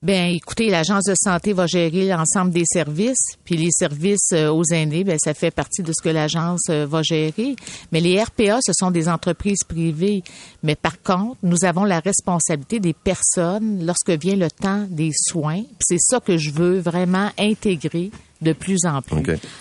Ben, 0.01 0.33
écoutez, 0.33 0.69
l'agence 0.69 1.03
de 1.03 1.13
santé 1.13 1.51
va 1.51 1.67
gérer 1.67 2.07
l'ensemble 2.07 2.51
des 2.51 2.63
services, 2.63 3.35
puis 3.43 3.57
les 3.57 3.67
services 3.69 4.31
euh, 4.31 4.47
aux 4.47 4.63
aînés, 4.71 5.03
ben 5.03 5.17
ça 5.21 5.33
fait 5.33 5.51
partie 5.51 5.83
de 5.83 5.91
ce 5.91 6.01
que 6.01 6.07
l'agence 6.07 6.69
euh, 6.69 6.85
va 6.85 7.01
gérer. 7.03 7.57
Mais 7.91 7.99
les 7.99 8.23
RPA, 8.23 8.59
ce 8.65 8.71
sont 8.73 8.91
des 8.91 9.09
entreprises 9.09 9.65
privées. 9.67 10.23
Mais 10.63 10.77
par 10.77 11.01
contre, 11.01 11.35
nous 11.43 11.65
avons 11.65 11.83
la 11.83 11.99
responsabilité 11.99 12.79
des 12.79 12.93
personnes 12.93 13.85
lorsque 13.85 14.11
vient 14.11 14.37
le 14.37 14.49
temps 14.49 14.87
des 14.89 15.11
soins. 15.13 15.63
C'est 15.81 15.99
ça 15.99 16.21
que 16.21 16.37
je 16.37 16.51
veux 16.51 16.79
vraiment 16.79 17.29
intégrer 17.37 18.09
de 18.41 18.53
plus 18.53 18.85
en 18.85 19.01
plus. 19.01 19.17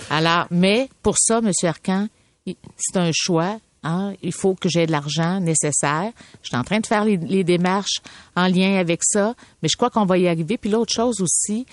Alors, 0.08 0.46
mais 0.52 0.88
pour 1.02 1.16
ça, 1.18 1.38
M. 1.38 1.50
Arcan, 1.64 2.06
c'est 2.46 2.96
un 2.96 3.10
choix. 3.12 3.58
Hein? 3.88 4.12
Il 4.22 4.34
faut 4.34 4.54
que 4.54 4.68
j'ai 4.68 4.86
de 4.86 4.92
l'argent 4.92 5.40
nécessaire. 5.40 6.12
Je 6.42 6.48
suis 6.48 6.56
en 6.56 6.62
train 6.62 6.78
de 6.78 6.86
faire 6.86 7.06
les, 7.06 7.44
démarches 7.44 8.02
en 8.36 8.46
lien 8.46 8.76
avec 8.76 9.00
ça, 9.02 9.34
mais 9.62 9.68
je 9.70 9.76
crois 9.78 9.88
qu'on 9.88 10.04
va 10.04 10.18
y 10.18 10.28
arriver. 10.28 10.58
Puis 10.58 10.68
l'autre 10.68 10.92
chose 10.92 11.22
aussi, 11.22 11.64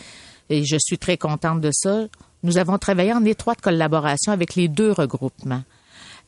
et 0.50 0.64
je 0.64 0.78
suis 0.80 0.98
très 0.98 1.18
contente 1.18 1.60
de 1.60 1.72
ça, 1.74 2.06
nous 2.44 2.58
avons 2.58 2.78
travaillé 2.78 3.12
en 3.12 3.26
étroite 3.26 3.60
collaboration 3.60 4.32
avec 4.32 4.56
les 4.56 4.70
deux 4.70 4.92
regroupements. 4.92 5.64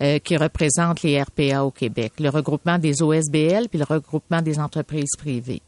Euh, 0.04 0.20
qui 0.20 0.38
représentent 0.38 1.02
les 1.02 1.20
RPA 1.20 1.64
au 1.64 1.72
Québec, 1.72 2.14
le 2.20 2.30
regroupement 2.30 2.78
des 2.78 3.02
OSBL 3.02 3.68
puis 3.68 3.80
le 3.80 3.84
regroupement 3.84 4.44
des 4.44 4.60
entreprises 4.60 5.16
privées. 5.18 5.64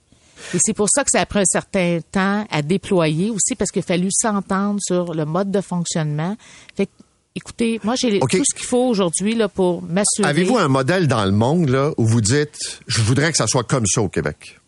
Et 0.54 0.58
c'est 0.60 0.76
pour 0.76 0.88
ça 0.88 1.04
que 1.04 1.10
ça 1.12 1.22
a 1.22 1.26
pris 1.26 1.40
un 1.40 1.46
certain 1.46 2.00
temps 2.12 2.46
à 2.52 2.62
déployer 2.62 3.32
aussi 3.32 3.56
parce 3.56 3.72
qu'il 3.72 3.80
a 3.80 3.84
fallu 3.88 4.10
s'entendre 4.12 4.80
sur 4.84 5.16
le 5.16 5.26
mode 5.26 5.50
de 5.50 5.62
fonctionnement. 5.62 6.38
Fait 6.76 6.88
Écoutez, 7.40 7.80
moi, 7.86 7.96
j'ai 7.96 8.20
tout 8.20 8.28
ce 8.30 8.54
qu'il 8.56 8.66
faut 8.66 8.86
aujourd'hui 8.90 9.34
là, 9.34 9.48
pour 9.48 9.82
m'assurer. 9.82 10.28
Avez-vous 10.28 10.58
un 10.58 10.68
modèle 10.68 11.08
dans 11.08 11.24
le 11.24 11.32
monde 11.32 11.70
là, 11.70 11.94
où 11.98 12.06
vous 12.06 12.20
dites, 12.20 12.82
je 12.88 13.02
voudrais 13.02 13.32
que 13.32 13.38
ça 13.38 13.48
soit 13.48 13.64
comme 13.64 13.86
ça 13.88 14.02
au 14.02 14.10
Québec? 14.10 14.60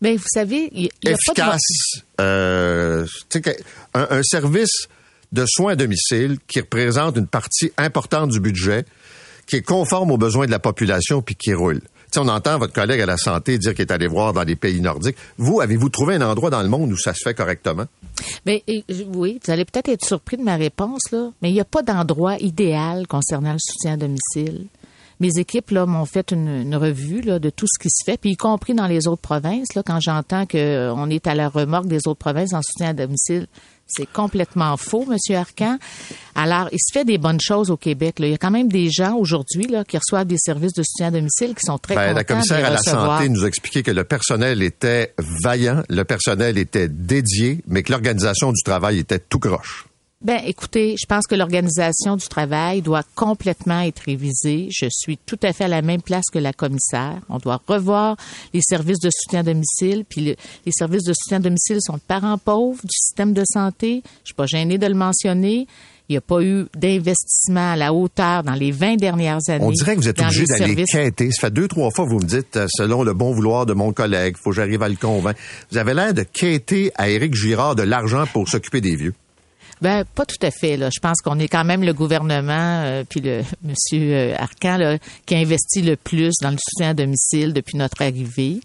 Ben, 0.00 0.16
vous 0.16 0.24
savez, 0.32 0.68
il 0.72 0.88
il 1.02 1.10
y 1.10 1.12
a 1.12 1.16
pas 1.26 1.34
de... 1.34 1.40
efficace, 1.40 2.02
euh, 2.20 3.06
que- 3.30 3.50
un, 3.94 4.06
un 4.18 4.22
service 4.22 4.86
de 5.32 5.44
soins 5.46 5.72
à 5.72 5.76
domicile 5.76 6.38
qui 6.46 6.60
représente 6.60 7.16
une 7.16 7.26
partie 7.26 7.72
importante 7.76 8.30
du 8.30 8.40
budget, 8.40 8.84
qui 9.46 9.56
est 9.56 9.62
conforme 9.62 10.10
aux 10.12 10.16
besoins 10.18 10.46
de 10.46 10.50
la 10.52 10.58
population 10.60 11.20
puis 11.22 11.34
qui 11.34 11.52
roule. 11.52 11.82
On 12.16 12.28
entend 12.28 12.58
votre 12.58 12.72
collègue 12.72 13.00
à 13.00 13.06
la 13.06 13.16
santé 13.16 13.58
dire 13.58 13.72
qu'il 13.74 13.82
est 13.82 13.92
allé 13.92 14.06
voir 14.06 14.32
dans 14.32 14.42
les 14.42 14.56
pays 14.56 14.80
nordiques. 14.80 15.16
Vous, 15.38 15.60
avez-vous 15.60 15.88
trouvé 15.88 16.16
un 16.16 16.22
endroit 16.22 16.50
dans 16.50 16.62
le 16.62 16.68
monde 16.68 16.92
où 16.92 16.96
ça 16.96 17.14
se 17.14 17.20
fait 17.22 17.34
correctement? 17.34 17.84
Mais 18.46 18.62
je- 18.68 19.04
oui, 19.14 19.40
vous 19.44 19.50
allez 19.52 19.64
peut-être 19.64 19.88
être 19.88 20.04
surpris 20.04 20.36
de 20.36 20.42
ma 20.42 20.56
réponse, 20.56 21.02
mais 21.40 21.50
il 21.50 21.52
n'y 21.52 21.60
a 21.60 21.64
pas 21.64 21.82
d'endroit 21.82 22.36
idéal 22.38 23.06
concernant 23.06 23.52
le 23.52 23.58
soutien 23.60 23.94
à 23.94 23.96
domicile. 23.96 24.66
Mes 25.20 25.38
équipes 25.38 25.70
là 25.72 25.84
m'ont 25.84 26.06
fait 26.06 26.32
une, 26.32 26.74
revue 26.74 27.20
de 27.20 27.50
tout 27.50 27.66
ce 27.70 27.78
qui 27.78 27.90
se 27.90 28.04
fait, 28.04 28.16
puis 28.16 28.30
y 28.30 28.36
compris 28.36 28.72
dans 28.74 28.86
les 28.86 29.06
autres 29.06 29.20
provinces. 29.20 29.68
Quand 29.84 30.00
j'entends 30.00 30.46
qu'on 30.46 31.10
est 31.10 31.26
à 31.26 31.34
la 31.34 31.48
remorque 31.50 31.88
des 31.88 32.06
autres 32.06 32.18
provinces 32.18 32.54
en 32.54 32.62
soutien 32.62 32.90
à 32.90 32.92
domicile, 32.94 33.46
c'est 33.90 34.10
complètement 34.10 34.76
faux, 34.76 35.04
Monsieur 35.06 35.36
Arcan. 35.36 35.78
Alors, 36.34 36.68
il 36.72 36.78
se 36.78 36.92
fait 36.92 37.04
des 37.04 37.18
bonnes 37.18 37.40
choses 37.40 37.70
au 37.70 37.76
Québec. 37.76 38.18
Là. 38.18 38.26
Il 38.26 38.30
y 38.30 38.34
a 38.34 38.38
quand 38.38 38.50
même 38.50 38.68
des 38.68 38.90
gens 38.90 39.16
aujourd'hui 39.16 39.66
qui 39.88 39.98
reçoivent 39.98 40.26
des 40.26 40.38
services 40.38 40.72
de 40.72 40.82
soutien 40.82 41.08
à 41.08 41.10
domicile 41.10 41.54
qui 41.54 41.64
sont 41.66 41.78
très 41.78 41.94
contents 41.94 42.12
la 42.14 42.24
commissaire 42.24 42.64
à 42.64 42.70
la 42.70 42.76
recevoir. 42.76 43.18
santé 43.18 43.28
nous 43.28 43.44
a 43.44 43.48
expliqué 43.48 43.82
que 43.82 43.90
le 43.90 44.04
personnel 44.04 44.62
était 44.62 45.14
vaillant, 45.42 45.82
le 45.88 46.04
personnel 46.04 46.58
était 46.58 46.88
dédié, 46.88 47.60
mais 47.66 47.82
que 47.82 47.92
l'organisation 47.92 48.52
du 48.52 48.62
travail 48.62 48.98
était 48.98 49.18
tout 49.18 49.38
croche. 49.38 49.86
Ben, 50.22 50.38
écoutez, 50.44 50.96
je 51.00 51.06
pense 51.06 51.26
que 51.26 51.34
l'organisation 51.34 52.14
du 52.16 52.26
travail 52.28 52.82
doit 52.82 53.02
complètement 53.14 53.80
être 53.80 54.00
révisée. 54.00 54.68
Je 54.70 54.84
suis 54.90 55.16
tout 55.16 55.38
à 55.42 55.54
fait 55.54 55.64
à 55.64 55.68
la 55.68 55.80
même 55.80 56.02
place 56.02 56.26
que 56.30 56.38
la 56.38 56.52
commissaire. 56.52 57.16
On 57.30 57.38
doit 57.38 57.58
revoir 57.66 58.16
les 58.52 58.60
services 58.60 58.98
de 58.98 59.08
soutien 59.10 59.40
à 59.40 59.42
domicile. 59.44 60.04
Puis 60.06 60.20
le- 60.22 60.36
les 60.66 60.72
services 60.72 61.04
de 61.04 61.14
soutien 61.14 61.38
à 61.38 61.40
domicile 61.40 61.78
sont 61.80 61.94
le 61.94 62.00
parent 62.06 62.36
pauvre 62.36 62.82
du 62.82 62.90
système 62.92 63.32
de 63.32 63.44
santé. 63.46 64.02
Je 64.22 64.26
suis 64.28 64.34
pas 64.34 64.44
gênée 64.44 64.76
de 64.76 64.86
le 64.86 64.94
mentionner. 64.94 65.66
Il 66.10 66.12
n'y 66.12 66.16
a 66.18 66.20
pas 66.20 66.42
eu 66.42 66.66
d'investissement 66.76 67.72
à 67.72 67.76
la 67.76 67.94
hauteur 67.94 68.42
dans 68.42 68.52
les 68.52 68.72
20 68.72 68.96
dernières 68.96 69.38
années. 69.48 69.64
On 69.64 69.70
dirait 69.70 69.96
que 69.96 70.02
vous 70.02 70.08
êtes 70.08 70.20
obligé 70.20 70.44
d'aller 70.58 70.74
quêter. 70.92 71.30
Ça 71.30 71.40
fait 71.46 71.50
deux, 71.50 71.66
trois 71.68 71.90
fois 71.92 72.04
que 72.04 72.10
vous 72.10 72.18
me 72.18 72.26
dites, 72.26 72.56
euh, 72.56 72.66
selon 72.68 73.04
le 73.04 73.14
bon 73.14 73.32
vouloir 73.32 73.64
de 73.64 73.72
mon 73.72 73.94
collègue, 73.94 74.36
faut 74.36 74.50
que 74.50 74.56
j'arrive 74.56 74.82
à 74.82 74.88
le 74.90 74.96
convaincre. 74.96 75.40
Vous 75.70 75.78
avez 75.78 75.94
l'air 75.94 76.12
de 76.12 76.24
quêter 76.24 76.90
à 76.96 77.08
Éric 77.08 77.32
Girard 77.34 77.74
de 77.74 77.84
l'argent 77.84 78.24
pour 78.34 78.48
s'occuper 78.50 78.82
des 78.82 78.96
vieux. 78.96 79.14
Ben 79.82 80.04
pas 80.04 80.26
tout 80.26 80.36
à 80.42 80.50
fait. 80.50 80.76
Là. 80.76 80.90
Je 80.92 81.00
pense 81.00 81.20
qu'on 81.22 81.38
est 81.38 81.48
quand 81.48 81.64
même 81.64 81.82
le 81.82 81.94
gouvernement 81.94 82.82
euh, 82.84 83.04
puis 83.08 83.20
le 83.20 83.42
Monsieur 83.62 84.12
euh, 84.12 84.34
Arcan 84.38 84.76
là, 84.76 84.98
qui 85.26 85.34
a 85.34 85.38
investi 85.38 85.82
le 85.82 85.96
plus 85.96 86.34
dans 86.42 86.50
le 86.50 86.58
soutien 86.58 86.90
à 86.90 86.94
domicile 86.94 87.52
depuis 87.52 87.76
notre 87.76 88.02
arrivée. 88.02 88.60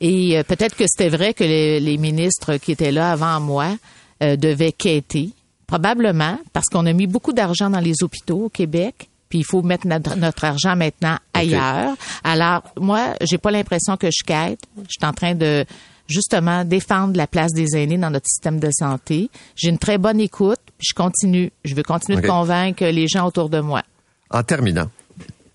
Et 0.00 0.38
euh, 0.38 0.42
peut-être 0.42 0.76
que 0.76 0.84
c'était 0.86 1.10
vrai 1.10 1.34
que 1.34 1.44
les, 1.44 1.78
les 1.78 1.98
ministres 1.98 2.56
qui 2.56 2.72
étaient 2.72 2.92
là 2.92 3.12
avant 3.12 3.38
moi 3.40 3.76
euh, 4.22 4.36
devaient 4.36 4.72
quêter, 4.72 5.30
probablement 5.66 6.38
parce 6.52 6.66
qu'on 6.66 6.86
a 6.86 6.92
mis 6.92 7.06
beaucoup 7.06 7.32
d'argent 7.32 7.70
dans 7.70 7.80
les 7.80 8.02
hôpitaux 8.02 8.44
au 8.44 8.48
Québec. 8.48 9.08
Puis 9.28 9.40
il 9.40 9.44
faut 9.44 9.62
mettre 9.62 9.86
notre, 9.86 10.16
notre 10.16 10.44
argent 10.44 10.74
maintenant 10.74 11.16
ailleurs. 11.32 11.94
Alors 12.24 12.62
moi, 12.80 13.14
j'ai 13.20 13.38
pas 13.38 13.52
l'impression 13.52 13.96
que 13.96 14.08
je 14.10 14.24
quête. 14.26 14.58
Je 14.76 14.96
suis 14.98 15.06
en 15.06 15.12
train 15.12 15.36
de 15.36 15.64
justement 16.10 16.64
défendre 16.64 17.16
la 17.16 17.26
place 17.26 17.52
des 17.52 17.76
aînés 17.76 17.98
dans 17.98 18.10
notre 18.10 18.26
système 18.26 18.60
de 18.60 18.70
santé. 18.72 19.30
J'ai 19.56 19.68
une 19.68 19.78
très 19.78 19.98
bonne 19.98 20.20
écoute, 20.20 20.60
puis 20.78 20.88
je 20.90 20.94
continue. 20.94 21.52
Je 21.64 21.74
veux 21.74 21.82
continuer 21.82 22.20
de 22.20 22.26
convaincre 22.26 22.84
les 22.84 23.08
gens 23.08 23.26
autour 23.26 23.48
de 23.48 23.60
moi. 23.60 23.82
En 24.30 24.42
terminant, 24.42 24.90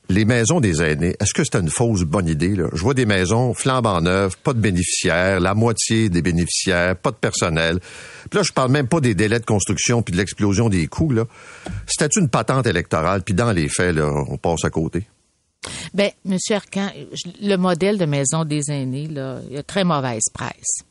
les 0.09 0.25
maisons 0.25 0.59
des 0.59 0.81
aînés, 0.81 1.15
est-ce 1.19 1.33
que 1.33 1.43
c'est 1.43 1.57
une 1.59 1.69
fausse 1.69 2.03
bonne 2.03 2.27
idée? 2.27 2.55
Là? 2.55 2.67
Je 2.73 2.81
vois 2.81 2.93
des 2.93 3.05
maisons 3.05 3.53
flambant 3.53 4.01
neuves, 4.01 4.37
pas 4.37 4.53
de 4.53 4.59
bénéficiaires, 4.59 5.39
la 5.39 5.53
moitié 5.53 6.09
des 6.09 6.21
bénéficiaires, 6.21 6.95
pas 6.95 7.11
de 7.11 7.15
personnel. 7.15 7.79
Puis 8.29 8.37
là, 8.37 8.43
je 8.43 8.51
parle 8.51 8.71
même 8.71 8.87
pas 8.87 8.99
des 8.99 9.15
délais 9.15 9.39
de 9.39 9.45
construction 9.45 10.01
puis 10.01 10.11
de 10.11 10.17
l'explosion 10.17 10.69
des 10.69 10.87
coûts. 10.87 11.13
C'était 11.87 12.19
une 12.19 12.29
patente 12.29 12.67
électorale, 12.67 13.23
puis 13.23 13.33
dans 13.33 13.51
les 13.51 13.67
faits, 13.67 13.95
là, 13.95 14.11
on 14.29 14.37
passe 14.37 14.63
à 14.63 14.69
côté. 14.69 15.07
Ben, 15.93 16.11
Monsieur 16.25 16.55
Arcan, 16.55 16.89
le 17.41 17.55
modèle 17.55 17.97
de 17.97 18.05
maison 18.05 18.45
des 18.45 18.69
aînés, 18.71 19.07
là, 19.07 19.39
il 19.49 19.55
y 19.55 19.57
a 19.57 19.63
très 19.63 19.83
mauvaise 19.83 20.23
presse. 20.33 20.83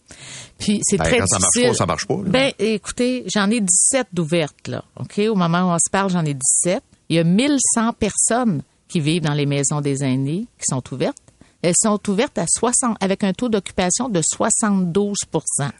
Puis 0.58 0.80
c'est 0.82 0.96
Ben, 0.98 1.04
très 1.04 1.18
quand 1.18 1.26
ça 1.26 1.38
marche 1.38 1.52
difficile. 1.52 1.70
pas, 1.70 1.74
ça 1.76 1.86
marche 1.86 2.06
pas, 2.06 2.14
là. 2.16 2.22
Ben, 2.26 2.52
écoutez, 2.58 3.24
j'en 3.32 3.50
ai 3.50 3.60
17 3.60 4.08
d'ouvertes, 4.12 4.68
là. 4.68 4.84
OK? 5.00 5.20
Au 5.28 5.34
moment 5.34 5.62
où 5.62 5.74
on 5.74 5.78
se 5.78 5.90
parle, 5.90 6.10
j'en 6.10 6.24
ai 6.24 6.34
17. 6.34 6.82
Il 7.08 7.16
y 7.16 7.18
a 7.18 7.24
1100 7.24 7.92
personnes 7.98 8.62
qui 8.88 9.00
vivent 9.00 9.22
dans 9.22 9.34
les 9.34 9.46
maisons 9.46 9.80
des 9.80 10.02
aînés 10.04 10.46
qui 10.58 10.64
sont 10.68 10.82
ouvertes. 10.92 11.16
Elles 11.64 11.72
sont 11.80 11.98
ouvertes 12.10 12.36
à 12.36 12.44
60, 12.46 12.98
avec 13.00 13.24
un 13.24 13.32
taux 13.32 13.48
d'occupation 13.48 14.10
de 14.10 14.20
72 14.22 15.16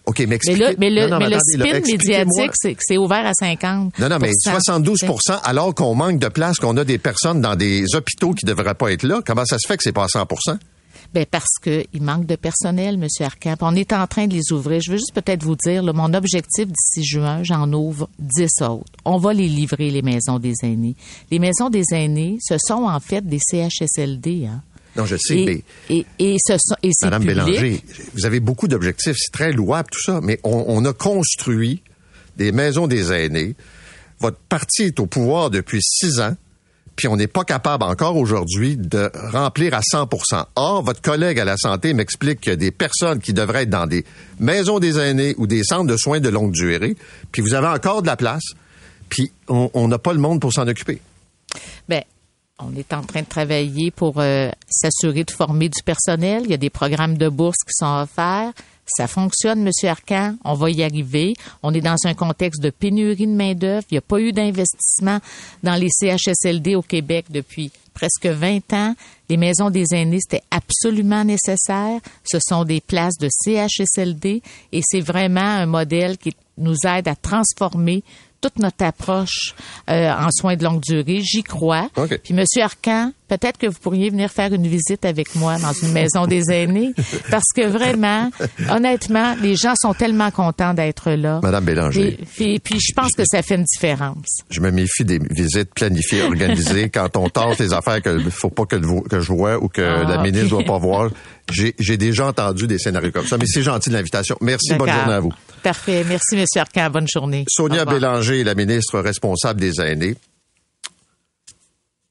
OK, 0.07 0.19
mais 0.21 0.27
mais, 0.27 0.37
expliquez- 0.37 0.59
là, 0.59 0.73
mais 0.79 0.89
le, 0.89 1.03
Non, 1.03 1.09
non, 1.11 1.19
mais 1.19 1.29
le 1.29 1.37
attendez, 1.37 1.81
spin 1.81 1.93
médiatique, 1.93 2.53
c'est 2.55 2.73
que 2.73 2.81
c'est 2.81 2.97
ouvert 2.97 3.27
à 3.27 3.33
50 3.39 3.99
Non, 3.99 4.09
non, 4.09 4.17
mais 4.19 4.31
72% 4.31 5.41
alors 5.45 5.75
qu'on 5.75 5.95
manque 5.95 6.19
de 6.19 6.29
place, 6.29 6.57
qu'on 6.57 6.75
a 6.79 6.85
des 6.85 6.97
personnes 6.97 7.43
dans 7.43 7.55
des 7.55 7.95
hôpitaux 7.95 8.33
qui 8.33 8.47
devraient 8.47 8.75
pas 8.75 8.93
être 8.93 9.03
là. 9.03 9.21
Comment 9.27 9.45
ça 9.45 9.59
se 9.59 9.67
fait 9.69 9.77
que 9.77 9.83
c'est 9.83 9.93
pas 9.93 10.05
à 10.05 10.07
100% 10.07 10.57
Ben 11.13 11.27
parce 11.31 11.59
que 11.61 11.85
il 11.93 12.03
manque 12.03 12.25
de 12.25 12.37
personnel, 12.37 12.97
Monsieur 12.97 13.27
Arcamp. 13.27 13.57
On 13.61 13.77
est 13.77 13.93
en 13.93 14.07
train 14.07 14.27
de 14.27 14.33
les 14.33 14.53
ouvrir. 14.53 14.81
Je 14.81 14.93
veux 14.93 14.97
juste 14.97 15.13
peut-être 15.13 15.43
vous 15.43 15.57
dire, 15.57 15.83
là, 15.83 15.93
mon 15.93 16.15
objectif 16.15 16.67
d'ici 16.67 17.05
juin, 17.05 17.43
j'en 17.43 17.71
ouvre 17.75 18.09
10 18.19 18.49
autres. 18.63 18.91
On 19.05 19.19
va 19.19 19.35
les 19.35 19.49
livrer, 19.49 19.91
les 19.91 20.01
maisons 20.01 20.39
des 20.39 20.55
aînés. 20.63 20.97
Les 21.31 21.39
maisons 21.39 21.69
des 21.69 21.85
aînés, 21.93 22.39
ce 22.41 22.55
sont 22.59 22.85
en 22.85 23.01
fait 23.01 23.21
des 23.21 23.39
CHSLD. 23.39 24.47
Hein? 24.47 24.63
Non, 24.97 25.05
je 25.05 25.17
sais, 25.17 25.39
Et, 25.39 25.45
mais 25.45 25.65
et, 25.91 26.07
et, 26.19 26.37
ce 26.39 26.57
sont, 26.59 26.77
et 26.83 26.91
c'est 26.93 27.07
Madame 27.07 27.23
public. 27.23 27.45
Bélanger, 27.45 27.83
vous 28.15 28.27
avez 28.27 28.41
beaucoup 28.41 28.69
d'objectifs, 28.69 29.17
c'est 29.19 29.33
très 29.33 29.53
louable 29.53 29.89
tout 29.91 30.03
ça, 30.03 30.21
mais 30.23 30.39
on, 30.45 30.65
on 30.69 30.85
a 30.85 30.93
construit 30.93 31.83
des 32.37 32.53
maisons 32.53 32.87
des 32.87 33.13
aînés. 33.13 33.55
Votre 34.21 34.39
parti 34.49 34.85
est 34.85 35.01
au 35.01 35.07
pouvoir 35.07 35.51
depuis 35.51 35.81
six 35.83 36.21
ans, 36.21 36.37
puis 36.97 37.09
on 37.09 37.17
n'est 37.17 37.27
pas 37.27 37.45
capable 37.45 37.83
encore 37.83 38.17
aujourd'hui 38.17 38.77
de 38.77 39.11
remplir 39.33 39.75
à 39.75 39.81
100% 39.81 40.45
Or, 40.55 40.83
votre 40.83 41.03
collègue 41.03 41.41
à 41.41 41.45
la 41.45 41.57
santé 41.57 41.93
m'explique 41.93 42.41
qu'il 42.41 42.51
y 42.51 42.53
a 42.53 42.57
des 42.57 42.71
personnes 42.71 43.19
qui 43.19 43.33
devraient 43.33 43.63
être 43.63 43.71
dans 43.71 43.87
des 43.87 44.05
maisons 44.39 44.79
des 44.79 44.99
aînés 44.99 45.35
ou 45.39 45.49
des 45.49 45.65
centres 45.65 45.89
de 45.89 45.97
soins 45.97 46.21
de 46.21 46.29
longue 46.29 46.53
durée, 46.53 46.97
puis 47.33 47.43
vous 47.43 47.55
avez 47.55 47.67
encore 47.67 48.03
de 48.03 48.07
la 48.07 48.17
place, 48.17 48.45
puis 49.09 49.33
on 49.49 49.71
on 49.75 49.89
n'a 49.89 49.99
pas 49.99 50.13
le 50.13 50.21
monde 50.21 50.41
pour 50.41 50.53
s'en 50.53 50.69
occuper. 50.69 51.01
Ben, 51.89 52.03
on 52.61 52.75
est 52.77 52.93
en 52.93 53.03
train 53.03 53.23
de 53.23 53.27
travailler 53.27 53.91
pour 53.91 54.21
euh, 54.21 54.51
s'assurer 54.69 55.25
de 55.25 55.31
former 55.31 55.69
du 55.69 55.83
personnel. 55.83 56.43
Il 56.45 56.51
y 56.51 56.55
a 56.55 56.59
des 56.59 56.71
programmes 56.71 57.17
de 57.17 57.29
bourse 57.29 57.59
qui 57.67 57.73
sont 57.73 58.03
offerts. 58.03 58.53
Ça 58.87 59.09
fonctionne, 59.09 59.63
Monsieur 59.63 59.89
Arcan. 59.89 60.37
On 60.45 60.55
va 60.55 60.71
y 60.71 60.83
arriver. 60.85 61.35
On 61.63 61.73
est 61.75 61.81
dans 61.81 61.97
un 62.05 62.15
contexte 62.15 62.63
de 62.63 62.71
pénurie 62.71 63.27
de 63.27 63.33
main-d'œuvre. 63.33 63.85
Il 63.91 63.95
n'y 63.95 63.99
a 63.99 64.03
pas 64.03 64.21
eu 64.21 64.33
d'investissement 64.33 65.19
dans 65.63 65.75
les 65.75 65.89
CHSLD 65.91 66.77
au 66.77 66.83
Québec 66.83 67.27
depuis 67.31 67.73
presque 67.95 68.27
20 68.27 68.73
ans. 68.73 68.95
Les 69.29 69.37
maisons 69.37 69.71
des 69.71 69.87
aînés, 69.93 70.19
c'était 70.21 70.45
absolument 70.51 71.25
nécessaire. 71.25 71.99
Ce 72.25 72.39
sont 72.47 72.65
des 72.65 72.81
places 72.81 73.17
de 73.19 73.29
CHSLD 73.31 74.43
et 74.73 74.81
c'est 74.85 75.01
vraiment 75.01 75.41
un 75.41 75.67
modèle 75.67 76.19
qui 76.19 76.37
nous 76.59 76.77
aide 76.87 77.09
à 77.09 77.17
transformer 77.17 78.05
toute 78.45 78.59
notre 78.59 78.85
approche 78.85 79.55
euh, 79.89 80.11
en 80.13 80.29
soins 80.31 80.57
de 80.57 80.65
longue 80.65 80.83
durée. 80.83 81.21
J'y 81.23 81.43
crois. 81.43 81.89
OK. 81.97 82.19
Puis, 82.23 82.35
Monsieur 82.35 82.63
Arcan, 82.63 83.13
peut-être 83.29 83.57
que 83.57 83.67
vous 83.67 83.79
pourriez 83.81 84.11
venir 84.11 84.31
faire 84.31 84.53
une 84.53 84.67
visite 84.67 85.07
avec 85.07 85.35
moi 85.35 85.57
dans 85.59 85.73
une 85.73 85.93
maison 85.93 86.27
des 86.27 86.43
aînés, 86.51 86.93
parce 87.31 87.47
que 87.57 87.67
vraiment, 87.67 88.31
honnêtement, 88.71 89.35
les 89.41 89.57
gens 89.57 89.73
sont 89.81 89.95
tellement 89.95 90.31
contents 90.31 90.75
d'être 90.75 91.13
là. 91.13 91.41
Madame 91.43 91.65
Bélanger. 91.65 92.19
Et, 92.21 92.25
puis, 92.27 92.59
puis 92.59 92.79
je 92.81 92.93
pense 92.95 93.13
que 93.13 93.23
ça 93.25 93.41
fait 93.43 93.55
une 93.55 93.65
différence. 93.65 94.43
Je 94.51 94.61
me 94.61 94.71
méfie 94.71 95.05
des 95.05 95.19
visites 95.31 95.73
planifiées, 95.75 96.23
organisées. 96.23 96.91
quand 96.91 97.17
on 97.17 97.31
tente 97.31 97.59
les 97.61 97.73
affaires 97.73 98.03
que 98.03 98.19
faut 98.29 98.51
pas 98.51 98.67
que, 98.67 98.79
je 98.79 99.33
vois 99.33 99.57
ou 99.63 99.69
que 99.69 99.81
Ah, 99.81 100.05
la 100.05 100.19
ministre 100.23 100.55
ok. 100.55 100.65
doit 100.65 100.65
pas 100.65 100.79
voir. 100.79 101.11
J'ai 101.51 101.97
déjà 101.97 102.27
entendu 102.27 102.67
des 102.67 102.79
scénarios 102.79 103.11
comme 103.13 103.27
ça. 103.27 103.39
Mais 103.39 103.47
c'est 103.47 103.63
gentil 103.63 103.89
de 103.89 103.95
l'invitation. 103.95 104.37
Merci. 104.43 104.75
Bonne 104.75 104.91
journée 104.91 105.13
à 105.15 105.21
vous. 105.21 105.33
Parfait. 105.65 106.05
Merci, 106.07 106.37
Monsieur 106.37 106.61
Arcan. 106.61 106.91
Bonne 106.91 107.09
journée. 107.09 107.47
Sonia. 107.49 107.87
Bélanger, 107.87 108.45
la 108.45 108.55
ministre 108.55 109.01
responsable 109.01 109.59
des 109.59 109.81
aînés. 109.81 110.15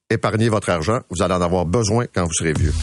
Épargnez 0.09 0.49
votre 0.49 0.71
argent. 0.71 1.01
Vous 1.11 1.21
allez 1.21 1.35
en 1.35 1.41
avoir 1.41 1.63
besoin 1.65 2.07
quand 2.11 2.23
vous 2.25 2.33
serez 2.33 2.53
vieux. 2.53 2.73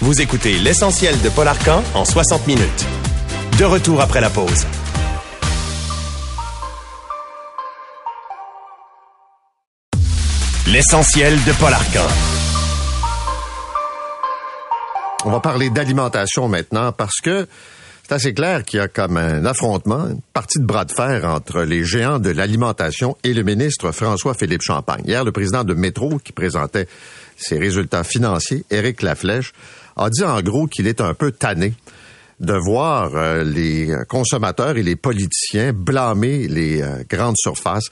Vous 0.00 0.20
écoutez 0.20 0.58
l'essentiel 0.58 1.14
de 1.22 1.28
Paul 1.28 1.46
Arcan 1.46 1.84
en 1.94 2.04
60 2.04 2.44
minutes. 2.48 2.86
De 3.56 3.64
retour 3.64 4.00
après 4.00 4.20
la 4.20 4.30
pause. 4.30 4.66
L'essentiel 10.66 11.34
de 11.44 11.52
Paul 11.52 11.72
Arcan. 11.72 12.08
On 15.24 15.30
va 15.30 15.38
parler 15.38 15.70
d'alimentation 15.70 16.48
maintenant 16.48 16.90
parce 16.90 17.20
que 17.22 17.46
C'est 18.06 18.16
assez 18.16 18.34
clair 18.34 18.64
qu'il 18.64 18.80
y 18.80 18.82
a 18.82 18.88
comme 18.88 19.16
un 19.16 19.46
affrontement, 19.46 20.06
une 20.08 20.20
partie 20.34 20.58
de 20.58 20.66
bras 20.66 20.84
de 20.84 20.92
fer 20.92 21.24
entre 21.24 21.62
les 21.62 21.84
géants 21.84 22.18
de 22.18 22.28
l'alimentation 22.28 23.16
et 23.24 23.32
le 23.32 23.42
ministre 23.42 23.92
François-Philippe 23.92 24.60
Champagne. 24.60 25.02
Hier, 25.06 25.24
le 25.24 25.32
président 25.32 25.64
de 25.64 25.72
Métro, 25.72 26.18
qui 26.18 26.32
présentait 26.32 26.86
ses 27.38 27.58
résultats 27.58 28.04
financiers, 28.04 28.62
Éric 28.70 29.00
Laflèche, 29.00 29.54
a 29.96 30.10
dit 30.10 30.22
en 30.22 30.42
gros 30.42 30.66
qu'il 30.66 30.86
est 30.86 31.00
un 31.00 31.14
peu 31.14 31.32
tanné 31.32 31.72
de 32.40 32.52
voir 32.52 33.12
euh, 33.14 33.42
les 33.42 33.90
consommateurs 34.06 34.76
et 34.76 34.82
les 34.82 34.96
politiciens 34.96 35.72
blâmer 35.72 36.46
les 36.46 36.82
euh, 36.82 37.04
grandes 37.08 37.38
surfaces 37.38 37.88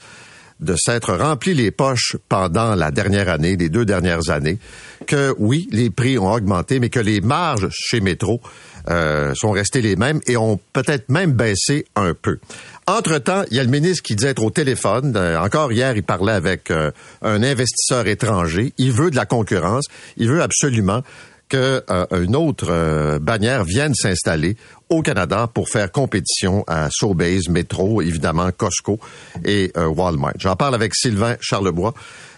de 0.59 0.75
s'être 0.77 1.13
remplis 1.13 1.55
les 1.55 1.71
poches 1.71 2.17
pendant 2.29 2.75
la 2.75 2.91
dernière 2.91 3.29
année, 3.29 3.57
les 3.57 3.69
deux 3.69 3.85
dernières 3.85 4.29
années, 4.29 4.59
que 5.07 5.33
oui, 5.39 5.67
les 5.71 5.89
prix 5.89 6.17
ont 6.17 6.31
augmenté, 6.31 6.79
mais 6.79 6.89
que 6.89 6.99
les 6.99 7.19
marges 7.19 7.67
chez 7.71 7.99
Métro 7.99 8.41
euh, 8.89 9.33
sont 9.35 9.51
restées 9.51 9.81
les 9.81 9.95
mêmes 9.95 10.19
et 10.27 10.35
ont 10.37 10.59
peut-être 10.73 11.09
même 11.09 11.31
baissé 11.31 11.85
un 11.95 12.13
peu. 12.13 12.39
Entre-temps, 12.87 13.43
il 13.49 13.57
y 13.57 13.59
a 13.59 13.63
le 13.63 13.69
ministre 13.69 14.03
qui 14.03 14.15
dit 14.15 14.25
être 14.25 14.43
au 14.43 14.49
téléphone. 14.49 15.13
Euh, 15.15 15.39
encore 15.39 15.71
hier, 15.71 15.95
il 15.95 16.03
parlait 16.03 16.33
avec 16.33 16.69
euh, 16.69 16.91
un 17.21 17.43
investisseur 17.43 18.07
étranger. 18.07 18.73
Il 18.77 18.91
veut 18.91 19.09
de 19.09 19.15
la 19.15 19.25
concurrence. 19.25 19.85
Il 20.17 20.29
veut 20.29 20.41
absolument 20.41 21.01
qu'une 21.49 22.35
autre 22.35 23.19
bannière 23.19 23.63
vienne 23.63 23.93
s'installer 23.93 24.57
au 24.89 25.01
Canada 25.03 25.47
pour 25.53 25.69
faire 25.69 25.91
compétition 25.91 26.63
à 26.67 26.89
Sobeys, 26.89 27.41
Metro, 27.49 28.01
évidemment 28.01 28.49
Costco 28.51 28.99
et 29.45 29.71
Walmart. 29.75 30.33
J'en 30.39 30.55
parle 30.55 30.73
avec 30.73 30.95
Sylvain 30.95 31.35
Charlebois, 31.41 31.93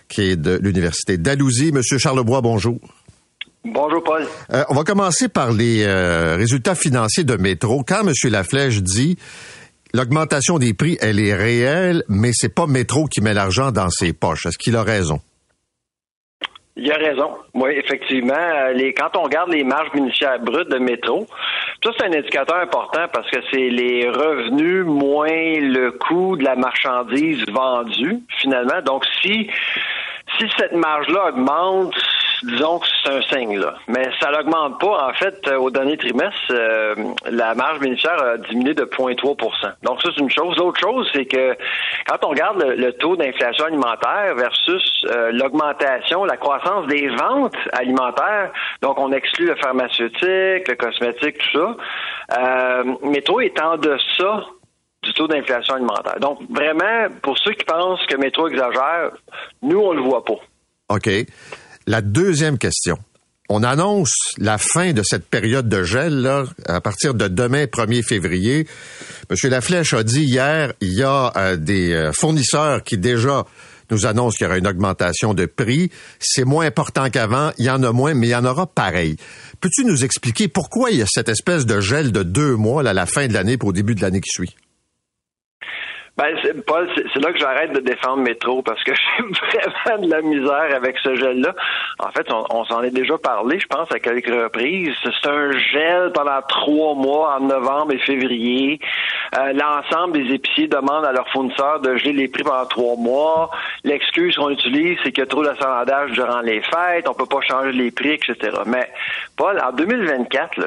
qui 0.09 0.23
est 0.23 0.35
de 0.35 0.59
l'Université 0.61 1.17
d'Alousie. 1.17 1.71
Monsieur 1.71 1.97
Charlebois, 1.97 2.41
bonjour. 2.41 2.79
Bonjour, 3.65 4.03
Paul. 4.03 4.27
Euh, 4.53 4.63
on 4.69 4.75
va 4.75 4.83
commencer 4.83 5.27
par 5.27 5.51
les 5.51 5.83
euh, 5.83 6.35
résultats 6.35 6.75
financiers 6.75 7.23
de 7.23 7.35
Métro. 7.35 7.83
Quand 7.83 8.01
M. 8.01 8.13
Laflèche 8.31 8.83
dit 8.83 9.17
l'augmentation 9.91 10.59
des 10.59 10.75
prix, 10.75 10.99
elle 11.01 11.19
est 11.19 11.33
réelle, 11.33 12.03
mais 12.07 12.29
c'est 12.31 12.53
pas 12.53 12.67
Métro 12.67 13.05
qui 13.05 13.21
met 13.21 13.33
l'argent 13.33 13.71
dans 13.71 13.89
ses 13.89 14.13
poches. 14.13 14.45
Est-ce 14.45 14.59
qu'il 14.59 14.75
a 14.75 14.83
raison? 14.83 15.19
Il 16.77 16.91
a 16.91 16.97
raison. 16.97 17.31
Oui, 17.55 17.71
effectivement. 17.71 18.33
Euh, 18.35 18.73
les, 18.73 18.93
quand 18.93 19.17
on 19.17 19.23
regarde 19.23 19.49
les 19.49 19.63
marges 19.63 19.91
bénéficiaires 19.93 20.39
brutes 20.41 20.69
de 20.69 20.77
métro, 20.77 21.25
ça, 21.83 21.89
c'est 21.97 22.05
un 22.05 22.13
indicateur 22.13 22.57
important 22.57 23.07
parce 23.11 23.29
que 23.31 23.37
c'est 23.51 23.69
les 23.69 24.07
revenus 24.07 24.85
moins 24.85 25.59
le 25.59 25.91
coût 25.91 26.35
de 26.37 26.43
la 26.43 26.55
marchandise 26.55 27.43
vendue, 27.51 28.19
finalement. 28.41 28.81
Donc, 28.85 29.05
si, 29.23 29.49
si 30.37 30.45
cette 30.55 30.73
marge-là 30.73 31.29
augmente, 31.29 31.95
disons 32.45 32.79
que 32.79 32.87
c'est 33.03 33.11
un 33.11 33.21
signe, 33.23 33.59
là. 33.59 33.75
Mais 33.87 34.09
ça 34.21 34.31
n'augmente 34.31 34.79
pas. 34.79 35.09
En 35.09 35.13
fait, 35.13 35.35
euh, 35.47 35.57
au 35.57 35.69
dernier 35.69 35.97
trimestre, 35.97 36.39
euh, 36.51 36.95
la 37.29 37.55
marge 37.55 37.79
bénéficiaire 37.79 38.21
a 38.21 38.37
diminué 38.37 38.73
de 38.73 38.85
0,3% 38.85 39.71
Donc, 39.83 40.01
ça, 40.01 40.09
c'est 40.15 40.21
une 40.21 40.29
chose. 40.29 40.55
L'autre 40.57 40.79
chose, 40.79 41.09
c'est 41.13 41.25
que 41.25 41.55
quand 42.07 42.17
on 42.23 42.29
regarde 42.29 42.63
le, 42.63 42.91
taux 42.93 43.15
d'inflation 43.15 43.65
alimentaire 43.65 44.35
versus 44.35 45.05
euh, 45.09 45.31
l'augmentation, 45.31 46.23
la 46.25 46.37
croissance 46.37 46.87
des 46.87 47.09
ventes 47.09 47.55
alimentaires, 47.73 48.51
donc 48.81 48.99
on 48.99 49.11
exclut 49.11 49.47
le 49.47 49.55
pharmaceutique, 49.55 50.67
le 50.67 50.75
cosmétique, 50.75 51.37
tout 51.39 51.59
ça, 51.59 51.77
euh, 52.37 52.83
Métro 53.03 53.41
est 53.41 53.59
en 53.59 53.77
deçà 53.77 54.45
du 55.03 55.13
taux 55.13 55.27
d'inflation 55.27 55.75
alimentaire. 55.75 56.19
Donc, 56.19 56.39
vraiment, 56.49 57.07
pour 57.21 57.37
ceux 57.37 57.51
qui 57.51 57.65
pensent 57.65 58.05
que 58.07 58.17
Métro 58.17 58.47
exagère, 58.47 59.11
nous, 59.61 59.79
on 59.79 59.93
le 59.93 60.01
voit 60.01 60.23
pas. 60.23 60.39
OK. 60.89 61.09
La 61.87 62.01
deuxième 62.01 62.57
question. 62.57 62.97
On 63.47 63.61
annonce 63.61 64.33
la 64.39 64.57
fin 64.57 64.91
de 64.93 65.03
cette 65.03 65.27
période 65.27 65.69
de 65.69 65.83
gel 65.83 66.21
là, 66.21 66.45
à 66.65 66.81
partir 66.81 67.13
de 67.13 67.27
demain, 67.27 67.65
1er 67.65 68.01
février. 68.01 68.67
Monsieur 69.29 69.49
Laflèche 69.49 69.93
a 69.93 70.01
dit 70.01 70.23
hier, 70.23 70.73
il 70.81 70.93
y 70.93 71.03
a 71.03 71.31
euh, 71.37 71.55
des 71.55 71.93
euh, 71.93 72.11
fournisseurs 72.11 72.83
qui 72.83 72.97
déjà 72.97 73.45
nous 73.91 74.07
annoncent 74.07 74.37
qu'il 74.37 74.45
y 74.45 74.47
aura 74.47 74.57
une 74.57 74.65
augmentation 74.65 75.35
de 75.35 75.45
prix. 75.45 75.91
C'est 76.19 76.43
moins 76.43 76.65
important 76.65 77.11
qu'avant, 77.11 77.51
il 77.59 77.65
y 77.65 77.69
en 77.69 77.83
a 77.83 77.91
moins, 77.91 78.15
mais 78.15 78.27
il 78.27 78.31
y 78.31 78.35
en 78.35 78.45
aura 78.45 78.65
pareil. 78.65 79.15
Peux-tu 79.61 79.85
nous 79.85 80.03
expliquer 80.03 80.47
pourquoi 80.47 80.89
il 80.89 80.97
y 80.97 81.01
a 81.03 81.07
cette 81.07 81.29
espèce 81.29 81.67
de 81.67 81.81
gel 81.81 82.11
de 82.11 82.23
deux 82.23 82.55
mois 82.55 82.81
à 82.81 82.93
la 82.93 83.05
fin 83.05 83.27
de 83.27 83.33
l'année 83.33 83.57
pour 83.57 83.69
au 83.69 83.73
début 83.73 83.93
de 83.93 84.01
l'année 84.01 84.21
qui 84.21 84.31
suit? 84.31 84.55
Ben, 86.17 86.33
Paul, 86.65 86.89
c'est 86.95 87.21
là 87.21 87.33
que 87.33 87.39
j'arrête 87.39 87.73
de 87.73 87.81
défendre 87.81 88.23
Métro 88.23 88.61
parce 88.61 88.81
que 88.85 88.93
j'ai 89.17 89.59
vraiment 89.85 90.05
de 90.05 90.09
la 90.09 90.21
misère 90.21 90.73
avec 90.73 90.97
ce 90.99 91.13
gel-là. 91.13 91.53
En 91.99 92.09
fait, 92.11 92.25
on, 92.31 92.63
s'en 92.63 92.83
est 92.83 92.91
déjà 92.91 93.17
parlé, 93.17 93.59
je 93.59 93.67
pense, 93.67 93.91
à 93.91 93.99
quelques 93.99 94.27
reprises. 94.27 94.95
C'est 95.03 95.29
un 95.29 95.51
gel 95.51 96.13
pendant 96.13 96.41
trois 96.47 96.95
mois 96.95 97.35
en 97.35 97.41
novembre 97.41 97.91
et 97.91 97.99
février. 97.99 98.79
Euh, 99.37 99.51
l'ensemble 99.51 100.13
des 100.13 100.33
épiciers 100.33 100.67
demandent 100.69 101.03
à 101.03 101.11
leurs 101.11 101.27
fournisseurs 101.29 101.81
de 101.81 101.97
geler 101.97 102.13
les 102.13 102.27
prix 102.29 102.43
pendant 102.43 102.65
trois 102.65 102.95
mois. 102.95 103.49
L'excuse 103.83 104.37
qu'on 104.37 104.51
utilise, 104.51 104.97
c'est 105.03 105.11
qu'il 105.11 105.19
y 105.21 105.27
a 105.27 105.29
trop 105.29 105.43
d'assemblage 105.43 106.11
durant 106.11 106.39
les 106.39 106.61
fêtes, 106.61 107.09
on 107.09 107.13
peut 107.13 107.25
pas 107.25 107.41
changer 107.41 107.73
les 107.73 107.91
prix, 107.91 108.11
etc. 108.11 108.57
Mais, 108.65 108.89
Paul, 109.35 109.59
en 109.59 109.73
2024, 109.73 110.53
il 110.57 110.61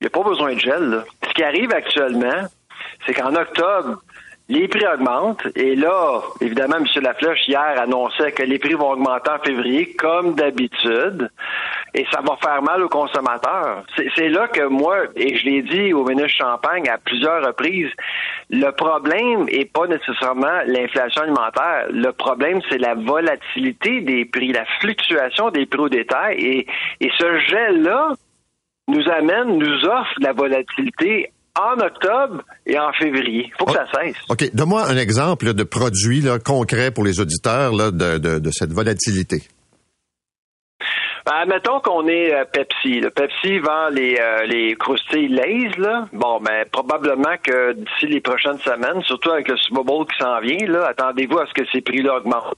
n'y 0.00 0.06
a 0.08 0.10
pas 0.10 0.28
besoin 0.28 0.54
de 0.54 0.58
gel. 0.58 0.90
Là. 0.90 1.04
Ce 1.28 1.34
qui 1.34 1.44
arrive 1.44 1.72
actuellement, 1.72 2.48
c'est 3.06 3.14
qu'en 3.14 3.34
octobre, 3.34 4.00
les 4.48 4.68
prix 4.68 4.86
augmentent 4.86 5.46
et 5.56 5.74
là, 5.74 6.22
évidemment, 6.40 6.76
M. 6.76 6.86
Laflèche 7.02 7.48
hier 7.48 7.80
annonçait 7.80 8.30
que 8.30 8.44
les 8.44 8.58
prix 8.58 8.74
vont 8.74 8.92
augmenter 8.92 9.30
en 9.30 9.38
février 9.40 9.92
comme 9.94 10.34
d'habitude 10.34 11.30
et 11.94 12.06
ça 12.12 12.20
va 12.20 12.36
faire 12.36 12.62
mal 12.62 12.82
aux 12.82 12.88
consommateurs. 12.88 13.84
C'est 14.14 14.28
là 14.28 14.46
que 14.46 14.66
moi, 14.66 14.98
et 15.16 15.36
je 15.36 15.44
l'ai 15.46 15.62
dit 15.62 15.92
au 15.92 16.04
ministre 16.04 16.38
Champagne 16.38 16.88
à 16.88 16.98
plusieurs 16.98 17.44
reprises, 17.44 17.90
le 18.50 18.70
problème 18.70 19.46
est 19.48 19.72
pas 19.72 19.88
nécessairement 19.88 20.60
l'inflation 20.66 21.22
alimentaire. 21.22 21.86
Le 21.90 22.12
problème, 22.12 22.60
c'est 22.68 22.78
la 22.78 22.94
volatilité 22.94 24.00
des 24.02 24.26
prix, 24.26 24.52
la 24.52 24.64
fluctuation 24.80 25.50
des 25.50 25.66
prix 25.66 25.80
au 25.80 25.88
détail 25.88 26.38
et, 26.38 26.66
et 27.00 27.10
ce 27.18 27.38
gel-là 27.40 28.10
nous 28.88 29.08
amène, 29.08 29.58
nous 29.58 29.84
offre 29.86 30.14
la 30.20 30.32
volatilité 30.32 31.32
en 31.58 31.78
octobre 31.80 32.42
et 32.66 32.78
en 32.78 32.92
février. 32.92 33.50
Il 33.52 33.54
faut 33.58 33.66
que 33.66 33.72
ça 33.72 33.86
oh, 33.92 33.98
cesse. 34.00 34.16
OK. 34.28 34.54
Donne-moi 34.54 34.84
un 34.86 34.96
exemple 34.96 35.54
de 35.54 35.64
produit 35.64 36.20
là, 36.20 36.38
concret 36.38 36.90
pour 36.90 37.04
les 37.04 37.20
auditeurs 37.20 37.72
là, 37.72 37.90
de, 37.90 38.18
de, 38.18 38.38
de, 38.38 38.50
cette 38.50 38.72
volatilité. 38.72 39.42
Ben, 41.24 41.32
admettons 41.42 41.80
qu'on 41.80 42.06
est 42.06 42.32
euh, 42.32 42.44
Pepsi. 42.44 43.00
Le 43.00 43.10
Pepsi 43.10 43.58
vend 43.58 43.88
les, 43.90 44.16
euh, 44.20 44.44
les 44.44 44.76
croustilles 44.76 45.28
Lays. 45.28 45.70
Là. 45.76 46.06
Bon, 46.12 46.38
ben, 46.40 46.64
probablement 46.70 47.36
que 47.42 47.72
d'ici 47.72 48.06
les 48.06 48.20
prochaines 48.20 48.58
semaines, 48.58 49.02
surtout 49.02 49.32
avec 49.32 49.48
le 49.48 49.56
Super 49.56 49.82
Bowl 49.82 50.06
qui 50.06 50.18
s'en 50.18 50.38
vient, 50.40 50.66
là, 50.68 50.86
attendez-vous 50.86 51.38
à 51.38 51.46
ce 51.46 51.54
que 51.54 51.66
ces 51.72 51.80
prix-là 51.80 52.18
augmentent 52.18 52.54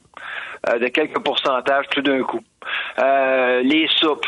euh, 0.68 0.78
de 0.78 0.88
quelques 0.88 1.18
pourcentages 1.20 1.86
tout 1.92 2.02
d'un 2.02 2.22
coup. 2.22 2.40
les 2.98 3.88
soupes. 3.96 4.26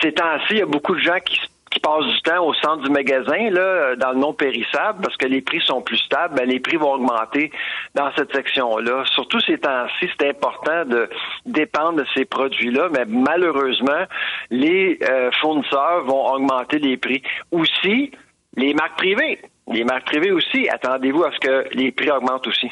ces 0.00 0.12
temps-ci, 0.12 0.50
il 0.50 0.58
y 0.58 0.62
a 0.62 0.66
beaucoup 0.66 0.94
de 0.94 1.00
gens 1.00 1.18
qui 1.24 1.34
se 1.36 1.53
qui 1.74 1.80
passent 1.80 2.06
du 2.06 2.22
temps 2.22 2.46
au 2.46 2.54
centre 2.54 2.84
du 2.84 2.90
magasin, 2.90 3.50
là, 3.50 3.96
dans 3.96 4.12
le 4.12 4.18
non 4.18 4.32
périssable, 4.32 5.02
parce 5.02 5.16
que 5.16 5.26
les 5.26 5.42
prix 5.42 5.60
sont 5.60 5.82
plus 5.82 5.98
stables, 5.98 6.36
ben, 6.36 6.48
les 6.48 6.60
prix 6.60 6.76
vont 6.76 6.92
augmenter 6.92 7.50
dans 7.94 8.10
cette 8.16 8.32
section-là. 8.32 9.04
Surtout 9.06 9.40
ces 9.40 9.58
temps-ci, 9.58 10.08
c'est 10.18 10.28
important 10.28 10.84
de 10.84 11.10
dépendre 11.46 11.98
de 11.98 12.06
ces 12.14 12.24
produits-là, 12.24 12.88
mais 12.92 13.04
malheureusement, 13.06 14.04
les 14.50 14.98
euh, 15.02 15.30
fournisseurs 15.40 16.04
vont 16.04 16.26
augmenter 16.32 16.78
les 16.78 16.96
prix. 16.96 17.22
Aussi, 17.50 18.12
les 18.56 18.72
marques 18.72 18.96
privées. 18.96 19.40
Les 19.72 19.82
marques 19.82 20.06
privées 20.06 20.30
aussi, 20.30 20.68
attendez-vous 20.68 21.24
à 21.24 21.32
ce 21.32 21.40
que 21.40 21.64
les 21.72 21.90
prix 21.90 22.10
augmentent 22.10 22.46
aussi. 22.46 22.70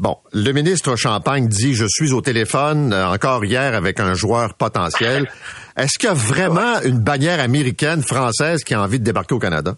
Bon, 0.00 0.16
le 0.32 0.52
ministre 0.52 0.96
Champagne 0.96 1.46
dit 1.46 1.74
je 1.74 1.84
suis 1.86 2.14
au 2.14 2.22
téléphone 2.22 2.94
euh, 2.94 3.08
encore 3.08 3.44
hier 3.44 3.74
avec 3.74 4.00
un 4.00 4.14
joueur 4.14 4.54
potentiel. 4.54 5.28
Est-ce 5.76 5.98
qu'il 5.98 6.08
y 6.08 6.10
a 6.10 6.14
vraiment 6.14 6.80
une 6.86 7.00
bannière 7.00 7.38
américaine, 7.38 8.00
française 8.00 8.64
qui 8.64 8.72
a 8.72 8.80
envie 8.80 8.98
de 8.98 9.04
débarquer 9.04 9.34
au 9.34 9.38
Canada? 9.38 9.74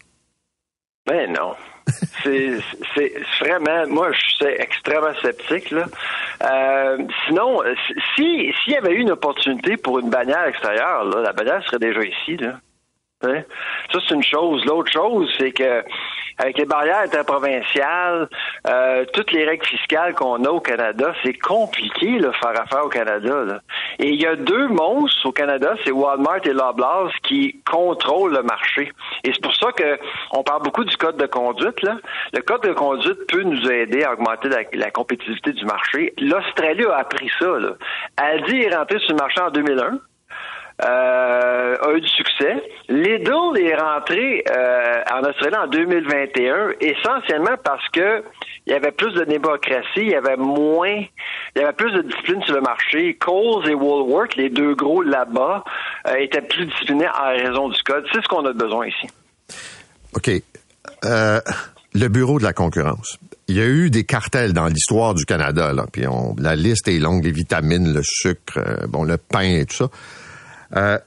Ben 1.09 1.33
non. 1.33 1.55
c'est 2.23 3.13
vraiment 3.41 3.89
moi 3.89 4.13
je 4.13 4.21
suis 4.37 4.55
extrêmement 4.61 5.13
sceptique 5.21 5.73
là. 5.73 5.87
Euh, 6.45 6.99
sinon 7.27 7.61
si 8.15 8.53
s'il 8.63 8.75
y 8.75 8.77
avait 8.77 8.93
eu 8.93 9.01
une 9.01 9.11
opportunité 9.11 9.77
pour 9.77 9.99
une 9.99 10.09
bannière 10.09 10.47
extérieure 10.47 11.03
là, 11.03 11.21
la 11.21 11.33
bannière 11.33 11.65
serait 11.65 11.81
déjà 11.81 12.05
ici 12.05 12.37
là. 12.37 12.61
Hein? 13.25 13.43
Ça, 13.93 13.99
c'est 14.07 14.15
une 14.15 14.23
chose. 14.23 14.65
L'autre 14.65 14.93
chose, 14.93 15.33
c'est 15.39 15.53
que 15.53 15.85
avec 16.39 16.59
les 16.59 16.65
barrières 16.65 17.01
interprovinciales, 17.01 18.29
euh, 18.67 19.05
toutes 19.13 19.33
les 19.33 19.45
règles 19.45 19.67
fiscales 19.67 20.15
qu'on 20.15 20.45
a 20.45 20.49
au 20.49 20.61
Canada, 20.61 21.15
c'est 21.23 21.35
compliqué 21.35 22.19
de 22.19 22.31
faire 22.33 22.61
affaire 22.61 22.85
au 22.85 22.89
Canada. 22.89 23.61
Et 23.99 24.09
il 24.09 24.21
y 24.21 24.27
a 24.27 24.37
deux 24.37 24.69
monstres 24.69 25.27
au 25.27 25.33
Canada, 25.33 25.75
c'est 25.85 25.91
Walmart 25.91 26.45
et 26.45 26.53
Loblaws 26.53 27.11
qui 27.23 27.61
contrôlent 27.71 28.35
le 28.35 28.43
marché. 28.43 28.91
Et 29.25 29.33
c'est 29.33 29.43
pour 29.43 29.55
ça 29.55 29.73
que 29.73 29.99
on 30.33 30.43
parle 30.43 30.63
beaucoup 30.63 30.85
du 30.85 30.97
code 30.97 31.17
de 31.17 31.27
conduite. 31.27 31.79
Le 32.33 32.41
code 32.41 32.63
de 32.63 32.73
conduite 32.73 33.27
peut 33.29 33.43
nous 33.43 33.71
aider 33.71 34.03
à 34.05 34.13
augmenter 34.13 34.49
la, 34.73 34.91
compétitivité 34.91 35.53
du 35.53 35.65
marché. 35.65 36.13
L'Australie 36.19 36.85
a 36.87 36.99
appris 36.99 37.31
ça. 37.39 37.59
Là. 37.59 37.75
Elle 38.21 38.43
dit 38.45 38.61
est 38.61 38.99
sur 38.99 39.11
le 39.11 39.17
marché 39.17 39.41
en 39.41 39.51
2001. 39.51 39.99
Euh, 40.85 41.77
a 41.81 41.93
eu 41.93 42.01
du 42.01 42.09
succès. 42.09 42.63
Lidl 42.89 43.59
est 43.59 43.75
rentré 43.75 44.45
euh, 44.51 45.03
en 45.13 45.21
Australie 45.29 45.57
en 45.57 45.67
2021 45.69 46.73
essentiellement 46.81 47.57
parce 47.63 47.89
que 47.91 48.23
il 48.67 48.73
y 48.73 48.77
avait 48.77 48.93
plus 48.93 49.13
de 49.15 49.25
démocratie, 49.25 49.85
il 49.97 50.11
y 50.11 50.15
avait 50.15 50.37
moins, 50.37 51.03
il 51.57 51.61
y 51.61 51.61
avait 51.61 51.73
plus 51.73 51.93
de 51.93 52.03
discipline 52.03 52.43
sur 52.43 52.55
le 52.55 52.61
marché. 52.61 53.17
Coles 53.19 53.69
et 53.69 53.75
Woolworth, 53.75 54.37
les 54.37 54.51
deux 54.51 54.75
gros 54.75 55.03
là-bas, 55.03 55.65
euh, 56.09 56.15
étaient 56.17 56.43
plus 56.43 56.67
disciplinés 56.67 57.09
en 57.09 57.31
raison 57.31 57.69
du 57.69 57.83
code. 57.83 58.05
C'est 58.13 58.23
ce 58.23 58.29
qu'on 58.29 58.47
a 58.47 58.53
besoin 58.53 58.87
ici. 58.87 59.09
OK. 60.15 60.31
Euh, 61.05 61.41
le 61.95 62.09
bureau 62.09 62.39
de 62.39 62.45
la 62.45 62.53
concurrence. 62.53 63.19
Il 63.49 63.57
y 63.57 63.61
a 63.61 63.67
eu 63.67 63.91
des 63.91 64.05
cartels 64.05 64.53
dans 64.53 64.67
l'histoire 64.67 65.15
du 65.15 65.25
Canada, 65.25 65.73
là, 65.73 65.87
puis 65.93 66.07
on, 66.07 66.35
la 66.39 66.55
liste 66.55 66.89
est 66.89 66.99
longue, 66.99 67.25
les 67.25 67.33
vitamines, 67.33 67.93
le 67.93 68.03
sucre, 68.03 68.59
euh, 68.59 68.87
bon, 68.87 69.03
le 69.03 69.17
pain 69.19 69.41
et 69.43 69.67
tout 69.67 69.77
ça. 69.77 69.89
Euh, 70.77 70.99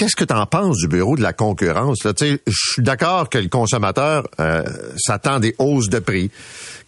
Qu'est-ce 0.00 0.16
que 0.16 0.24
tu 0.24 0.32
en 0.32 0.46
penses 0.46 0.78
du 0.78 0.88
bureau 0.88 1.14
de 1.14 1.20
la 1.20 1.34
concurrence? 1.34 1.98
Je 2.02 2.38
suis 2.46 2.82
d'accord 2.82 3.28
que 3.28 3.36
le 3.36 3.48
consommateur 3.48 4.26
euh, 4.40 4.64
s'attend 4.96 5.40
des 5.40 5.54
hausses 5.58 5.90
de 5.90 5.98
prix, 5.98 6.30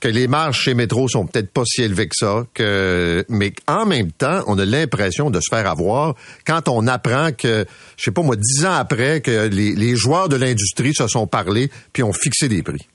que 0.01 0.09
les 0.09 0.29
marges 0.29 0.59
chez 0.59 0.73
Métro 0.73 1.09
sont 1.09 1.27
peut-être 1.27 1.51
pas 1.51 1.65
si 1.67 1.83
élevées 1.83 2.09
que 2.09 2.17
ça, 2.17 2.47
que 2.55 3.23
mais 3.29 3.53
en 3.69 3.85
même 3.85 4.13
temps, 4.13 4.43
on 4.47 4.59
a 4.59 4.65
l'impression 4.65 5.29
de 5.29 5.41
se 5.41 5.55
faire 5.55 5.69
avoir 5.69 6.15
quand 6.47 6.71
on 6.71 6.87
apprend 6.87 7.33
que, 7.33 7.67
je 7.99 8.03
sais 8.03 8.13
pas 8.13 8.23
moi, 8.23 8.37
dix 8.37 8.65
ans 8.65 8.73
après, 8.73 9.21
que 9.21 9.47
les, 9.47 9.75
les 9.75 9.95
joueurs 9.95 10.31
de 10.31 10.37
l'industrie 10.37 10.95
se 10.95 11.07
sont 11.07 11.27
parlé 11.27 11.71
puis 11.93 12.03
ont 12.03 12.15
fixé 12.15 12.49
des 12.49 12.63
prix. 12.63 12.89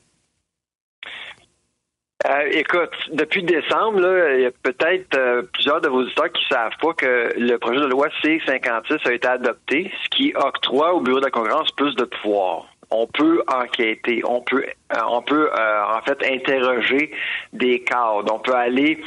Euh, 2.28 2.50
écoute, 2.52 2.92
depuis 3.14 3.42
décembre, 3.44 4.02
là, 4.02 4.36
il 4.36 4.42
y 4.42 4.46
a 4.46 4.52
peut-être 4.52 5.16
euh, 5.16 5.44
plusieurs 5.54 5.80
de 5.80 5.88
vos 5.88 6.02
auditeurs 6.02 6.32
qui 6.34 6.44
savent 6.50 6.76
pas 6.82 6.94
que 6.94 7.34
le 7.38 7.58
projet 7.58 7.80
de 7.80 7.86
loi 7.86 8.08
C56 8.22 9.08
a 9.08 9.14
été 9.14 9.28
adopté, 9.28 9.92
ce 10.04 10.10
qui 10.10 10.34
octroie 10.36 10.94
au 10.94 11.00
Bureau 11.00 11.20
de 11.20 11.26
la 11.26 11.32
concurrence 11.32 11.72
plus 11.72 11.96
de 11.96 12.04
pouvoir. 12.04 12.66
On 12.92 13.08
peut 13.08 13.44
enquêter, 13.48 14.22
on 14.26 14.42
peut, 14.42 14.66
euh, 14.66 15.00
on 15.10 15.22
peut 15.22 15.50
en 15.54 16.02
fait 16.02 16.22
interroger 16.26 17.12
des 17.54 17.84
cadres, 17.84 18.34
on 18.34 18.40
peut 18.40 18.56
aller 18.56 19.02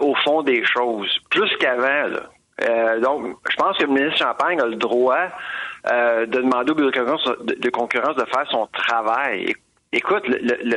au 0.00 0.14
fond 0.16 0.42
des 0.42 0.64
choses, 0.64 1.18
plus 1.30 1.50
qu'avant. 1.58 2.10
donc, 3.00 3.36
je 3.50 3.56
pense 3.56 3.76
que 3.76 3.84
le 3.84 3.90
ministre 3.90 4.18
Champagne 4.18 4.60
a 4.60 4.66
le 4.66 4.76
droit 4.76 5.28
de 5.84 6.26
demander 6.26 6.72
au 6.72 6.74
Bureau 6.74 6.90
de 6.90 7.70
concurrence 7.70 8.16
de 8.16 8.24
faire 8.24 8.46
son 8.50 8.66
travail. 8.68 9.54
Écoute, 9.92 10.24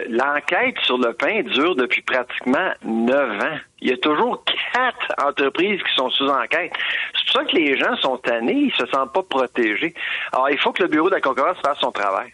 l'enquête 0.09 0.75
sur 0.83 0.97
le 0.97 1.13
pain 1.13 1.41
dure 1.41 1.75
depuis 1.75 2.01
pratiquement 2.03 2.71
neuf 2.85 3.43
ans. 3.43 3.57
Il 3.81 3.89
y 3.89 3.93
a 3.93 3.97
toujours 3.97 4.43
quatre 4.73 5.13
entreprises 5.25 5.79
qui 5.81 5.95
sont 5.95 6.09
sous 6.11 6.27
enquête. 6.27 6.71
C'est 7.15 7.25
pour 7.25 7.41
ça 7.41 7.45
que 7.45 7.55
les 7.55 7.77
gens 7.77 7.95
sont 7.97 8.17
tannés, 8.17 8.69
ils 8.71 8.73
se 8.77 8.85
sentent 8.91 9.13
pas 9.13 9.23
protégés. 9.23 9.93
Alors, 10.31 10.49
il 10.49 10.59
faut 10.59 10.71
que 10.71 10.83
le 10.83 10.89
Bureau 10.89 11.09
de 11.09 11.15
la 11.15 11.21
concurrence 11.21 11.57
fasse 11.65 11.79
son 11.79 11.91
travail. 11.91 12.31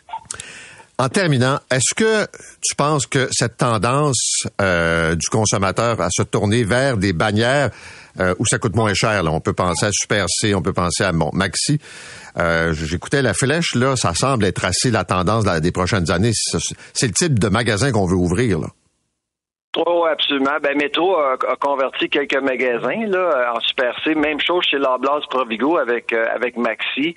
En 0.98 1.10
terminant, 1.10 1.60
est-ce 1.72 1.94
que 1.94 2.26
tu 2.62 2.76
penses 2.76 3.06
que 3.06 3.28
cette 3.32 3.58
tendance 3.58 4.48
euh, 4.62 5.16
du 5.16 5.28
consommateur 5.28 6.00
à 6.00 6.08
se 6.10 6.24
tourner 6.24 6.64
vers 6.64 6.98
des 6.98 7.12
bannières 7.12 7.72
euh, 8.20 8.34
où 8.39 8.45
ça 8.45 8.59
coûte 8.59 8.76
moins 8.76 8.93
cher. 8.93 9.24
Là. 9.24 9.32
On 9.32 9.41
peut 9.41 9.53
penser 9.53 9.88
à 9.88 9.91
Super 9.91 10.26
C, 10.28 10.55
on 10.55 10.61
peut 10.61 10.74
penser 10.74 11.03
à 11.03 11.11
bon, 11.11 11.30
Maxi. 11.34 11.80
Euh, 12.38 12.74
J'écoutais 12.74 13.22
la 13.22 13.34
flèche, 13.34 13.76
là, 13.76 13.95
ça 13.95 14.13
semble 14.13 14.45
être 14.45 14.66
assez 14.66 14.91
la 14.91 15.03
tendance 15.03 15.45
des 15.45 15.72
prochaines 15.72 16.11
années. 16.11 16.32
C'est 16.93 17.07
le 17.07 17.13
type 17.13 17.39
de 17.39 17.47
magasin 17.47 17.91
qu'on 17.91 18.05
veut 18.05 18.16
ouvrir. 18.16 18.59
Là. 18.59 18.68
Oh, 19.78 20.05
absolument. 20.09 20.57
Ben, 20.61 20.78
Métro 20.78 21.18
a, 21.18 21.38
converti 21.59 22.09
quelques 22.09 22.41
magasins 22.41 23.05
là, 23.07 23.53
en 23.55 23.59
Super 23.59 23.93
C. 24.03 24.16
Même 24.16 24.39
chose 24.39 24.63
chez 24.63 24.78
Larblas 24.78 25.22
Provigo 25.30 25.78
avec, 25.78 26.13
euh, 26.13 26.26
avec 26.34 26.55
Maxi. 26.55 27.16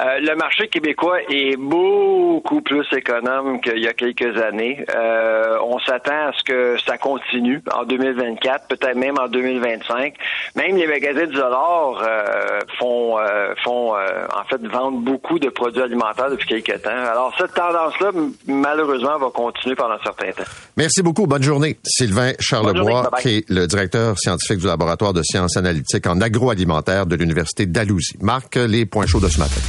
Euh, 0.00 0.20
le 0.20 0.36
marché 0.36 0.68
québécois 0.68 1.18
est 1.28 1.56
beaucoup 1.56 2.60
plus 2.60 2.86
économe 2.92 3.60
qu'il 3.60 3.78
y 3.78 3.88
a 3.88 3.92
quelques 3.92 4.36
années. 4.40 4.84
Euh, 4.94 5.56
on 5.64 5.78
s'attend 5.80 6.28
à 6.28 6.32
ce 6.38 6.44
que 6.44 6.76
ça 6.86 6.98
continue 6.98 7.60
en 7.74 7.84
2024, 7.84 8.68
peut-être 8.68 8.96
même 8.96 9.18
en 9.18 9.28
2025. 9.28 10.14
Même 10.54 10.76
les 10.76 10.86
magasins 10.86 11.26
du 11.26 11.34
dollar 11.34 12.00
euh, 12.02 12.60
font, 12.78 13.16
font 13.64 13.94
en 13.94 14.44
fait 14.48 14.64
vendre 14.66 14.98
beaucoup 14.98 15.38
de 15.38 15.48
produits 15.48 15.82
alimentaires 15.82 16.30
depuis 16.30 16.62
quelques 16.62 16.82
temps. 16.82 16.90
Alors 16.90 17.34
cette 17.36 17.54
tendance-là, 17.54 18.10
malheureusement, 18.46 19.18
va 19.18 19.30
continuer 19.30 19.74
pendant 19.74 19.94
un 19.94 20.02
certain 20.02 20.30
temps. 20.30 20.48
Merci 20.76 21.02
beaucoup. 21.02 21.26
Bonne 21.26 21.42
journée. 21.42 21.76
Sylvain 21.84 22.32
Charlebois, 22.38 23.10
qui 23.20 23.38
est 23.38 23.50
le 23.50 23.66
directeur 23.66 24.16
scientifique 24.18 24.58
du 24.58 24.66
laboratoire 24.66 25.12
de 25.12 25.22
sciences 25.22 25.56
analytiques 25.56 26.06
en 26.06 26.20
agroalimentaire 26.20 27.06
de 27.06 27.16
l'Université 27.16 27.66
d'Alousie. 27.66 28.16
Marque 28.20 28.56
les 28.56 28.86
points 28.86 29.06
chauds 29.06 29.20
de 29.20 29.28
ce 29.28 29.38
matin. 29.38 29.60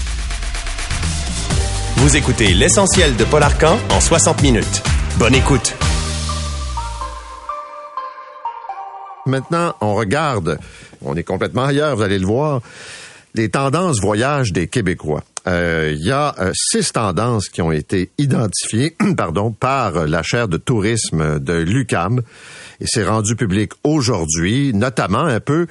Vous 2.09 2.17
écoutez 2.17 2.55
l'essentiel 2.55 3.15
de 3.17 3.23
Paul 3.23 3.43
Arcan 3.43 3.77
en 3.91 4.01
60 4.01 4.41
minutes. 4.41 4.81
Bonne 5.19 5.35
écoute. 5.35 5.75
Maintenant, 9.27 9.75
on 9.79 9.93
regarde, 9.93 10.57
on 11.03 11.15
est 11.15 11.23
complètement 11.23 11.65
ailleurs, 11.65 11.95
vous 11.95 12.01
allez 12.01 12.17
le 12.17 12.25
voir, 12.25 12.61
les 13.35 13.49
tendances 13.49 14.01
voyage 14.01 14.51
des 14.53 14.65
Québécois. 14.65 15.23
Euh, 15.45 15.93
il 15.95 16.03
y 16.03 16.09
a 16.09 16.33
euh, 16.39 16.51
six 16.55 16.91
tendances 16.93 17.47
qui 17.47 17.61
ont 17.61 17.71
été 17.71 18.09
identifiées 18.17 18.95
pardon, 19.15 19.51
par 19.51 20.07
la 20.07 20.23
chaire 20.23 20.47
de 20.47 20.57
tourisme 20.57 21.39
de 21.39 21.53
l'UCAM 21.53 22.23
et 22.81 22.85
c'est 22.87 23.05
rendu 23.05 23.35
public 23.35 23.73
aujourd'hui, 23.83 24.73
notamment 24.73 25.25
un 25.25 25.39
peu 25.39 25.67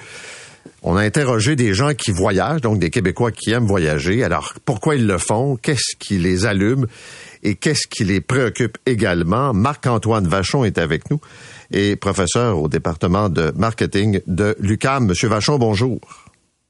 on 0.83 0.97
a 0.97 1.03
interrogé 1.03 1.57
des 1.57 1.75
gens 1.75 1.95
qui 1.95 2.11
voyagent, 2.11 2.61
donc 2.61 2.79
des 2.79 2.91
Québécois 2.91 3.33
qui 3.33 3.51
aiment 3.51 3.67
voyager. 3.67 4.23
Alors, 4.23 4.53
pourquoi 4.65 4.97
ils 4.97 5.07
le 5.07 5.19
font? 5.19 5.57
Qu'est-ce 5.57 5.97
qui 5.99 6.19
les 6.19 6.47
allume? 6.47 6.87
Et 7.43 7.55
qu'est-ce 7.55 7.87
qui 7.87 8.05
les 8.05 8.21
préoccupe 8.21 8.79
également? 8.87 9.53
Marc-Antoine 9.55 10.27
Vachon 10.27 10.65
est 10.65 10.79
avec 10.79 11.11
nous 11.11 11.21
et 11.71 11.97
professeur 11.97 12.59
au 12.59 12.69
département 12.69 13.29
de 13.29 13.53
marketing 13.57 14.21
de 14.27 14.57
l'UCAM. 14.61 15.07
Monsieur 15.07 15.29
Vachon, 15.29 15.59
bonjour. 15.59 16.01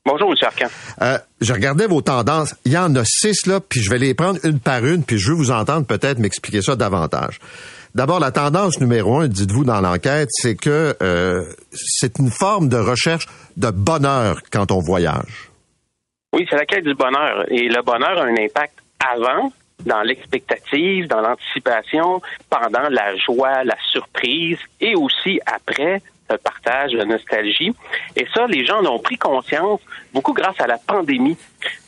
Bonjour, 0.05 0.31
M. 0.31 0.37
Arcan. 0.43 0.69
Euh, 1.03 1.19
je 1.41 1.53
regardais 1.53 1.87
vos 1.87 2.01
tendances. 2.01 2.55
Il 2.65 2.73
y 2.73 2.79
en 2.79 2.95
a 2.97 3.05
six, 3.05 3.47
là, 3.47 3.61
puis 3.61 3.83
je 3.83 3.91
vais 3.91 3.99
les 3.99 4.15
prendre 4.15 4.39
une 4.43 4.59
par 4.59 4.85
une, 4.87 5.05
puis 5.05 5.19
je 5.19 5.31
veux 5.31 5.37
vous 5.37 5.51
entendre 5.51 5.87
peut-être 5.87 6.19
m'expliquer 6.19 6.63
ça 6.63 6.77
davantage. 6.77 7.41
D'abord, 7.95 8.21
la 8.21 8.31
tendance 8.31 8.81
numéro 8.81 9.21
un, 9.21 9.29
dites-vous 9.29 9.65
dans 9.65 9.81
l'enquête, 9.81 10.29
c'est 10.31 10.57
que 10.57 10.95
euh, 11.03 11.45
c'est 11.73 12.19
une 12.19 12.31
forme 12.31 12.69
de 12.69 12.77
recherche 12.77 13.27
de 13.57 13.71
bonheur 13.71 14.41
quand 14.53 14.71
on 14.73 14.81
voyage. 14.81 15.51
Oui, 16.33 16.47
c'est 16.49 16.57
la 16.57 16.67
quête 16.67 16.85
du 16.85 16.95
bonheur. 16.95 17.45
Et 17.51 17.69
le 17.69 17.83
bonheur 17.83 18.19
a 18.19 18.25
un 18.25 18.37
impact 18.37 18.75
avant, 19.01 19.51
dans 19.87 20.03
l'expectative, 20.03 21.07
dans 21.09 21.21
l'anticipation, 21.21 22.21
pendant 22.51 22.89
la 22.91 23.17
joie, 23.17 23.65
la 23.65 23.77
surprise, 23.91 24.59
et 24.81 24.95
aussi 24.95 25.41
après 25.47 26.03
partage, 26.37 26.93
la 26.93 27.05
nostalgie. 27.05 27.73
Et 28.17 28.27
ça, 28.35 28.47
les 28.47 28.65
gens 28.67 28.81
en 28.81 28.87
ont 28.87 28.99
pris 28.99 29.17
conscience 29.17 29.81
beaucoup 30.13 30.33
grâce 30.33 30.61
à 30.61 30.67
la 30.67 30.79
pandémie, 30.79 31.37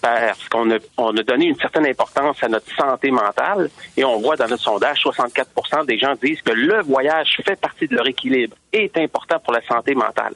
parce 0.01 0.49
qu'on 0.49 0.71
a, 0.71 0.79
on 0.97 1.17
a 1.17 1.23
donné 1.23 1.47
une 1.47 1.57
certaine 1.57 1.87
importance 1.87 2.43
à 2.43 2.49
notre 2.49 2.75
santé 2.75 3.11
mentale. 3.11 3.71
Et 3.97 4.05
on 4.05 4.19
voit 4.21 4.37
dans 4.37 4.49
notre 4.49 4.63
sondage, 4.63 5.03
64% 5.03 5.87
des 5.87 5.99
gens 5.99 6.15
disent 6.23 6.43
que 6.43 6.53
le 6.53 6.83
voyage 6.83 7.41
fait 7.45 7.61
partie 7.61 7.87
de 7.87 7.95
leur 7.95 8.07
équilibre 8.07 8.57
et 8.73 8.85
est 8.85 8.97
important 8.99 9.39
pour 9.41 9.53
la 9.53 9.63
santé 9.63 9.95
mentale. 9.95 10.35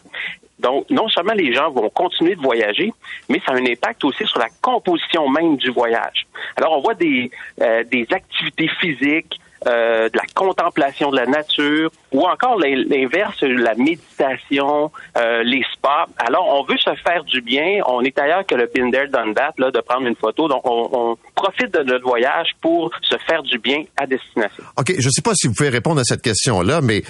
Donc, 0.58 0.88
non 0.88 1.08
seulement 1.08 1.34
les 1.34 1.52
gens 1.52 1.70
vont 1.70 1.90
continuer 1.90 2.36
de 2.36 2.40
voyager, 2.40 2.92
mais 3.28 3.40
ça 3.44 3.52
a 3.52 3.56
un 3.56 3.66
impact 3.66 4.04
aussi 4.04 4.24
sur 4.24 4.38
la 4.38 4.48
composition 4.62 5.28
même 5.28 5.56
du 5.56 5.70
voyage. 5.70 6.26
Alors, 6.56 6.78
on 6.78 6.80
voit 6.80 6.94
des, 6.94 7.30
euh, 7.60 7.82
des 7.84 8.06
activités 8.10 8.68
physiques, 8.80 9.40
euh, 9.66 10.08
de 10.08 10.16
la 10.16 10.24
contemplation 10.34 11.10
de 11.10 11.16
la 11.16 11.26
nature, 11.26 11.90
ou 12.12 12.22
encore 12.22 12.58
l'inverse, 12.58 13.40
la 13.42 13.74
méditation, 13.74 14.90
euh, 15.16 15.42
les 15.42 15.64
spas. 15.72 16.06
Alors, 16.18 16.46
on 16.48 16.64
veut 16.64 16.78
se 16.78 16.90
faire 17.06 17.24
du 17.24 17.40
bien. 17.40 17.80
On 17.86 18.02
est 18.02 18.18
ailleurs 18.18 18.46
que 18.46 18.54
le 18.54 18.68
done 19.08 19.34
that, 19.34 19.54
là, 19.58 19.70
de 19.70 19.80
prendre 19.80 20.06
une 20.06 20.16
photo. 20.16 20.48
Donc, 20.48 20.62
on, 20.64 20.88
on, 20.92 21.16
profite 21.34 21.74
de 21.74 21.82
notre 21.82 22.04
voyage 22.04 22.48
pour 22.60 22.90
se 23.02 23.16
faire 23.26 23.42
du 23.42 23.58
bien 23.58 23.84
à 23.96 24.06
destination. 24.06 24.64
OK. 24.76 24.92
Je 24.98 25.06
ne 25.06 25.10
sais 25.10 25.22
pas 25.22 25.32
si 25.34 25.46
vous 25.46 25.54
pouvez 25.54 25.68
répondre 25.68 26.00
à 26.00 26.04
cette 26.04 26.22
question-là, 26.22 26.80
mais 26.80 27.02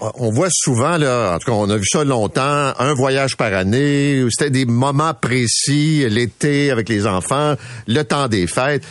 on 0.00 0.30
voit 0.30 0.48
souvent, 0.50 0.96
là, 0.96 1.34
en 1.34 1.38
tout 1.38 1.50
cas, 1.50 1.56
on 1.56 1.68
a 1.68 1.76
vu 1.76 1.86
ça 1.86 2.04
longtemps, 2.04 2.72
un 2.78 2.94
voyage 2.94 3.36
par 3.36 3.52
année, 3.52 4.24
c'était 4.30 4.50
des 4.50 4.64
moments 4.64 5.14
précis, 5.14 6.06
l'été 6.08 6.70
avec 6.70 6.88
les 6.88 7.06
enfants, 7.06 7.54
le 7.86 8.02
temps 8.02 8.28
des 8.28 8.46
fêtes. 8.46 8.84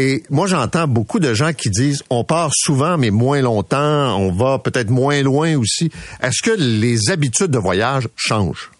Et 0.00 0.22
moi, 0.30 0.46
j'entends 0.46 0.86
beaucoup 0.86 1.18
de 1.18 1.34
gens 1.34 1.52
qui 1.52 1.70
disent 1.70 2.04
on 2.08 2.22
part 2.22 2.50
souvent, 2.52 2.96
mais 2.96 3.10
moins 3.10 3.40
longtemps, 3.42 4.16
on 4.16 4.30
va 4.30 4.60
peut-être 4.60 4.90
moins 4.90 5.24
loin 5.24 5.56
aussi. 5.58 5.90
Est-ce 6.22 6.40
que 6.40 6.54
les 6.56 7.10
habitudes 7.10 7.50
de 7.50 7.58
voyage 7.58 8.08
changent? 8.14 8.70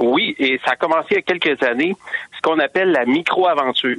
Oui, 0.00 0.36
et 0.38 0.60
ça 0.64 0.74
a 0.74 0.76
commencé 0.76 1.08
il 1.10 1.14
y 1.14 1.18
a 1.18 1.22
quelques 1.22 1.60
années, 1.64 1.96
ce 2.36 2.40
qu'on 2.40 2.60
appelle 2.60 2.92
la 2.92 3.04
micro-aventure. 3.04 3.96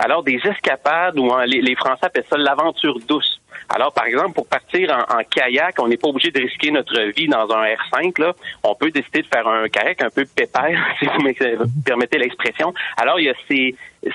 Alors, 0.00 0.24
des 0.24 0.40
escapades, 0.44 1.16
ou 1.16 1.30
les, 1.46 1.76
Français 1.76 2.06
appellent 2.06 2.24
ça 2.28 2.36
l'aventure 2.36 2.98
douce. 3.08 3.40
Alors, 3.68 3.92
par 3.92 4.04
exemple, 4.06 4.32
pour 4.32 4.46
partir 4.46 4.90
en, 5.08 5.22
kayak, 5.24 5.76
on 5.78 5.88
n'est 5.88 5.96
pas 5.96 6.08
obligé 6.08 6.30
de 6.30 6.40
risquer 6.40 6.70
notre 6.70 7.00
vie 7.14 7.28
dans 7.28 7.50
un 7.50 7.64
R5. 7.64 8.20
Là. 8.20 8.34
On 8.62 8.74
peut 8.74 8.90
décider 8.90 9.22
de 9.22 9.26
faire 9.26 9.46
un 9.46 9.68
kayak 9.68 10.02
un 10.02 10.10
peu 10.10 10.24
pépère, 10.24 10.78
si 10.98 11.06
vous 11.06 11.22
me 11.22 11.82
permettez 11.84 12.18
l'expression. 12.18 12.74
Alors, 12.96 13.18
il 13.20 13.26
y 13.26 13.30
a 13.30 13.34
ces, 13.48 13.74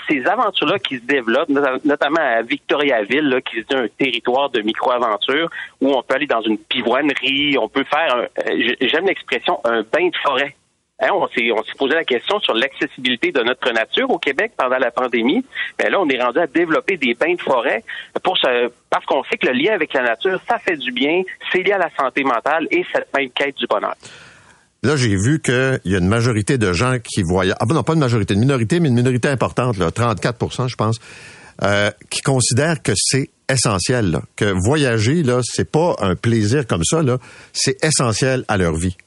ces 0.10 0.26
aventures-là 0.26 0.80
qui 0.80 0.98
se 0.98 1.06
développent, 1.06 1.50
notamment 1.50 2.20
à 2.20 2.42
Victoriaville, 2.42 3.30
là, 3.30 3.42
qui 3.42 3.60
est 3.60 3.74
un 3.74 3.88
territoire 3.98 4.50
de 4.50 4.62
micro-aventure, 4.62 5.50
où 5.82 5.94
on 5.94 6.02
peut 6.04 6.16
aller 6.16 6.28
dans 6.28 6.42
une 6.42 6.58
pivoinerie, 6.58 7.58
on 7.58 7.70
peut 7.70 7.86
faire, 7.86 8.16
euh, 8.16 8.74
j'aime 8.82 9.06
l'expression, 9.06 9.60
un 9.64 9.82
bain 9.82 10.08
de 10.08 10.18
forêt. 10.24 10.56
Hein, 11.00 11.10
on 11.14 11.28
s'est 11.28 11.78
posé 11.78 11.94
la 11.94 12.04
question 12.04 12.40
sur 12.40 12.56
l'accessibilité 12.56 13.32
de 13.32 13.44
notre 13.44 13.72
nature 13.72 14.10
au 14.10 14.18
Québec 14.18 14.54
pendant 14.58 14.80
la 14.80 14.90
pandémie. 14.90 15.46
Mais 15.78 15.86
ben 15.86 15.92
là, 15.92 16.00
on 16.02 16.10
est 16.10 16.20
rendu 16.20 16.40
à 16.40 16.48
développer 16.48 16.98
des 16.98 17.14
bains 17.14 17.36
de 17.36 17.42
forêt 17.42 17.84
pour 18.24 18.36
parce 18.90 19.06
qu'on 19.06 19.24
sait 19.26 19.38
que 19.38 19.46
le 19.46 19.54
lien 19.54 19.74
avec 19.74 19.94
la 19.94 20.02
nature, 20.02 20.40
ça 20.50 20.58
fait 20.58 20.76
du 20.76 20.92
bien, 20.92 21.22
c'est 21.52 21.62
lié 21.62 21.74
à 21.74 21.78
la 21.78 21.90
santé 21.96 22.24
mentale 22.24 22.68
et 22.72 22.84
cette 22.92 23.14
même 23.16 23.30
quête 23.30 23.56
du 23.58 23.68
bonheur. 23.68 23.94
Là, 24.82 24.96
j'ai 24.96 25.16
vu 25.16 25.40
qu'il 25.40 25.80
y 25.86 25.96
a 25.96 26.00
une 26.00 26.08
majorité 26.08 26.58
de 26.58 26.74
gens 26.74 26.98
qui 26.98 27.22
voyagent. 27.22 27.58
Ah 27.60 27.66
ben 27.68 27.76
non, 27.76 27.84
pas 27.84 27.94
une 27.94 28.00
majorité, 28.00 28.34
une 28.34 28.40
minorité, 28.40 28.80
mais 28.80 28.90
une 28.90 28.96
minorité 28.96 29.28
importante, 29.28 29.78
là, 29.78 29.90
34% 29.90 30.68
je 30.68 30.76
pense, 30.76 30.98
euh, 31.62 31.92
qui 32.10 32.22
considèrent 32.22 32.82
que 32.82 32.94
c'est 32.96 33.30
essentiel, 33.50 34.20
que 34.36 34.52
voyager, 34.66 35.22
là, 35.22 35.42
c'est 35.44 35.70
pas 35.70 35.96
un 36.00 36.16
plaisir 36.16 36.66
comme 36.66 36.84
ça, 36.84 37.04
là, 37.04 37.18
c'est 37.54 37.84
essentiel 37.84 38.46
à 38.48 38.58
leur 38.58 38.76
vie. 38.76 38.98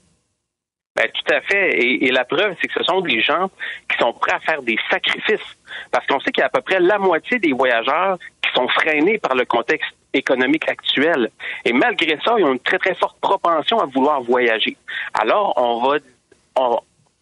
Ben, 0.96 1.08
tout 1.14 1.34
à 1.34 1.40
fait. 1.40 1.78
Et, 1.78 2.10
la 2.10 2.24
preuve, 2.24 2.56
c'est 2.60 2.66
que 2.66 2.74
ce 2.74 2.82
sont 2.82 3.00
des 3.00 3.20
gens 3.20 3.48
qui 3.88 3.96
sont 3.98 4.12
prêts 4.12 4.32
à 4.32 4.40
faire 4.40 4.62
des 4.62 4.76
sacrifices. 4.90 5.56
Parce 5.92 6.06
qu'on 6.06 6.18
sait 6.20 6.32
qu'il 6.32 6.40
y 6.40 6.44
a 6.44 6.46
à 6.46 6.50
peu 6.50 6.60
près 6.62 6.80
la 6.80 6.98
moitié 6.98 7.38
des 7.38 7.52
voyageurs 7.52 8.18
qui 8.42 8.50
sont 8.52 8.66
freinés 8.68 9.18
par 9.18 9.36
le 9.36 9.44
contexte 9.44 9.94
économique 10.12 10.68
actuel. 10.68 11.30
Et 11.64 11.72
malgré 11.72 12.18
ça, 12.24 12.34
ils 12.38 12.44
ont 12.44 12.52
une 12.52 12.58
très, 12.58 12.78
très 12.78 12.94
forte 12.94 13.16
propension 13.20 13.78
à 13.78 13.86
vouloir 13.86 14.20
voyager. 14.22 14.76
Alors, 15.14 15.54
on 15.56 15.88
va, 15.88 15.98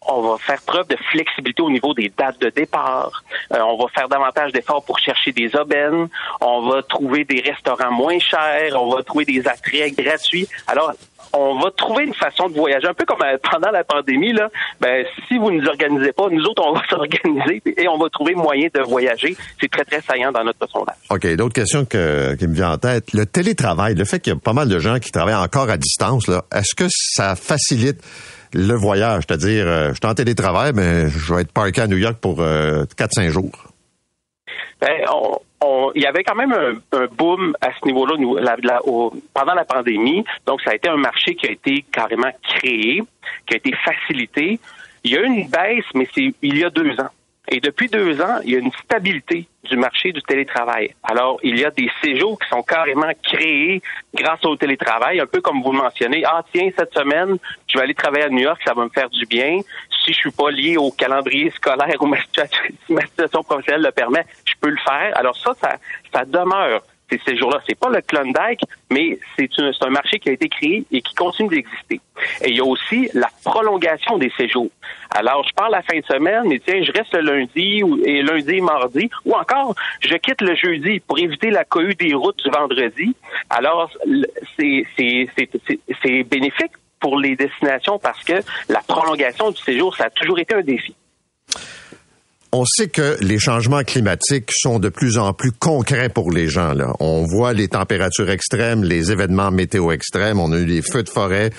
on, 0.07 0.21
va 0.21 0.37
faire 0.39 0.59
preuve 0.63 0.87
de 0.87 0.95
flexibilité 1.11 1.61
au 1.61 1.69
niveau 1.69 1.93
des 1.93 2.09
dates 2.09 2.41
de 2.41 2.49
départ. 2.49 3.23
Euh, 3.53 3.59
on 3.59 3.77
va 3.77 3.87
faire 3.89 4.09
davantage 4.09 4.51
d'efforts 4.51 4.83
pour 4.83 4.97
chercher 4.97 5.31
des 5.31 5.55
aubaines. 5.55 6.09
On 6.41 6.67
va 6.67 6.81
trouver 6.81 7.23
des 7.23 7.41
restaurants 7.41 7.91
moins 7.91 8.17
chers. 8.17 8.81
On 8.81 8.89
va 8.89 9.03
trouver 9.03 9.25
des 9.25 9.47
attraits 9.47 9.95
gratuits. 9.95 10.47
Alors, 10.65 10.93
on 11.33 11.59
va 11.59 11.71
trouver 11.71 12.05
une 12.05 12.13
façon 12.13 12.49
de 12.49 12.55
voyager, 12.55 12.87
un 12.87 12.93
peu 12.93 13.05
comme 13.05 13.21
euh, 13.21 13.37
pendant 13.51 13.71
la 13.71 13.83
pandémie. 13.83 14.33
Là, 14.33 14.49
ben, 14.79 15.05
si 15.27 15.37
vous 15.37 15.51
ne 15.51 15.61
nous 15.61 15.67
organisez 15.67 16.11
pas, 16.11 16.27
nous 16.29 16.43
autres, 16.43 16.63
on 16.65 16.73
va 16.73 16.81
s'organiser 16.89 17.61
et 17.65 17.87
on 17.87 17.97
va 17.97 18.09
trouver 18.09 18.35
moyen 18.35 18.67
de 18.73 18.81
voyager. 18.81 19.35
C'est 19.59 19.69
très, 19.69 19.85
très 19.85 20.01
saillant 20.01 20.31
dans 20.31 20.43
notre 20.43 20.67
sondage. 20.69 20.95
OK. 21.09 21.27
D'autres 21.35 21.53
questions 21.53 21.85
qui 21.85 21.97
me 21.97 22.53
viennent 22.53 22.67
en 22.67 22.77
tête. 22.77 23.13
Le 23.13 23.25
télétravail, 23.25 23.95
le 23.95 24.05
fait 24.05 24.19
qu'il 24.19 24.33
y 24.33 24.35
a 24.35 24.39
pas 24.39 24.53
mal 24.53 24.67
de 24.67 24.79
gens 24.79 24.99
qui 24.99 25.11
travaillent 25.11 25.35
encore 25.35 25.69
à 25.69 25.77
distance, 25.77 26.27
là, 26.27 26.43
est-ce 26.53 26.75
que 26.75 26.85
ça 26.89 27.35
facilite 27.35 28.01
le 28.53 28.73
voyage? 28.73 29.23
C'est-à-dire, 29.27 29.67
euh, 29.67 29.89
je 29.89 29.93
suis 29.95 30.05
en 30.05 30.15
télétravail, 30.15 30.71
mais 30.73 31.09
je 31.09 31.33
vais 31.33 31.41
être 31.41 31.51
parké 31.51 31.81
à 31.81 31.87
New 31.87 31.97
York 31.97 32.17
pour 32.19 32.41
euh, 32.41 32.85
4-5 32.97 33.29
jours. 33.29 33.51
Ben, 34.81 35.03
on, 35.13 35.37
il 35.95 36.01
y 36.01 36.05
avait 36.05 36.23
quand 36.23 36.35
même 36.35 36.53
un, 36.53 37.05
boom 37.07 37.55
à 37.61 37.69
ce 37.73 37.85
niveau-là 37.85 38.15
pendant 39.33 39.53
la 39.53 39.65
pandémie. 39.65 40.23
Donc, 40.45 40.61
ça 40.61 40.71
a 40.71 40.75
été 40.75 40.89
un 40.89 40.97
marché 40.97 41.35
qui 41.35 41.47
a 41.47 41.51
été 41.51 41.85
carrément 41.91 42.31
créé, 42.43 43.03
qui 43.45 43.53
a 43.53 43.57
été 43.57 43.73
facilité. 43.83 44.59
Il 45.03 45.11
y 45.11 45.17
a 45.17 45.21
eu 45.21 45.25
une 45.25 45.49
baisse, 45.49 45.85
mais 45.95 46.07
c'est 46.13 46.33
il 46.41 46.57
y 46.57 46.63
a 46.63 46.69
deux 46.69 46.91
ans. 46.99 47.09
Et 47.51 47.59
depuis 47.59 47.87
deux 47.87 48.21
ans, 48.21 48.39
il 48.43 48.51
y 48.51 48.55
a 48.55 48.59
une 48.59 48.71
stabilité 48.83 49.47
du 49.63 49.75
marché 49.75 50.11
du 50.11 50.21
télétravail. 50.21 50.93
Alors, 51.03 51.39
il 51.41 51.59
y 51.59 51.65
a 51.65 51.71
des 51.71 51.89
séjours 52.01 52.37
qui 52.39 52.47
sont 52.47 52.61
carrément 52.61 53.09
créés 53.23 53.81
grâce 54.13 54.43
au 54.45 54.55
télétravail, 54.55 55.19
un 55.19 55.25
peu 55.25 55.41
comme 55.41 55.63
vous 55.63 55.71
le 55.71 55.79
mentionnez. 55.79 56.23
Ah, 56.25 56.43
tiens, 56.53 56.69
cette 56.77 56.93
semaine, 56.93 57.37
je 57.67 57.77
vais 57.77 57.83
aller 57.83 57.95
travailler 57.95 58.25
à 58.25 58.29
New 58.29 58.43
York, 58.43 58.61
ça 58.63 58.73
va 58.73 58.83
me 58.83 58.89
faire 58.89 59.09
du 59.09 59.25
bien. 59.25 59.59
Si 60.09 60.15
je 60.15 60.21
suis 60.21 60.31
pas 60.31 60.49
lié 60.49 60.75
au 60.75 60.89
calendrier 60.89 61.51
scolaire 61.51 62.01
ou 62.01 62.15
situation, 62.15 62.57
ma 62.89 63.01
situation 63.01 63.43
professionnelle 63.43 63.83
le 63.83 63.91
permet, 63.91 64.25
je 64.43 64.53
peux 64.59 64.69
le 64.69 64.77
faire. 64.77 65.15
Alors 65.15 65.37
ça, 65.37 65.51
ça, 66.11 66.25
demeure 66.25 66.81
ces 67.11 67.19
séjours-là. 67.19 67.61
C'est 67.67 67.77
pas 67.77 67.89
le 67.89 68.01
Klondike, 68.01 68.61
mais 68.89 69.19
c'est 69.37 69.51
un 69.59 69.89
marché 69.91 70.17
qui 70.17 70.29
a 70.29 70.31
été 70.31 70.49
créé 70.49 70.83
et 70.91 71.03
qui 71.03 71.13
continue 71.13 71.49
d'exister. 71.49 72.01
Et 72.41 72.49
il 72.49 72.55
y 72.55 72.59
a 72.59 72.65
aussi 72.65 73.07
la 73.13 73.29
prolongation 73.43 74.17
des 74.17 74.31
séjours. 74.35 74.71
Alors, 75.11 75.47
je 75.47 75.53
pars 75.53 75.69
la 75.69 75.83
fin 75.83 75.99
de 75.99 76.05
semaine, 76.05 76.45
mais 76.47 76.59
tiens, 76.59 76.81
je 76.81 76.91
reste 76.91 77.13
le 77.13 77.37
lundi 77.37 77.83
et 78.03 78.23
lundi 78.23 78.55
et 78.55 78.61
mardi, 78.61 79.11
ou 79.25 79.35
encore, 79.35 79.75
je 80.01 80.15
quitte 80.15 80.41
le 80.41 80.55
jeudi 80.55 81.01
pour 81.01 81.19
éviter 81.19 81.51
la 81.51 81.65
cohue 81.65 81.93
des 81.93 82.15
routes 82.15 82.43
du 82.43 82.49
vendredi. 82.49 83.15
Alors, 83.51 83.91
c'est 84.57 86.23
bénéfique 86.23 86.71
pour 86.99 87.19
les 87.19 87.35
destinations 87.35 87.99
parce 87.99 88.23
que 88.23 88.41
la 88.67 88.81
prolongation 88.81 89.51
du 89.51 89.61
séjour, 89.61 89.95
ça 89.95 90.05
a 90.05 90.09
toujours 90.09 90.39
été 90.39 90.53
un 90.55 90.61
défi. 90.61 90.95
On 92.51 92.65
sait 92.65 92.87
que 92.87 93.15
les 93.21 93.37
changements 93.37 93.83
climatiques 93.83 94.49
sont 94.51 94.79
de 94.79 94.89
plus 94.89 95.19
en 95.19 95.33
plus 95.33 95.51
concrets 95.51 96.09
pour 96.09 96.31
les 96.31 96.47
gens. 96.47 96.73
Là. 96.73 96.93
On 96.99 97.23
voit 97.23 97.53
les 97.53 97.67
températures 97.67 98.31
extrêmes, 98.31 98.83
les 98.83 99.11
événements 99.11 99.51
météo 99.51 99.91
extrêmes. 99.91 100.39
On 100.39 100.51
a 100.51 100.57
eu 100.57 100.65
des 100.65 100.81
feux 100.81 101.03
de 101.03 101.09
forêt. 101.09 101.51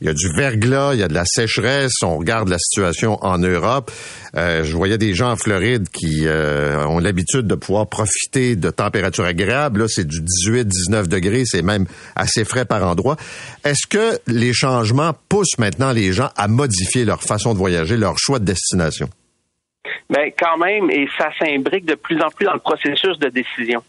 Il 0.00 0.06
y 0.06 0.10
a 0.10 0.12
du 0.12 0.28
verglas, 0.36 0.94
il 0.94 1.00
y 1.00 1.02
a 1.02 1.08
de 1.08 1.14
la 1.14 1.24
sécheresse. 1.24 1.94
On 2.04 2.18
regarde 2.18 2.48
la 2.48 2.58
situation 2.60 3.18
en 3.24 3.38
Europe. 3.38 3.90
Euh, 4.36 4.62
je 4.62 4.76
voyais 4.76 4.96
des 4.96 5.12
gens 5.12 5.32
en 5.32 5.36
Floride 5.36 5.88
qui 5.88 6.22
euh, 6.26 6.86
ont 6.86 7.00
l'habitude 7.00 7.48
de 7.48 7.56
pouvoir 7.56 7.88
profiter 7.88 8.54
de 8.54 8.70
températures 8.70 9.24
agréables. 9.24 9.80
Là, 9.80 9.86
c'est 9.88 10.06
du 10.06 10.22
18-19 10.22 11.08
degrés. 11.08 11.42
C'est 11.46 11.62
même 11.62 11.86
assez 12.14 12.44
frais 12.44 12.64
par 12.64 12.86
endroit. 12.86 13.16
Est-ce 13.64 13.88
que 13.88 14.20
les 14.28 14.52
changements 14.52 15.16
poussent 15.28 15.58
maintenant 15.58 15.90
les 15.90 16.12
gens 16.12 16.30
à 16.36 16.46
modifier 16.46 17.04
leur 17.04 17.24
façon 17.24 17.54
de 17.54 17.58
voyager, 17.58 17.96
leur 17.96 18.20
choix 18.20 18.38
de 18.38 18.44
destination? 18.44 19.10
Mais 20.10 20.32
quand 20.32 20.56
même, 20.56 20.90
et 20.90 21.08
ça 21.16 21.30
s'imbrique 21.38 21.84
de 21.84 21.94
plus 21.94 22.20
en 22.20 22.28
plus 22.28 22.46
dans 22.46 22.54
le 22.54 22.58
processus 22.58 23.18
de 23.18 23.28
décision. 23.28 23.82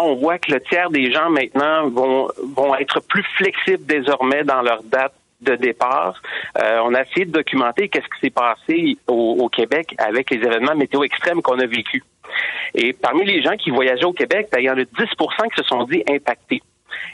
on 0.00 0.14
voit 0.14 0.38
que 0.38 0.52
le 0.52 0.60
tiers 0.60 0.90
des 0.90 1.12
gens 1.12 1.30
maintenant 1.30 1.88
vont, 1.88 2.28
vont 2.56 2.74
être 2.76 3.00
plus 3.00 3.24
flexibles 3.36 3.84
désormais 3.86 4.44
dans 4.44 4.62
leur 4.62 4.82
date 4.82 5.12
de 5.40 5.54
départ. 5.54 6.20
Euh, 6.60 6.80
on 6.84 6.94
a 6.94 7.02
essayé 7.02 7.26
de 7.26 7.32
documenter 7.32 7.88
qu'est-ce 7.88 8.06
qui 8.06 8.20
s'est 8.20 8.30
passé 8.30 8.98
au, 9.06 9.48
Québec 9.48 9.94
avec 9.98 10.30
les 10.30 10.36
événements 10.36 10.74
météo 10.74 11.02
extrêmes 11.04 11.42
qu'on 11.42 11.58
a 11.58 11.66
vécus. 11.66 12.02
Et 12.74 12.92
parmi 12.92 13.24
les 13.24 13.42
gens 13.42 13.56
qui 13.56 13.70
voyageaient 13.70 14.04
au 14.04 14.12
Québec, 14.12 14.48
ben, 14.52 14.60
il 14.60 14.64
y 14.64 14.70
en 14.70 14.76
a 14.76 14.82
10% 14.82 15.50
qui 15.50 15.56
se 15.56 15.64
sont 15.64 15.84
dit 15.84 16.02
impactés. 16.08 16.62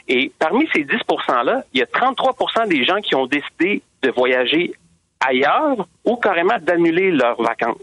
Et 0.07 0.31
parmi 0.37 0.67
ces 0.73 0.83
10 0.83 0.95
%-là, 1.07 1.63
il 1.73 1.79
y 1.79 1.83
a 1.83 1.85
33 1.85 2.65
des 2.67 2.83
gens 2.83 2.99
qui 3.01 3.15
ont 3.15 3.25
décidé 3.25 3.81
de 4.03 4.11
voyager 4.11 4.73
ailleurs 5.25 5.87
ou 6.03 6.15
carrément 6.17 6.57
d'annuler 6.59 7.11
leurs 7.11 7.41
vacances. 7.41 7.77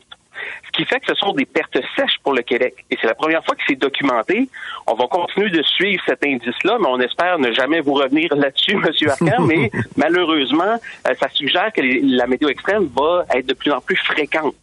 Ce 0.66 0.70
qui 0.72 0.84
fait 0.84 1.00
que 1.00 1.06
ce 1.08 1.14
sont 1.14 1.32
des 1.32 1.44
pertes 1.44 1.78
sèches 1.96 2.18
pour 2.22 2.32
le 2.32 2.42
Québec. 2.42 2.74
Et 2.90 2.98
c'est 3.00 3.06
la 3.06 3.14
première 3.14 3.44
fois 3.44 3.54
que 3.54 3.62
c'est 3.66 3.78
documenté. 3.78 4.48
On 4.86 4.94
va 4.94 5.06
continuer 5.06 5.50
de 5.50 5.62
suivre 5.62 6.02
cet 6.06 6.24
indice-là, 6.24 6.78
mais 6.80 6.88
on 6.88 7.00
espère 7.00 7.38
ne 7.38 7.52
jamais 7.52 7.80
vous 7.80 7.94
revenir 7.94 8.34
là-dessus, 8.34 8.72
M. 8.76 9.08
Arcan. 9.08 9.42
mais 9.42 9.70
malheureusement, 9.96 10.78
euh, 11.08 11.14
ça 11.20 11.28
suggère 11.30 11.72
que 11.72 11.80
la 11.82 12.26
météo 12.26 12.48
extrême 12.48 12.88
va 12.96 13.24
être 13.34 13.46
de 13.46 13.54
plus 13.54 13.70
en 13.72 13.80
plus 13.80 13.96
fréquente. 13.96 14.54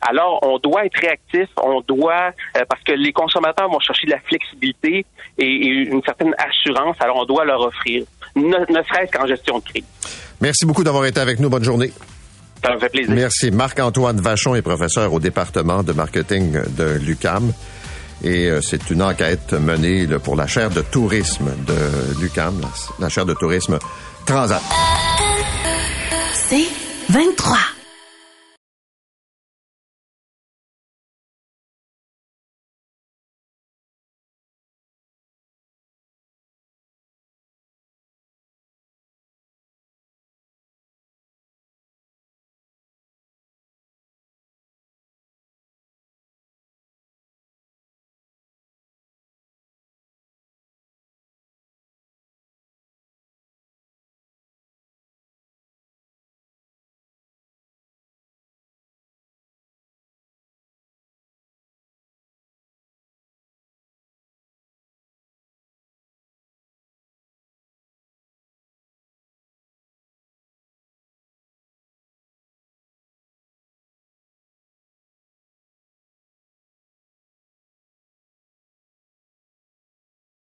Alors, 0.00 0.38
on 0.42 0.58
doit 0.58 0.86
être 0.86 0.98
réactif, 0.98 1.48
on 1.62 1.80
doit, 1.80 2.30
euh, 2.56 2.64
parce 2.68 2.82
que 2.82 2.92
les 2.92 3.12
consommateurs 3.12 3.68
vont 3.68 3.80
chercher 3.80 4.06
de 4.06 4.12
la 4.12 4.20
flexibilité 4.20 5.04
et, 5.38 5.44
une 5.46 6.02
certaine 6.02 6.34
assurance, 6.38 6.96
alors 7.00 7.16
on 7.16 7.24
doit 7.24 7.44
leur 7.44 7.60
offrir, 7.60 8.04
ne 8.36 8.52
serait-ce 8.52 9.12
qu'en 9.12 9.26
gestion 9.26 9.58
de 9.58 9.64
crise. 9.64 9.84
Merci 10.40 10.66
beaucoup 10.66 10.84
d'avoir 10.84 11.06
été 11.06 11.20
avec 11.20 11.40
nous. 11.40 11.48
Bonne 11.48 11.64
journée. 11.64 11.90
Ça 12.66 12.74
me 12.74 12.80
fait 12.80 12.88
plaisir. 12.88 13.14
Merci. 13.14 13.50
Marc-Antoine 13.50 14.20
Vachon 14.20 14.56
est 14.56 14.62
professeur 14.62 15.12
au 15.12 15.20
département 15.20 15.84
de 15.84 15.92
marketing 15.92 16.58
de 16.76 16.98
l'UCAM. 17.00 17.52
Et 18.24 18.46
euh, 18.46 18.60
c'est 18.60 18.90
une 18.90 19.02
enquête 19.02 19.52
menée 19.52 20.06
pour 20.24 20.36
la 20.36 20.46
chaire 20.46 20.70
de 20.70 20.80
tourisme 20.80 21.50
de 21.66 22.20
l'UCAM, 22.20 22.60
la 22.98 23.08
chaire 23.08 23.26
de 23.26 23.34
tourisme 23.34 23.78
Transat. 24.24 24.62
C'est 26.34 26.66
23. 27.10 27.75